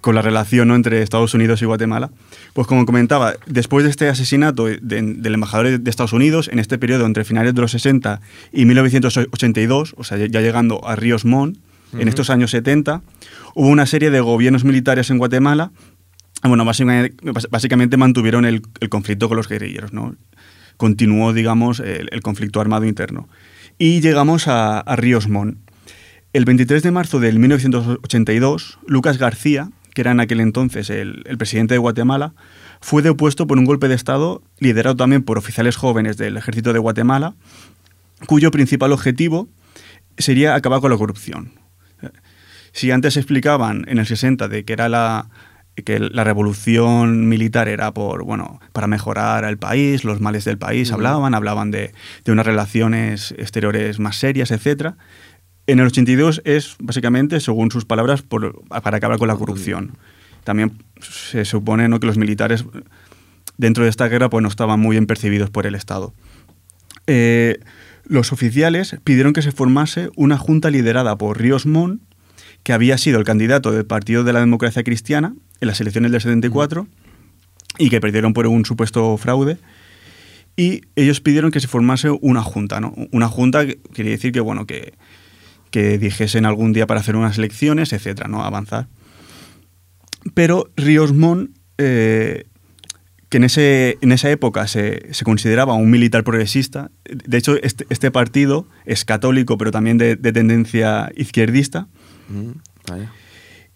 con, 0.00 0.14
la 0.14 0.22
relación 0.22 0.68
¿no? 0.68 0.74
entre 0.74 1.02
Estados 1.02 1.34
Unidos 1.34 1.62
y 1.62 1.66
Guatemala. 1.66 2.10
Pues 2.52 2.66
como 2.66 2.86
comentaba, 2.86 3.34
después 3.46 3.84
de 3.84 3.90
este 3.90 4.08
asesinato 4.08 4.66
del 4.66 5.34
embajador 5.34 5.80
de 5.80 5.90
Estados 5.90 6.12
Unidos, 6.12 6.48
en 6.52 6.58
este 6.58 6.78
periodo 6.78 7.06
entre 7.06 7.24
finales 7.24 7.54
de 7.54 7.60
los 7.60 7.72
60 7.72 8.20
y 8.52 8.64
1982, 8.64 9.94
o 9.96 10.04
sea, 10.04 10.18
ya 10.18 10.40
llegando 10.40 10.86
a 10.86 10.96
Ríos 10.96 11.24
Montt, 11.24 11.58
en 11.92 12.06
estos 12.06 12.30
años 12.30 12.52
70, 12.52 13.02
hubo 13.54 13.66
una 13.66 13.84
serie 13.84 14.10
de 14.10 14.20
gobiernos 14.20 14.62
militares 14.62 15.10
en 15.10 15.18
Guatemala 15.18 15.72
bueno, 16.42 16.64
básicamente, 16.64 17.96
mantuvieron 17.96 18.44
el, 18.44 18.62
conflicto 18.88 19.28
con 19.28 19.36
los 19.36 19.48
guerrilleros, 19.48 19.92
¿no? 19.92 20.14
Continuó, 20.76 21.32
digamos, 21.32 21.80
el, 21.80 22.22
conflicto 22.22 22.60
armado 22.60 22.86
interno. 22.86 23.28
Y 23.78 24.00
llegamos 24.00 24.48
a, 24.48 24.82
Ríos 24.96 25.28
Montt. 25.28 25.58
El 26.32 26.44
23 26.44 26.82
de 26.82 26.90
marzo 26.92 27.20
del 27.20 27.38
1982, 27.38 28.78
Lucas 28.86 29.18
García, 29.18 29.70
que 30.00 30.02
era 30.02 30.12
en 30.12 30.20
aquel 30.20 30.40
entonces 30.40 30.88
el, 30.88 31.22
presidente 31.36 31.74
de 31.74 31.78
Guatemala, 31.78 32.32
fue 32.80 33.02
depuesto 33.02 33.46
por 33.46 33.58
un 33.58 33.66
golpe 33.66 33.86
de 33.86 33.94
Estado 33.94 34.42
liderado 34.58 34.96
también 34.96 35.22
por 35.22 35.36
oficiales 35.36 35.76
jóvenes 35.76 36.16
del 36.16 36.38
ejército 36.38 36.72
de 36.72 36.78
Guatemala, 36.78 37.34
cuyo 38.24 38.50
principal 38.50 38.92
objetivo 38.92 39.50
sería 40.16 40.54
acabar 40.54 40.80
con 40.80 40.90
la 40.90 40.96
corrupción. 40.96 41.52
Si 42.72 42.90
antes 42.90 43.18
explicaban 43.18 43.84
en 43.88 43.98
el 43.98 44.06
60 44.06 44.48
de 44.48 44.64
que 44.64 44.72
era 44.72 44.88
la, 44.88 45.28
que 45.84 45.98
la 45.98 46.24
revolución 46.24 47.28
militar 47.28 47.68
era 47.68 47.92
por, 47.92 48.24
bueno, 48.24 48.58
para 48.72 48.86
mejorar 48.86 49.44
al 49.44 49.58
país, 49.58 50.02
los 50.02 50.22
males 50.22 50.46
del 50.46 50.56
país 50.56 50.92
hablaban, 50.92 51.34
hablaban 51.34 51.70
de, 51.70 51.92
de, 52.24 52.32
unas 52.32 52.46
relaciones 52.46 53.32
exteriores 53.32 53.98
más 53.98 54.16
serias, 54.16 54.50
etc. 54.50 54.94
En 55.70 55.78
el 55.78 55.86
82 55.86 56.42
es 56.44 56.74
básicamente, 56.80 57.38
según 57.38 57.70
sus 57.70 57.84
palabras, 57.84 58.22
por, 58.22 58.60
para 58.82 58.96
acabar 58.96 59.18
con 59.18 59.28
la 59.28 59.36
corrupción. 59.36 59.92
También 60.42 60.82
se 61.00 61.44
supone 61.44 61.88
que 62.00 62.06
los 62.08 62.18
militares 62.18 62.64
dentro 63.56 63.84
de 63.84 63.90
esta 63.90 64.08
guerra 64.08 64.28
pues, 64.28 64.42
no 64.42 64.48
estaban 64.48 64.80
muy 64.80 64.94
bien 64.94 65.06
percibidos 65.06 65.48
por 65.48 65.66
el 65.66 65.76
Estado. 65.76 66.12
Eh, 67.06 67.60
los 68.02 68.32
oficiales 68.32 68.96
pidieron 69.04 69.32
que 69.32 69.42
se 69.42 69.52
formase 69.52 70.10
una 70.16 70.38
junta 70.38 70.70
liderada 70.70 71.16
por 71.16 71.38
Ríos 71.40 71.66
Montt, 71.66 72.02
que 72.64 72.72
había 72.72 72.98
sido 72.98 73.20
el 73.20 73.24
candidato 73.24 73.70
del 73.70 73.86
Partido 73.86 74.24
de 74.24 74.32
la 74.32 74.40
Democracia 74.40 74.82
Cristiana 74.82 75.36
en 75.60 75.68
las 75.68 75.80
elecciones 75.80 76.10
del 76.10 76.20
74 76.20 76.88
y 77.78 77.90
que 77.90 78.00
perdieron 78.00 78.32
por 78.32 78.44
un 78.48 78.64
supuesto 78.64 79.16
fraude. 79.18 79.56
Y 80.56 80.80
ellos 80.96 81.20
pidieron 81.20 81.52
que 81.52 81.60
se 81.60 81.68
formase 81.68 82.10
una 82.10 82.42
junta, 82.42 82.80
¿no? 82.80 82.92
Una 83.12 83.28
junta 83.28 83.64
que 83.64 83.78
quería 83.94 84.10
decir 84.10 84.32
que, 84.32 84.40
bueno, 84.40 84.66
que, 84.66 84.94
que 85.70 85.98
dijesen 85.98 86.46
algún 86.46 86.72
día 86.72 86.86
para 86.86 87.00
hacer 87.00 87.16
unas 87.16 87.38
elecciones, 87.38 87.92
etcétera, 87.92 88.28
¿no? 88.28 88.44
Avanzar. 88.44 88.88
Pero 90.34 90.70
Ríos 90.76 91.12
Montt, 91.12 91.50
eh, 91.78 92.46
que 93.28 93.38
en, 93.38 93.44
ese, 93.44 93.96
en 94.00 94.12
esa 94.12 94.30
época 94.30 94.66
se, 94.66 95.14
se, 95.14 95.24
consideraba 95.24 95.74
un 95.74 95.90
militar 95.90 96.24
progresista, 96.24 96.90
de 97.04 97.38
hecho 97.38 97.56
este, 97.62 97.86
este 97.88 98.10
partido 98.10 98.66
es 98.84 99.04
católico, 99.04 99.56
pero 99.56 99.70
también 99.70 99.98
de, 99.98 100.16
tendencia 100.16 101.10
izquierdista. 101.16 101.86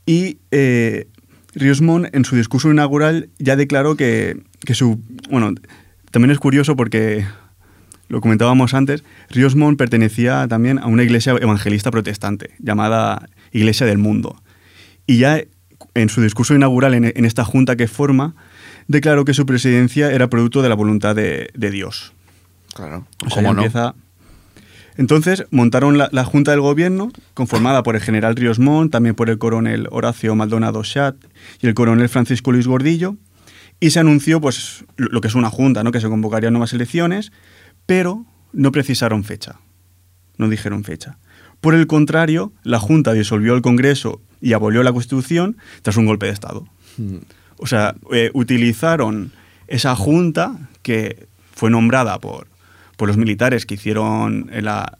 Y 0.07 0.39
eh, 0.51 1.07
Riosmond, 1.55 2.09
en 2.13 2.25
su 2.25 2.37
discurso 2.37 2.71
inaugural, 2.71 3.31
ya 3.39 3.57
declaró 3.57 3.97
que, 3.97 4.43
su. 4.73 5.01
Bueno, 5.31 5.55
también 6.11 6.31
es 6.31 6.39
curioso 6.39 6.77
porque 6.77 7.25
lo 8.09 8.21
comentábamos 8.21 8.75
antes, 8.75 9.05
Riosmond 9.31 9.77
pertenecía 9.77 10.47
también 10.49 10.79
a 10.79 10.87
una 10.87 11.03
iglesia 11.03 11.33
evangelista 11.41 11.91
protestante 11.91 12.51
llamada 12.59 13.29
Iglesia 13.53 13.87
del 13.87 13.99
Mundo. 13.99 14.41
Y 15.07 15.19
ya 15.19 15.41
en 15.95 16.09
su 16.09 16.21
discurso 16.21 16.55
inaugural 16.55 16.95
en, 16.95 17.25
esta 17.25 17.45
junta 17.45 17.77
que 17.77 17.89
forma, 17.89 18.35
declaró 18.89 19.25
que 19.25 19.35
su 19.35 19.47
presidencia 19.47 20.11
era 20.11 20.29
producto 20.29 20.61
de 20.61 20.69
la 20.69 20.75
voluntad 20.75 21.15
de, 21.15 21.51
Dios. 21.55 22.13
Claro. 22.75 23.07
O 23.25 23.31
sea, 23.31 23.49
empieza, 23.49 23.95
entonces 24.97 25.45
montaron 25.51 25.99
la, 25.99 26.25
Junta 26.25 26.53
del 26.53 26.61
Gobierno, 26.61 27.11
conformada 27.35 27.83
por 27.83 27.97
el 27.97 28.03
general 28.03 28.37
Ríos 28.37 28.59
Montt, 28.59 28.93
también 28.93 29.15
por 29.15 29.31
el 29.31 29.39
coronel 29.39 29.89
Horacio 29.91 30.35
Maldonado 30.35 30.83
Chat 30.83 31.17
y 31.61 31.67
el 31.67 31.75
coronel 31.75 32.09
Francisco 32.09 32.53
Luis 32.53 32.67
Gordillo, 32.67 33.17
y 33.81 33.91
se 33.91 34.01
anunció 34.01 34.41
pues, 34.41 34.85
lo 34.97 35.21
que 35.21 35.29
es 35.29 35.35
una 35.35 35.51
Junta, 35.51 35.83
¿no? 35.83 35.91
que 35.91 36.01
se 36.01 36.09
convocarían 36.09 36.53
nuevas 36.53 36.73
elecciones, 36.73 37.33
pero 37.87 38.25
no 38.53 38.73
precisaron 38.73 39.25
fecha, 39.25 39.61
no 40.37 40.49
dijeron 40.49 40.85
fecha. 40.85 41.19
Por 41.61 41.75
el 41.75 41.87
contrario, 41.87 42.53
la 42.63 42.79
Junta 42.79 43.13
disolvió 43.13 43.55
el 43.55 43.63
Congreso 43.63 44.21
y 44.41 44.53
abolió 44.53 44.83
la 44.83 44.93
Constitución 44.93 45.57
tras 45.83 45.97
un 45.97 46.07
golpe 46.07 46.27
de 46.27 46.33
Estado. 46.33 46.67
Hmm. 46.99 47.19
O 47.57 47.67
sea, 47.67 47.95
eh, 48.13 48.31
utilizaron 48.35 49.33
esa 49.69 49.97
Junta 49.97 50.69
que 50.83 51.27
fue 51.53 51.71
nombrada 51.71 52.19
por 52.19 52.49
por 52.97 53.09
los 53.09 53.17
militares 53.17 53.67
que 53.67 53.75
hicieron 53.75 54.51
la, 54.53 54.99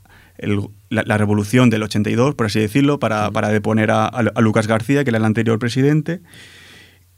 la, 0.89 1.17
revolución 1.17 1.69
del 1.69 1.83
82, 1.83 2.35
por 2.35 2.47
así 2.47 2.59
decirlo, 2.59 2.99
para, 2.99 3.31
para 3.31 3.49
deponer 3.49 3.91
a, 3.91 4.05
a, 4.05 4.41
Lucas 4.41 4.67
García, 4.67 5.03
que 5.03 5.09
era 5.11 5.17
el 5.17 5.25
anterior 5.25 5.59
presidente, 5.59 6.21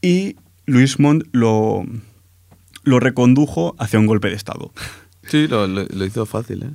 y 0.01 0.35
Luis 0.65 0.99
Montt 0.99 1.25
lo, 1.31 1.83
lo 2.83 2.99
recondujo 2.99 3.75
hacia 3.79 3.99
un 3.99 4.05
golpe 4.05 4.29
de 4.29 4.35
Estado. 4.35 4.71
Sí, 5.27 5.47
lo, 5.47 5.67
lo, 5.67 6.05
hizo 6.05 6.25
fácil. 6.25 6.63
¿eh? 6.63 6.71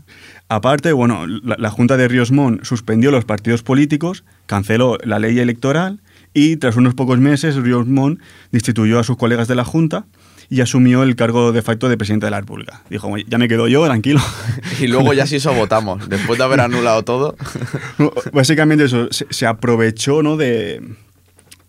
Aparte, 0.49 0.93
bueno, 0.93 1.27
la, 1.27 1.71
Junta 1.71 1.97
de 1.97 2.09
Ríos 2.09 2.31
Montt 2.31 2.65
suspendió 2.65 3.11
los 3.11 3.25
partidos 3.25 3.63
políticos, 3.63 4.25
canceló 4.47 4.99
la 5.05 5.19
ley 5.19 5.39
electoral 5.39 6.01
y 6.35 6.57
tras 6.57 6.77
unos 6.77 6.95
pocos 6.95 7.19
meses 7.19 7.57
Ríos 7.57 7.87
Montt 7.87 8.21
destituyó 8.51 8.99
a 8.99 9.05
sus 9.05 9.17
colegas 9.17 9.49
de 9.49 9.55
la 9.55 9.65
Junta 9.65 10.05
y 10.51 10.61
asumió 10.61 11.03
el 11.03 11.17
cargo 11.17 11.53
de 11.53 11.63
facto 11.63 11.89
de 11.89 11.97
presidente 11.97 12.27
de 12.27 12.31
la 12.31 12.41
República. 12.41 12.83
Dijo, 12.91 13.17
ya 13.17 13.39
me 13.39 13.49
quedo 13.49 13.69
yo, 13.69 13.85
tranquilo. 13.87 14.21
Y 14.81 14.87
luego 14.87 15.15
ya 15.15 15.27
sí 15.27 15.37
eso 15.37 15.55
votamos, 15.55 16.09
después 16.09 16.39
de 16.39 16.45
haber 16.45 16.61
anulado 16.61 17.05
todo. 17.05 17.37
Básicamente 18.33 18.85
eso, 18.85 19.09
se, 19.11 19.47
aprovechó 19.47 20.23
¿no? 20.23 20.37
de, 20.37 20.83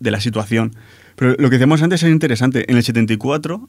de 0.00 0.10
la 0.10 0.20
situación. 0.20 0.76
Pero 1.16 1.30
lo 1.38 1.48
que 1.48 1.56
decíamos 1.56 1.82
antes 1.82 2.02
es 2.02 2.10
interesante. 2.10 2.70
En 2.70 2.76
el 2.76 2.82
74 2.82 3.68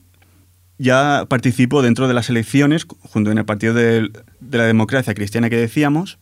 ya 0.77 1.25
participó 1.29 1.81
dentro 1.81 2.07
de 2.07 2.13
las 2.13 2.29
elecciones, 2.29 2.85
junto 2.99 3.31
en 3.31 3.37
el 3.37 3.45
Partido 3.45 3.73
de, 3.73 4.09
de 4.39 4.57
la 4.57 4.65
Democracia 4.65 5.13
Cristiana 5.13 5.49
que 5.49 5.57
decíamos, 5.57 6.17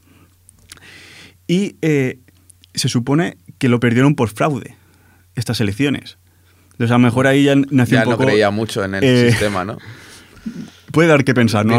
y 1.47 1.75
eh, 1.81 2.19
se 2.73 2.89
supone 2.89 3.37
que 3.57 3.69
lo 3.69 3.79
perdieron 3.79 4.15
por 4.15 4.29
fraude, 4.29 4.75
estas 5.35 5.59
elecciones. 5.61 6.17
Entonces, 6.71 6.91
a 6.91 6.95
lo 6.95 6.99
mejor 6.99 7.27
ahí 7.27 7.43
ya 7.43 7.55
nació 7.55 7.97
ya 7.97 8.03
un 8.03 8.11
poco... 8.11 8.23
no 8.23 8.29
creía 8.29 8.49
mucho 8.49 8.83
en 8.83 8.95
el 8.95 9.03
eh, 9.03 9.29
sistema, 9.31 9.63
¿no? 9.63 9.77
Puede 10.91 11.07
dar 11.07 11.23
que 11.23 11.33
pensar, 11.33 11.65
¿no? 11.65 11.73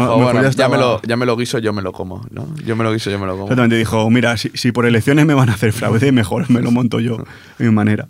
ya, 0.51 0.67
me 0.67 0.77
lo, 0.77 1.01
ya 1.03 1.15
me 1.15 1.25
lo 1.25 1.37
guiso, 1.37 1.59
yo 1.59 1.71
me 1.71 1.81
lo 1.81 1.93
como, 1.93 2.27
¿no? 2.31 2.53
Yo 2.65 2.75
me 2.75 2.83
lo 2.83 2.91
guiso, 2.91 3.09
yo 3.09 3.17
me 3.17 3.25
lo 3.25 3.33
como. 3.33 3.45
Exactamente, 3.45 3.77
dijo, 3.77 4.09
mira, 4.09 4.35
si, 4.35 4.71
por 4.73 4.85
elecciones 4.85 5.25
me 5.25 5.33
van 5.33 5.49
a 5.49 5.53
hacer 5.53 5.71
fraude, 5.71 6.11
mejor 6.11 6.49
me 6.49 6.61
lo 6.61 6.71
monto 6.71 6.99
yo 6.99 7.17
de 7.57 7.65
mi 7.65 7.71
manera. 7.71 8.09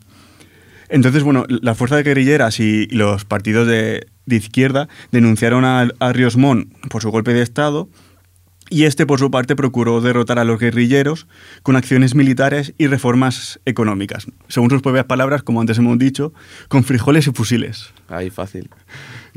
Entonces, 0.89 1.23
bueno, 1.23 1.45
las 1.47 1.77
fuerzas 1.77 2.03
guerrilleras 2.03 2.59
y, 2.59 2.87
los 2.87 3.25
partidos 3.25 3.67
de, 3.67 4.07
izquierda 4.27 4.87
denunciaron 5.11 5.65
a, 5.65 5.87
a 5.99 6.13
Ríos 6.13 6.37
Montt 6.37 6.71
por 6.89 7.01
su 7.01 7.11
golpe 7.11 7.33
de 7.33 7.41
Estado 7.41 7.89
y 8.69 8.85
este, 8.85 9.05
por 9.05 9.19
su 9.19 9.29
parte, 9.29 9.55
procuró 9.55 10.01
derrotar 10.01 10.39
a 10.39 10.43
los 10.43 10.59
guerrilleros 10.59 11.27
con 11.61 11.75
acciones 11.75 12.15
militares 12.15 12.73
y 12.77 12.87
reformas 12.87 13.59
económicas. 13.65 14.25
Según 14.47 14.71
sus 14.71 14.81
propias 14.81 15.05
palabras, 15.05 15.43
como 15.43 15.61
antes 15.61 15.77
hemos 15.77 15.99
dicho, 15.99 16.33
con 16.67 16.83
frijoles 16.83 17.27
y 17.27 17.31
fusiles. 17.31 17.93
Ahí, 18.07 18.31
fácil. 18.31 18.69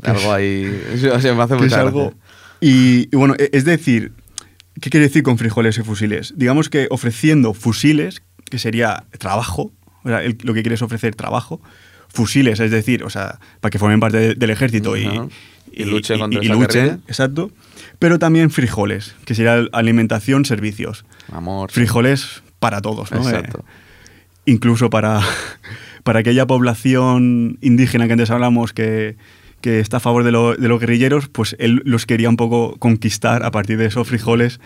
Algo 0.01 0.33
ahí. 0.33 0.65
Se 0.97 1.33
me 1.33 1.43
hace 1.43 1.55
mucha 1.55 1.81
algo, 1.81 2.13
y, 2.59 3.15
bueno, 3.15 3.35
e, 3.37 3.49
es 3.53 3.65
decir, 3.65 4.13
¿qué 4.81 4.89
quiere 4.89 5.07
decir 5.07 5.21
con 5.21 5.37
frijoles 5.37 5.77
y 5.77 5.83
fusiles? 5.83 6.33
Digamos 6.35 6.69
que 6.69 6.87
ofreciendo 6.89 7.53
fusiles, 7.53 8.23
que 8.49 8.57
sería 8.57 9.05
trabajo, 9.19 9.71
lo 10.03 10.53
que 10.53 10.61
quieres 10.61 10.81
ofrecer 10.81 11.15
trabajo, 11.15 11.61
fusiles, 12.09 12.59
es 12.59 12.71
decir, 12.71 13.03
o 13.03 13.09
sea, 13.09 13.39
para 13.61 13.71
que 13.71 13.79
formen 13.79 13.99
parte 13.99 14.35
del 14.35 14.49
ejército 14.49 14.97
y, 14.97 15.07
y, 15.71 15.85
luchen 15.85 16.19
contra 16.19 16.43
y, 16.43 16.47
luchen, 16.47 17.01
exacto. 17.07 17.51
Pero 17.99 18.19
también 18.19 18.49
frijoles, 18.49 19.15
que 19.25 19.35
sería 19.35 19.65
alimentación, 19.71 20.45
servicios. 20.45 21.05
Amor. 21.31 21.71
Frijoles 21.71 22.43
para 22.59 22.81
todos, 22.81 23.11
¿no? 23.11 23.19
Exacto. 23.19 23.59
Eh, 23.59 24.51
incluso 24.51 24.89
para, 24.89 25.21
para 26.03 26.19
aquella 26.19 26.47
población 26.47 27.57
indígena 27.61 28.07
que 28.07 28.13
antes 28.13 28.31
hablamos 28.31 28.73
que, 28.73 29.17
que 29.61 29.79
está 29.79 29.97
a 29.97 29.99
favor 29.99 30.23
de, 30.23 30.31
de, 30.31 30.67
los 30.67 30.79
guerrilleros, 30.79 31.27
pues 31.27 31.55
él 31.59 31.81
los 31.85 32.05
quería 32.05 32.29
un 32.29 32.37
poco 32.37 32.75
conquistar 32.79 33.43
a 33.43 33.51
partir 33.51 33.77
de 33.77 33.85
esos 33.85 34.07
frijoles. 34.07 34.59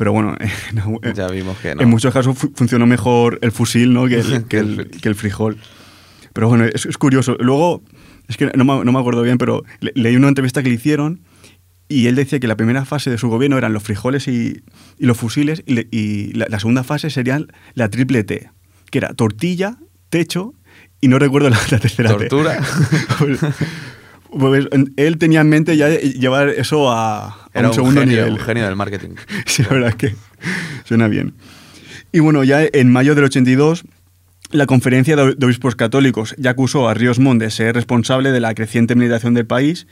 Pero 0.00 0.12
bueno, 0.12 0.34
ya 1.14 1.28
vimos 1.28 1.58
que 1.58 1.74
no. 1.74 1.82
en 1.82 1.90
muchos 1.90 2.10
casos 2.14 2.34
funcionó 2.54 2.86
mejor 2.86 3.38
el 3.42 3.52
fusil 3.52 3.92
¿no? 3.92 4.06
que, 4.08 4.20
el, 4.20 4.44
que, 4.48 4.58
el, 4.58 4.90
que 4.90 5.08
el 5.10 5.14
frijol. 5.14 5.58
Pero 6.32 6.48
bueno, 6.48 6.64
es, 6.64 6.86
es 6.86 6.96
curioso. 6.96 7.36
Luego, 7.38 7.82
es 8.26 8.38
que 8.38 8.46
no 8.56 8.64
me, 8.64 8.82
no 8.82 8.92
me 8.92 8.98
acuerdo 8.98 9.20
bien, 9.20 9.36
pero 9.36 9.62
leí 9.80 10.16
una 10.16 10.28
entrevista 10.28 10.62
que 10.62 10.70
le 10.70 10.76
hicieron 10.76 11.20
y 11.86 12.06
él 12.06 12.14
decía 12.14 12.40
que 12.40 12.46
la 12.46 12.56
primera 12.56 12.86
fase 12.86 13.10
de 13.10 13.18
su 13.18 13.28
gobierno 13.28 13.58
eran 13.58 13.74
los 13.74 13.82
frijoles 13.82 14.26
y, 14.26 14.62
y 14.96 15.04
los 15.04 15.18
fusiles, 15.18 15.62
y, 15.66 15.74
le- 15.74 15.88
y 15.90 16.32
la, 16.32 16.46
la 16.48 16.58
segunda 16.60 16.82
fase 16.82 17.10
sería 17.10 17.38
la 17.74 17.90
triple 17.90 18.24
T, 18.24 18.48
que 18.90 18.98
era 18.98 19.12
tortilla, 19.12 19.76
techo 20.08 20.54
y 21.02 21.08
no 21.08 21.18
recuerdo 21.18 21.50
la, 21.50 21.58
la 21.70 21.78
tercera 21.78 22.16
T. 22.16 22.26
Tortura. 22.28 22.58
Pues, 23.18 23.38
pues, 24.30 24.66
él 24.96 25.18
tenía 25.18 25.40
en 25.40 25.48
mente 25.48 25.76
ya 25.76 25.88
llevar 25.98 26.48
eso 26.50 26.90
a 26.90 27.39
Era 27.54 27.68
un 27.68 27.74
segundo 27.74 28.00
genio, 28.00 28.16
nivel. 28.18 28.32
un 28.34 28.38
genio 28.38 28.64
del 28.66 28.76
marketing. 28.76 29.10
Sí, 29.46 29.62
la 29.62 29.68
verdad 29.70 29.88
es 29.90 29.94
que 29.96 30.14
suena 30.84 31.08
bien. 31.08 31.34
Y 32.12 32.20
bueno, 32.20 32.44
ya 32.44 32.62
en 32.72 32.90
mayo 32.92 33.14
del 33.14 33.24
82, 33.24 33.84
la 34.52 34.66
Conferencia 34.66 35.14
de 35.16 35.46
Obispos 35.46 35.76
Católicos 35.76 36.34
ya 36.38 36.50
acusó 36.50 36.88
a 36.88 36.94
Ríos 36.94 37.18
Montt 37.20 37.40
de 37.40 37.50
ser 37.50 37.74
responsable 37.74 38.32
de 38.32 38.40
la 38.40 38.54
creciente 38.54 38.94
militación 38.96 39.34
del 39.34 39.46
país 39.46 39.86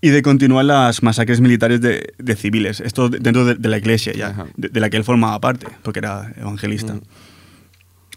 y 0.00 0.08
de 0.08 0.22
continuar 0.22 0.64
las 0.64 1.02
masacres 1.02 1.40
militares 1.40 1.80
de, 1.80 2.12
de 2.18 2.36
civiles. 2.36 2.80
Esto 2.80 3.08
de- 3.08 3.18
dentro 3.20 3.44
de, 3.44 3.54
de 3.54 3.68
la 3.68 3.78
iglesia 3.78 4.12
ya, 4.12 4.46
de 4.56 4.80
la 4.80 4.90
que 4.90 4.96
él 4.96 5.04
formaba 5.04 5.40
parte, 5.40 5.66
porque 5.82 5.98
era 6.00 6.32
evangelista. 6.40 6.96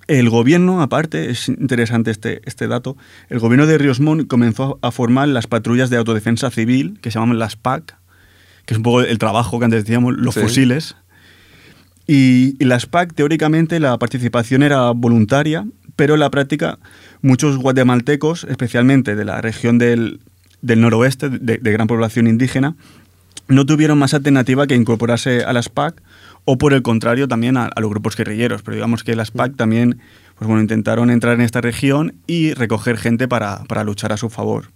El 0.08 0.30
gobierno, 0.30 0.82
aparte, 0.82 1.30
es 1.30 1.48
interesante 1.48 2.12
este, 2.12 2.42
este 2.46 2.68
dato, 2.68 2.98
el 3.30 3.40
gobierno 3.40 3.66
de 3.68 3.78
Ríos 3.78 4.00
Montt 4.02 4.28
comenzó 4.28 4.78
a 4.82 4.92
formar 4.92 5.30
las 5.30 5.48
patrullas 5.48 5.90
de 5.90 5.98
autodefensa 5.98 6.50
civil, 6.52 7.00
que 7.02 7.10
se 7.12 7.20
llaman 7.20 7.40
las 7.40 7.56
PAC, 7.56 7.96
que 8.66 8.74
es 8.74 8.78
un 8.78 8.84
poco 8.84 9.02
el 9.02 9.18
trabajo 9.18 9.60
que 9.60 9.66
antes 9.66 9.84
decíamos, 9.84 10.14
los 10.18 10.34
Sí. 10.36 10.42
fusiles. 10.42 10.96
Y, 12.08 12.56
y 12.60 12.66
las 12.66 12.86
PAC, 12.86 13.14
teóricamente, 13.14 13.80
la 13.80 13.98
participación 13.98 14.62
era 14.64 14.92
voluntaria, 14.92 15.66
pero 15.96 16.16
en 16.16 16.20
la 16.20 16.30
práctica 16.30 16.80
muchos 17.22 17.58
guatemaltecos, 17.58 18.44
especialmente 18.50 19.16
de 19.16 19.24
la 19.26 19.40
región 19.42 19.78
del, 19.78 20.20
del 20.62 20.82
noroeste, 20.82 21.30
de, 21.30 21.58
de 21.58 21.72
gran 21.72 21.88
población 21.88 22.28
indígena, 22.28 22.76
no 23.48 23.66
tuvieron 23.66 23.98
más 24.00 24.14
alternativa 24.14 24.68
que 24.68 24.76
incorporarse 24.76 25.44
a 25.44 25.54
las 25.54 25.70
PAC 25.70 26.02
o 26.46 26.58
por 26.58 26.74
el 26.74 26.82
contrario 26.82 27.28
también 27.28 27.56
a, 27.58 27.66
a 27.68 27.80
los 27.82 27.90
grupos 27.90 28.16
guerrilleros. 28.18 28.62
Pero 28.64 28.76
digamos 28.76 29.04
que 29.04 29.16
las 29.16 29.32
PAC 29.32 29.56
también 29.56 30.00
pues 30.38 30.48
bueno, 30.48 30.62
intentaron 30.62 31.10
entrar 31.10 31.36
en 31.36 31.42
esta 31.42 31.62
región 31.62 32.16
y 32.28 32.54
recoger 32.54 32.98
gente 32.98 33.28
para, 33.28 33.64
para 33.66 33.84
luchar 33.84 34.12
a 34.12 34.18
su 34.18 34.30
favor. 34.30 34.72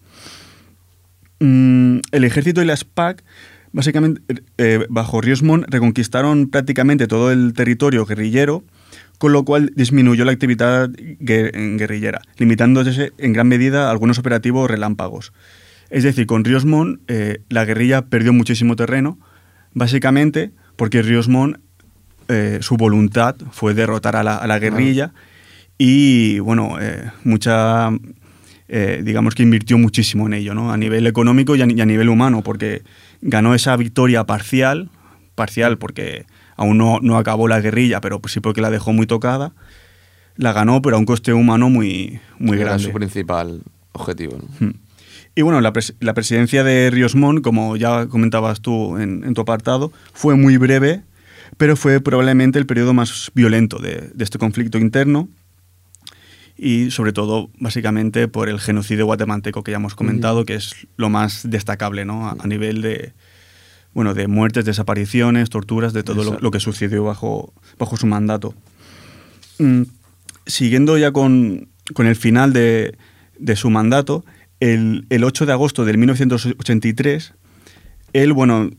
Mm, 1.39 1.99
el 2.11 2.23
ejército 2.23 2.61
y 2.61 2.65
las 2.65 2.83
PAC, 2.83 3.23
básicamente, 3.77 4.19
eh, 4.57 4.85
bajo 4.89 5.21
Riosmond, 5.21 5.65
reconquistaron 5.69 6.49
prácticamente 6.49 7.05
todo 7.05 7.31
el 7.31 7.53
territorio 7.53 8.05
guerrillero, 8.05 8.63
con 9.19 9.31
lo 9.33 9.45
cual 9.45 9.71
disminuyó 9.75 10.25
la 10.25 10.31
actividad 10.31 10.89
gue- 10.89 11.77
guerrillera, 11.77 12.21
limitándose 12.37 13.11
en 13.19 13.33
gran 13.33 13.47
medida 13.47 13.87
a 13.87 13.91
algunos 13.91 14.17
operativos 14.17 14.69
relámpagos. 14.69 15.31
Es 15.91 16.03
decir, 16.03 16.25
con 16.25 16.43
Riosmond 16.43 16.99
eh, 17.07 17.39
la 17.49 17.65
guerrilla 17.65 18.01
perdió 18.05 18.33
muchísimo 18.33 18.75
terreno, 18.75 19.19
básicamente 19.73 20.51
porque 20.75 21.01
Riosmond, 21.03 21.57
eh, 22.29 22.57
su 22.61 22.77
voluntad 22.77 23.35
fue 23.51 23.73
derrotar 23.75 24.15
a 24.15 24.23
la, 24.23 24.35
a 24.37 24.47
la 24.47 24.59
guerrilla 24.59 25.13
y, 25.77 26.39
bueno, 26.39 26.77
eh, 26.81 27.03
mucha, 27.23 27.89
eh, 28.67 29.01
digamos 29.03 29.33
que 29.35 29.43
invirtió 29.43 29.77
muchísimo 29.77 30.25
en 30.27 30.33
ello, 30.33 30.53
¿no? 30.53 30.71
A 30.73 30.77
nivel 30.77 31.07
económico 31.07 31.55
y 31.55 31.61
a, 31.61 31.67
y 31.67 31.79
a 31.81 31.85
nivel 31.85 32.09
humano, 32.09 32.41
porque 32.43 32.81
ganó 33.21 33.53
esa 33.55 33.75
victoria 33.75 34.25
parcial, 34.25 34.89
parcial 35.35 35.77
porque 35.77 36.25
aún 36.55 36.77
no, 36.77 36.99
no 37.01 37.17
acabó 37.17 37.47
la 37.47 37.59
guerrilla, 37.61 38.01
pero 38.01 38.21
sí 38.27 38.39
porque 38.39 38.61
la 38.61 38.69
dejó 38.71 38.93
muy 38.93 39.07
tocada, 39.07 39.53
la 40.35 40.53
ganó, 40.53 40.81
pero 40.81 40.95
a 40.95 40.99
un 40.99 41.05
coste 41.05 41.33
humano 41.33 41.69
muy, 41.69 42.19
muy 42.39 42.57
Era 42.57 42.65
grande. 42.67 42.83
su 42.85 42.91
principal 42.91 43.61
objetivo. 43.91 44.37
¿no? 44.37 44.67
Hmm. 44.67 44.73
Y 45.35 45.41
bueno, 45.43 45.61
la, 45.61 45.71
pres- 45.73 45.95
la 45.99 46.13
presidencia 46.13 46.63
de 46.63 46.89
Ríos 46.89 47.15
Montt, 47.15 47.43
como 47.43 47.75
ya 47.77 48.07
comentabas 48.07 48.61
tú 48.61 48.97
en, 48.97 49.23
en 49.23 49.33
tu 49.35 49.41
apartado, 49.41 49.91
fue 50.13 50.35
muy 50.35 50.57
breve, 50.57 51.03
pero 51.57 51.75
fue 51.75 52.01
probablemente 52.01 52.57
el 52.59 52.65
periodo 52.65 52.93
más 52.93 53.31
violento 53.35 53.77
de, 53.79 54.09
de 54.13 54.23
este 54.23 54.37
conflicto 54.39 54.77
interno 54.79 55.27
y 56.57 56.91
sobre 56.91 57.13
todo 57.13 57.49
básicamente 57.59 58.27
por 58.27 58.49
el 58.49 58.59
genocidio 58.59 59.05
guatemalteco 59.05 59.63
que 59.63 59.71
ya 59.71 59.77
hemos 59.77 59.95
comentado, 59.95 60.45
que 60.45 60.55
es 60.55 60.87
lo 60.97 61.09
más 61.09 61.49
destacable 61.49 62.05
¿no? 62.05 62.27
a, 62.27 62.35
a 62.39 62.47
nivel 62.47 62.81
de, 62.81 63.13
bueno, 63.93 64.13
de 64.13 64.27
muertes, 64.27 64.65
desapariciones, 64.65 65.49
torturas, 65.49 65.93
de 65.93 66.03
todo 66.03 66.37
lo 66.39 66.51
que 66.51 66.59
sucedió 66.59 67.03
bajo, 67.03 67.53
bajo 67.77 67.97
su 67.97 68.07
mandato. 68.07 68.53
Mm, 69.59 69.83
siguiendo 70.45 70.97
ya 70.97 71.11
con, 71.11 71.69
con 71.93 72.07
el 72.07 72.15
final 72.15 72.53
de, 72.53 72.97
de 73.39 73.55
su 73.55 73.69
mandato, 73.69 74.25
el, 74.59 75.05
el 75.09 75.23
8 75.23 75.45
de 75.45 75.51
agosto 75.51 75.85
de 75.85 75.97
1983, 75.97 77.33
él, 78.13 78.33
bueno, 78.33 78.69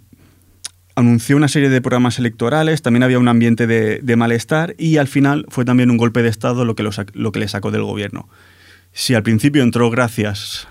anunció 0.98 1.36
una 1.36 1.48
serie 1.48 1.68
de 1.68 1.80
programas 1.80 2.18
electorales, 2.18 2.82
también 2.82 3.02
había 3.02 3.18
un 3.18 3.28
ambiente 3.28 3.66
de, 3.66 4.00
de 4.02 4.16
malestar 4.16 4.74
y 4.78 4.96
al 4.96 5.06
final 5.08 5.46
fue 5.48 5.64
también 5.64 5.90
un 5.90 5.96
golpe 5.96 6.22
de 6.22 6.28
Estado 6.28 6.64
lo 6.64 6.74
que, 6.74 6.82
lo, 7.14 7.32
que 7.32 7.38
le 7.38 7.48
sacó 7.48 7.70
del 7.70 7.82
gobierno. 7.84 8.28
Si 8.92 9.14
al 9.14 9.22
principio 9.22 9.62
entró 9.62 9.90
gracias 9.90 10.66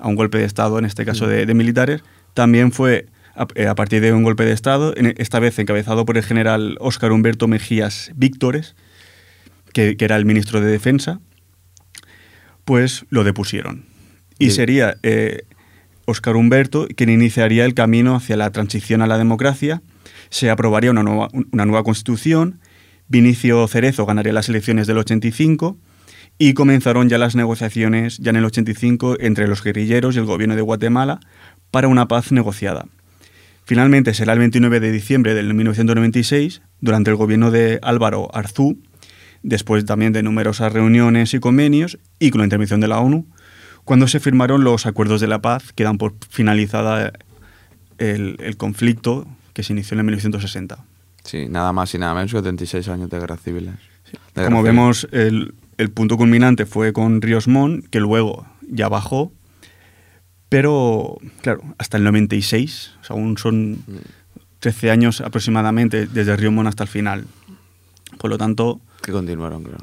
a 0.00 0.08
un 0.08 0.14
golpe 0.16 0.38
de 0.38 0.44
Estado, 0.44 0.78
en 0.78 0.84
este 0.84 1.04
caso 1.04 1.26
de, 1.26 1.44
de 1.44 1.54
militares, 1.54 2.02
también 2.34 2.72
fue 2.72 3.06
a, 3.34 3.46
eh, 3.56 3.66
a 3.66 3.74
partir 3.74 4.00
de 4.00 4.12
un 4.12 4.22
golpe 4.22 4.44
de 4.44 4.52
Estado, 4.52 4.94
en- 4.96 5.14
esta 5.18 5.38
vez 5.38 5.58
encabezado 5.58 6.04
por 6.06 6.16
el 6.16 6.24
general 6.24 6.76
Óscar 6.80 7.12
Humberto 7.12 7.46
Mejías 7.48 8.10
Víctores, 8.16 8.74
que, 9.72 9.96
que 9.96 10.04
era 10.04 10.16
el 10.16 10.24
ministro 10.24 10.60
de 10.60 10.70
Defensa, 10.70 11.20
pues 12.64 13.04
lo 13.10 13.24
depusieron. 13.24 13.84
Y 14.38 14.46
Sí. 14.50 14.56
sería 14.56 14.96
eh, 15.02 15.42
Óscar 16.08 16.36
Humberto 16.36 16.88
quien 16.96 17.10
iniciaría 17.10 17.66
el 17.66 17.74
camino 17.74 18.16
hacia 18.16 18.38
la 18.38 18.50
transición 18.50 19.02
a 19.02 19.06
la 19.06 19.18
democracia. 19.18 19.82
Se 20.30 20.48
aprobaría 20.48 20.90
una 20.90 21.02
nueva, 21.02 21.82
constitución. 21.82 22.60
Vinicio 23.08 23.68
Cerezo 23.68 24.06
ganaría 24.06 24.32
las 24.32 24.48
elecciones 24.48 24.86
del 24.86 24.96
85 24.96 25.76
y 26.38 26.54
comenzaron 26.54 27.10
ya 27.10 27.18
las 27.18 27.36
negociaciones 27.36 28.16
ya 28.18 28.30
en 28.30 28.36
el 28.36 28.46
85 28.46 29.18
entre 29.20 29.48
los 29.48 29.62
guerrilleros 29.62 30.16
y 30.16 30.18
el 30.18 30.24
gobierno 30.24 30.56
de 30.56 30.62
Guatemala 30.62 31.20
para 31.70 31.88
una 31.88 32.08
paz 32.08 32.32
negociada. 32.32 32.86
Finalmente 33.64 34.14
será 34.14 34.32
el 34.32 34.38
29 34.38 34.80
de 34.80 34.92
diciembre 34.92 35.34
del 35.34 35.52
1996, 35.52 36.62
durante 36.80 37.10
el 37.10 37.16
gobierno 37.16 37.50
de 37.50 37.80
Álvaro 37.82 38.34
Arzú, 38.34 38.78
después 39.42 39.84
también 39.84 40.14
de 40.14 40.22
numerosas 40.22 40.72
reuniones 40.72 41.34
y 41.34 41.38
convenios 41.38 41.98
y 42.18 42.30
con 42.30 42.38
la 42.38 42.46
intervención 42.46 42.80
de 42.80 42.88
la 42.88 43.00
ONU, 43.00 43.26
cuando 43.88 44.06
se 44.06 44.20
firmaron 44.20 44.64
los 44.64 44.84
acuerdos 44.84 45.22
de 45.22 45.28
la 45.28 45.40
paz 45.40 45.72
que 45.72 45.82
dan 45.82 45.96
por 45.96 46.12
finalizada 46.28 47.10
el, 47.96 48.36
el 48.38 48.58
conflicto 48.58 49.26
que 49.54 49.62
se 49.62 49.72
inició 49.72 49.94
en 49.94 50.00
el 50.00 50.04
1960. 50.04 50.84
Sí, 51.24 51.46
nada 51.48 51.72
más 51.72 51.94
y 51.94 51.98
nada 51.98 52.12
menos 52.12 52.30
que 52.30 52.36
76 52.36 52.86
años 52.88 53.08
de 53.08 53.18
guerras 53.18 53.40
civiles. 53.40 53.76
De 54.34 54.44
Como 54.44 54.62
guerra 54.62 54.62
civil. 54.62 54.62
vemos, 54.64 55.08
el, 55.10 55.54
el 55.78 55.90
punto 55.90 56.18
culminante 56.18 56.66
fue 56.66 56.92
con 56.92 57.22
Ríos 57.22 57.48
Montt, 57.48 57.86
que 57.88 57.98
luego 58.00 58.46
ya 58.68 58.90
bajó, 58.90 59.32
pero 60.50 61.16
claro, 61.40 61.62
hasta 61.78 61.96
el 61.96 62.04
96, 62.04 62.92
o 63.00 63.04
sea, 63.04 63.16
aún 63.16 63.38
son 63.38 63.78
13 64.60 64.90
años 64.90 65.22
aproximadamente 65.22 66.06
desde 66.06 66.36
Ríos 66.36 66.52
Montt 66.52 66.68
hasta 66.68 66.82
el 66.84 66.90
final. 66.90 67.24
Por 68.18 68.28
lo 68.28 68.36
tanto, 68.36 68.82
Que 69.00 69.12
continuaron, 69.12 69.64
creo. 69.64 69.78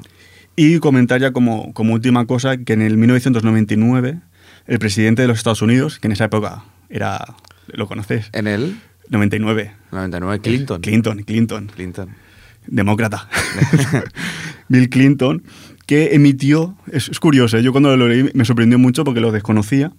Y 0.56 0.78
comentar 0.78 1.20
ya 1.20 1.32
como, 1.32 1.72
como 1.74 1.94
última 1.94 2.26
cosa 2.26 2.56
que 2.56 2.72
en 2.72 2.82
el 2.82 2.96
1999 2.96 4.20
el 4.66 4.78
presidente 4.78 5.22
de 5.22 5.28
los 5.28 5.38
Estados 5.38 5.62
Unidos, 5.62 5.98
que 5.98 6.08
en 6.08 6.12
esa 6.12 6.24
época 6.24 6.64
era, 6.88 7.36
¿lo 7.68 7.86
conoces? 7.86 8.30
En 8.32 8.46
el 8.46 8.76
99. 9.10 9.72
99, 9.92 10.40
Clinton. 10.40 10.80
Clinton, 10.80 11.22
Clinton. 11.22 11.70
Clinton. 11.74 12.08
demócrata, 12.66 13.28
Bill 14.68 14.88
Clinton, 14.88 15.44
que 15.86 16.14
emitió, 16.14 16.76
es, 16.90 17.08
es 17.08 17.20
curioso, 17.20 17.56
¿eh? 17.58 17.62
yo 17.62 17.70
cuando 17.70 17.96
lo 17.96 18.08
leí 18.08 18.28
me 18.34 18.44
sorprendió 18.44 18.78
mucho 18.78 19.04
porque 19.04 19.20
lo 19.20 19.30
desconocía, 19.30 19.92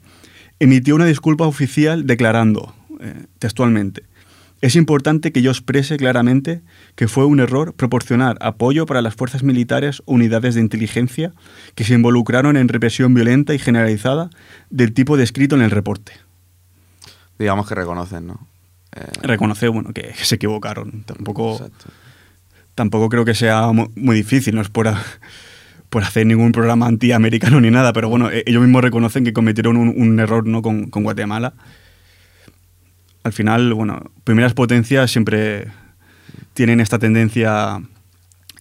emitió 0.60 0.96
una 0.96 1.06
disculpa 1.06 1.46
oficial 1.46 2.06
declarando 2.06 2.76
eh, 3.00 3.26
textualmente, 3.40 4.04
es 4.62 4.76
importante 4.76 5.32
que 5.32 5.42
yo 5.42 5.52
exprese 5.52 5.98
claramente 5.98 6.62
que 6.96 7.08
fue 7.08 7.26
un 7.26 7.40
error 7.40 7.74
proporcionar 7.74 8.38
apoyo 8.42 8.86
para 8.86 9.02
las 9.02 9.14
fuerzas 9.16 9.44
militares 9.44 10.02
o 10.06 10.14
unidades 10.14 10.56
de 10.56 10.62
inteligencia 10.62 11.34
que 11.76 11.84
se 11.84 11.94
involucraron 11.94 12.58
en 12.58 12.68
represión 12.68 13.14
violenta 13.14 13.54
y 13.54 13.60
generalizada 13.60 14.30
del 14.70 14.94
tipo 14.94 15.16
descrito 15.18 15.56
en 15.56 15.62
el 15.62 15.72
reporte. 15.72 16.14
Digamos 17.38 17.68
que 17.68 17.76
reconocen, 17.76 18.28
¿no? 18.28 18.48
Eh, 18.96 19.06
Reconoce 19.22 19.68
bueno, 19.68 19.94
que, 19.94 20.02
que 20.18 20.26
se 20.26 20.36
equivocaron. 20.36 21.04
Tampoco, 21.04 21.54
exacto. 21.54 21.86
tampoco 22.74 23.10
creo 23.10 23.26
que 23.26 23.36
sea 23.36 23.72
mu- 23.72 23.90
muy 23.96 24.16
difícil, 24.16 24.56
no 24.56 24.62
es 24.62 24.70
por, 24.70 24.88
a- 24.88 25.04
por 25.90 26.04
hacer 26.04 26.26
ningún 26.26 26.52
programa 26.52 26.88
antiamericano 26.88 27.62
ni 27.62 27.70
nada, 27.70 27.94
pero 27.94 28.10
bueno, 28.10 28.32
e- 28.32 28.44
ellos 28.48 28.62
mismos 28.64 28.82
reconocen 28.82 29.24
que 29.24 29.34
cometieron 29.34 29.78
un, 29.78 29.90
un 29.96 30.20
error 30.20 30.48
¿no? 30.48 30.64
con, 30.64 30.90
con 30.90 31.04
Guatemala. 31.04 31.54
Al 33.28 33.34
final, 33.34 33.74
bueno, 33.74 34.10
primeras 34.24 34.54
potencias 34.54 35.12
siempre 35.12 35.68
tienen 36.54 36.80
esta 36.80 36.98
tendencia 36.98 37.82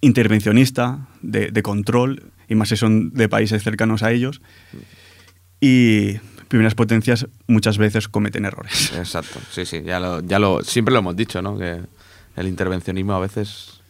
intervencionista, 0.00 1.06
de, 1.22 1.52
de 1.52 1.62
control, 1.62 2.32
y 2.48 2.56
más 2.56 2.70
si 2.70 2.76
son 2.76 3.12
de 3.12 3.28
países 3.28 3.62
cercanos 3.62 4.02
a 4.02 4.10
ellos. 4.10 4.42
Y 5.60 6.14
primeras 6.48 6.74
potencias 6.74 7.28
muchas 7.46 7.78
veces 7.78 8.08
cometen 8.08 8.44
errores. 8.44 8.92
Exacto, 8.96 9.38
sí, 9.52 9.64
sí, 9.64 9.82
ya 9.84 10.00
lo, 10.00 10.20
ya 10.20 10.40
lo, 10.40 10.64
siempre 10.64 10.92
lo 10.92 10.98
hemos 10.98 11.14
dicho, 11.14 11.40
¿no? 11.42 11.56
Que 11.56 11.82
el 12.34 12.48
intervencionismo 12.48 13.12
a 13.12 13.20
veces, 13.20 13.80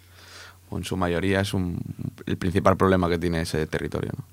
o 0.68 0.76
en 0.76 0.84
su 0.84 0.98
mayoría, 0.98 1.40
es 1.40 1.54
un, 1.54 1.80
el 2.26 2.36
principal 2.36 2.76
problema 2.76 3.08
que 3.08 3.18
tiene 3.18 3.40
ese 3.40 3.66
territorio, 3.66 4.12
¿no? 4.14 4.24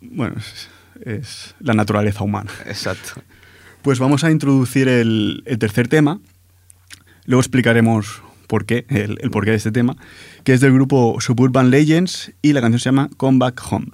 Bueno, 0.00 0.36
es, 0.38 0.68
es 1.04 1.54
la 1.60 1.74
naturaleza 1.74 2.24
humana. 2.24 2.50
Exacto. 2.64 3.20
Pues 3.84 3.98
vamos 3.98 4.24
a 4.24 4.30
introducir 4.30 4.88
el, 4.88 5.44
tercer 5.60 5.88
tema. 5.88 6.18
Luego 7.26 7.42
explicaremos 7.42 8.22
por 8.46 8.64
qué, 8.64 8.86
el, 8.88 9.18
el 9.20 9.30
porqué 9.30 9.50
de 9.50 9.58
este 9.58 9.72
tema, 9.72 9.94
que 10.42 10.54
es 10.54 10.62
del 10.62 10.72
grupo 10.72 11.20
Suburban 11.20 11.68
Legends 11.68 12.32
y 12.40 12.54
la 12.54 12.62
canción 12.62 12.80
se 12.80 12.84
llama 12.86 13.10
Come 13.18 13.36
Back 13.36 13.60
Home. 13.70 13.88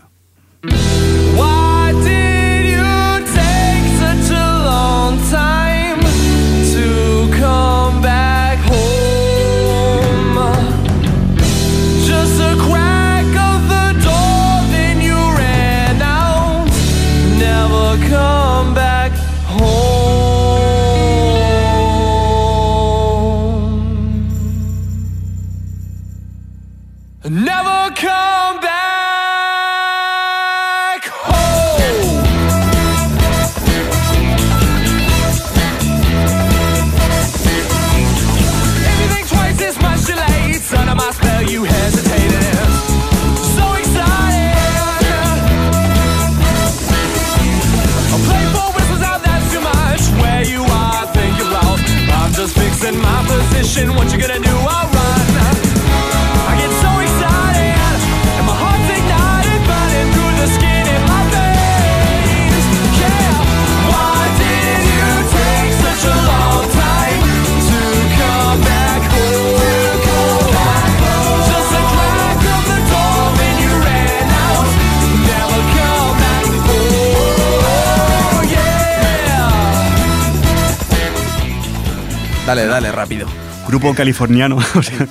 Dale, 82.51 82.67
dale, 82.67 82.91
rápido. 82.91 83.29
Grupo 83.69 83.95
californiano. 83.95 84.57
o 84.75 84.83
sea, 84.83 85.07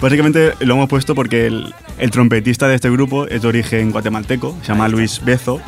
básicamente 0.00 0.52
lo 0.60 0.74
hemos 0.74 0.88
puesto 0.88 1.16
porque 1.16 1.46
el, 1.48 1.74
el 1.98 2.10
trompetista 2.12 2.68
de 2.68 2.76
este 2.76 2.88
grupo 2.90 3.26
es 3.26 3.42
de 3.42 3.48
origen 3.48 3.90
guatemalteco, 3.90 4.56
se 4.62 4.68
llama 4.68 4.86
Luis 4.86 5.20
Bezo, 5.24 5.60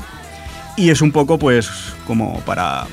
y 0.77 0.91
es 0.91 1.03
un 1.03 1.11
poco 1.11 1.37
pues 1.37 1.69
como 2.07 2.39
para 2.43 2.85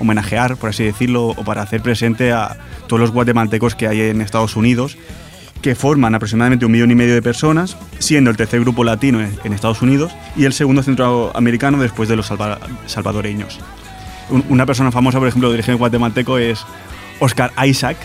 homenajear, 0.00 0.56
por 0.56 0.70
así 0.70 0.82
decirlo, 0.82 1.26
o 1.28 1.44
para 1.44 1.62
hacer 1.62 1.80
presente 1.80 2.32
a 2.32 2.56
todos 2.88 2.98
los 2.98 3.12
guatemaltecos 3.12 3.76
que 3.76 3.86
hay 3.86 4.00
en 4.00 4.22
Estados 4.22 4.56
Unidos, 4.56 4.98
que 5.62 5.76
forman 5.76 6.16
aproximadamente 6.16 6.66
un 6.66 6.72
millón 6.72 6.90
y 6.90 6.96
medio 6.96 7.14
de 7.14 7.22
personas, 7.22 7.76
siendo 8.00 8.28
el 8.30 8.36
tercer 8.36 8.58
grupo 8.60 8.82
latino 8.82 9.20
en 9.20 9.52
Estados 9.52 9.82
Unidos 9.82 10.10
y 10.36 10.46
el 10.46 10.52
segundo 10.52 10.82
centroamericano 10.82 11.78
después 11.78 12.08
de 12.08 12.16
los 12.16 12.26
salva- 12.26 12.58
salvadoreños. 12.86 13.60
Un- 14.30 14.44
Una 14.48 14.66
persona 14.66 14.90
famosa, 14.90 15.20
por 15.20 15.28
ejemplo, 15.28 15.48
de 15.50 15.54
origen 15.54 15.76
guatemalteco 15.78 16.38
es 16.38 16.64
Oscar 17.20 17.52
Isaac, 17.66 17.96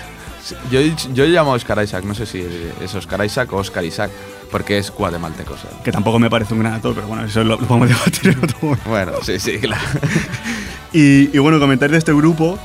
Yo, 0.71 0.81
yo 1.13 1.25
llamo 1.25 1.53
a 1.53 1.55
Oscar 1.55 1.81
Isaac, 1.83 2.03
no 2.03 2.13
sé 2.13 2.25
si 2.25 2.43
es 2.81 2.93
Oscar 2.95 3.23
Isaac 3.25 3.51
o 3.53 3.57
Oscar 3.57 3.83
Isaac, 3.85 4.11
porque 4.51 4.77
es 4.77 4.91
guatemalteco. 4.91 5.55
¿sabes? 5.57 5.77
que 5.83 5.91
tampoco 5.91 6.19
me 6.19 6.29
parece 6.29 6.53
un 6.53 6.59
gran 6.59 6.73
actor, 6.73 6.93
pero 6.93 7.07
bueno, 7.07 7.23
eso 7.25 7.43
lo, 7.43 7.59
lo 7.59 7.65
podemos 7.67 7.89
debatir 7.89 8.31
en 8.31 8.43
otro 8.43 8.57
momento. 8.61 8.89
Bueno, 8.89 9.11
sí, 9.23 9.39
sí, 9.39 9.59
claro. 9.59 9.83
Y, 10.95 11.35
y 11.35 11.39
bueno, 11.39 11.59
comentar 11.59 11.89
de 11.89 11.97
este 11.97 12.13
grupo, 12.13 12.59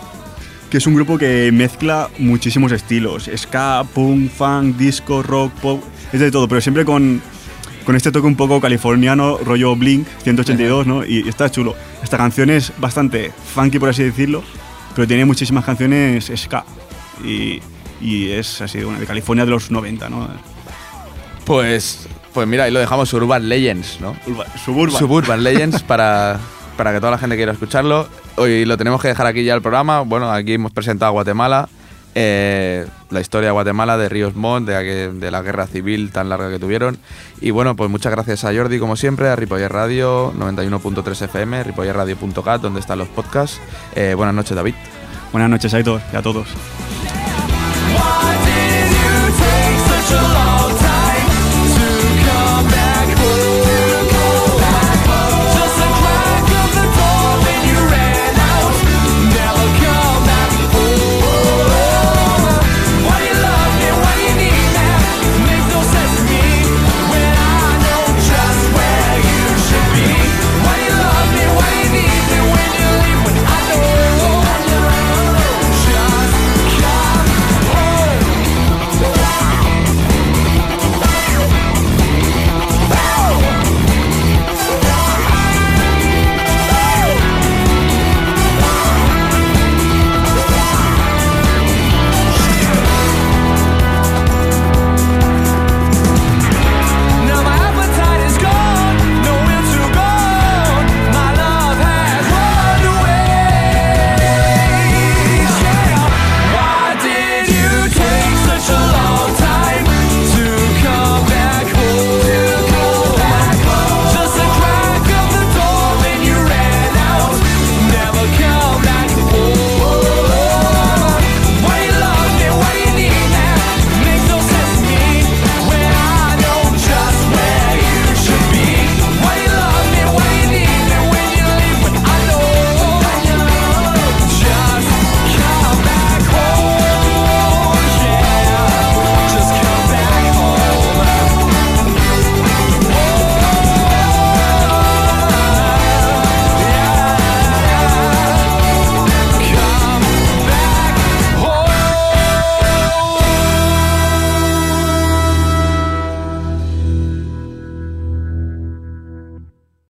que 0.70 0.76
es 0.76 0.86
un 0.86 0.94
grupo 0.94 1.16
que 1.16 1.50
mezcla 1.50 2.10
muchísimos 2.18 2.72
estilos, 2.72 3.30
ska, 3.34 3.84
punk, 3.94 4.30
funk, 4.30 4.76
disco, 4.76 5.22
rock, 5.22 5.50
pop, 5.62 5.82
es 6.12 6.20
de 6.20 6.30
todo, 6.30 6.46
pero 6.46 6.60
siempre 6.60 6.84
con, 6.84 7.22
con 7.86 7.96
este 7.96 8.12
toque 8.12 8.26
un 8.26 8.36
poco 8.36 8.60
californiano, 8.60 9.38
rollo 9.38 9.74
Blink 9.76 10.06
182, 10.24 10.86
¿no? 10.86 11.06
Y, 11.06 11.22
y 11.24 11.28
está 11.30 11.50
chulo. 11.50 11.74
Esta 12.02 12.18
canción 12.18 12.50
es 12.50 12.70
bastante 12.76 13.32
funky, 13.54 13.78
por 13.78 13.88
así 13.88 14.02
decirlo, 14.02 14.42
pero 14.98 15.06
tiene 15.06 15.24
muchísimas 15.24 15.64
canciones 15.64 16.28
ska. 16.36 16.64
Y, 17.24 17.60
y 18.00 18.30
es 18.32 18.60
así, 18.60 18.82
bueno, 18.82 18.98
de 18.98 19.06
California 19.06 19.44
de 19.44 19.52
los 19.52 19.70
90, 19.70 20.08
¿no? 20.08 20.26
Pues, 21.44 22.08
pues 22.34 22.48
mira, 22.48 22.64
ahí 22.64 22.72
lo 22.72 22.80
dejamos 22.80 23.12
Urban 23.12 23.48
Legends, 23.48 24.00
¿no? 24.00 24.16
Urba- 24.26 24.46
Suburban. 24.64 24.98
Suburban 24.98 25.44
Legends 25.44 25.82
para, 25.84 26.40
para 26.76 26.92
que 26.92 26.98
toda 26.98 27.12
la 27.12 27.18
gente 27.18 27.36
quiera 27.36 27.52
escucharlo. 27.52 28.08
Hoy 28.34 28.64
lo 28.64 28.76
tenemos 28.76 29.00
que 29.00 29.06
dejar 29.06 29.26
aquí 29.28 29.44
ya 29.44 29.54
el 29.54 29.62
programa. 29.62 30.00
Bueno, 30.00 30.32
aquí 30.32 30.54
hemos 30.54 30.72
presentado 30.72 31.10
a 31.10 31.12
Guatemala, 31.12 31.68
eh, 32.20 32.84
la 33.10 33.20
historia 33.20 33.50
de 33.50 33.52
Guatemala, 33.52 33.96
de 33.96 34.08
Ríos 34.08 34.34
Montt, 34.34 34.68
de, 34.68 35.30
la 35.30 35.40
guerra 35.40 35.68
civil 35.68 36.10
tan 36.10 36.28
larga 36.28 36.50
que 36.50 36.58
tuvieron. 36.58 36.98
Y 37.40 37.52
bueno, 37.52 37.76
pues 37.76 37.88
muchas 37.90 38.10
gracias 38.10 38.44
a 38.44 38.52
Jordi, 38.52 38.80
como 38.80 38.96
siempre, 38.96 39.28
a 39.28 39.36
Ripoller 39.36 39.72
Radio 39.72 40.32
91.3 40.32 41.22
FM, 41.22 41.62
ripollerradio.cat, 41.62 42.60
donde 42.60 42.80
están 42.80 42.98
los 42.98 43.06
podcasts. 43.06 43.60
Eh, 43.94 44.14
buenas 44.16 44.34
noches, 44.34 44.56
David. 44.56 44.74
Buenas 45.30 45.48
noches 45.48 45.72
a 45.72 45.84
todos 45.84 46.02
y 46.12 46.16
a 46.16 46.22
todos. 46.22 46.48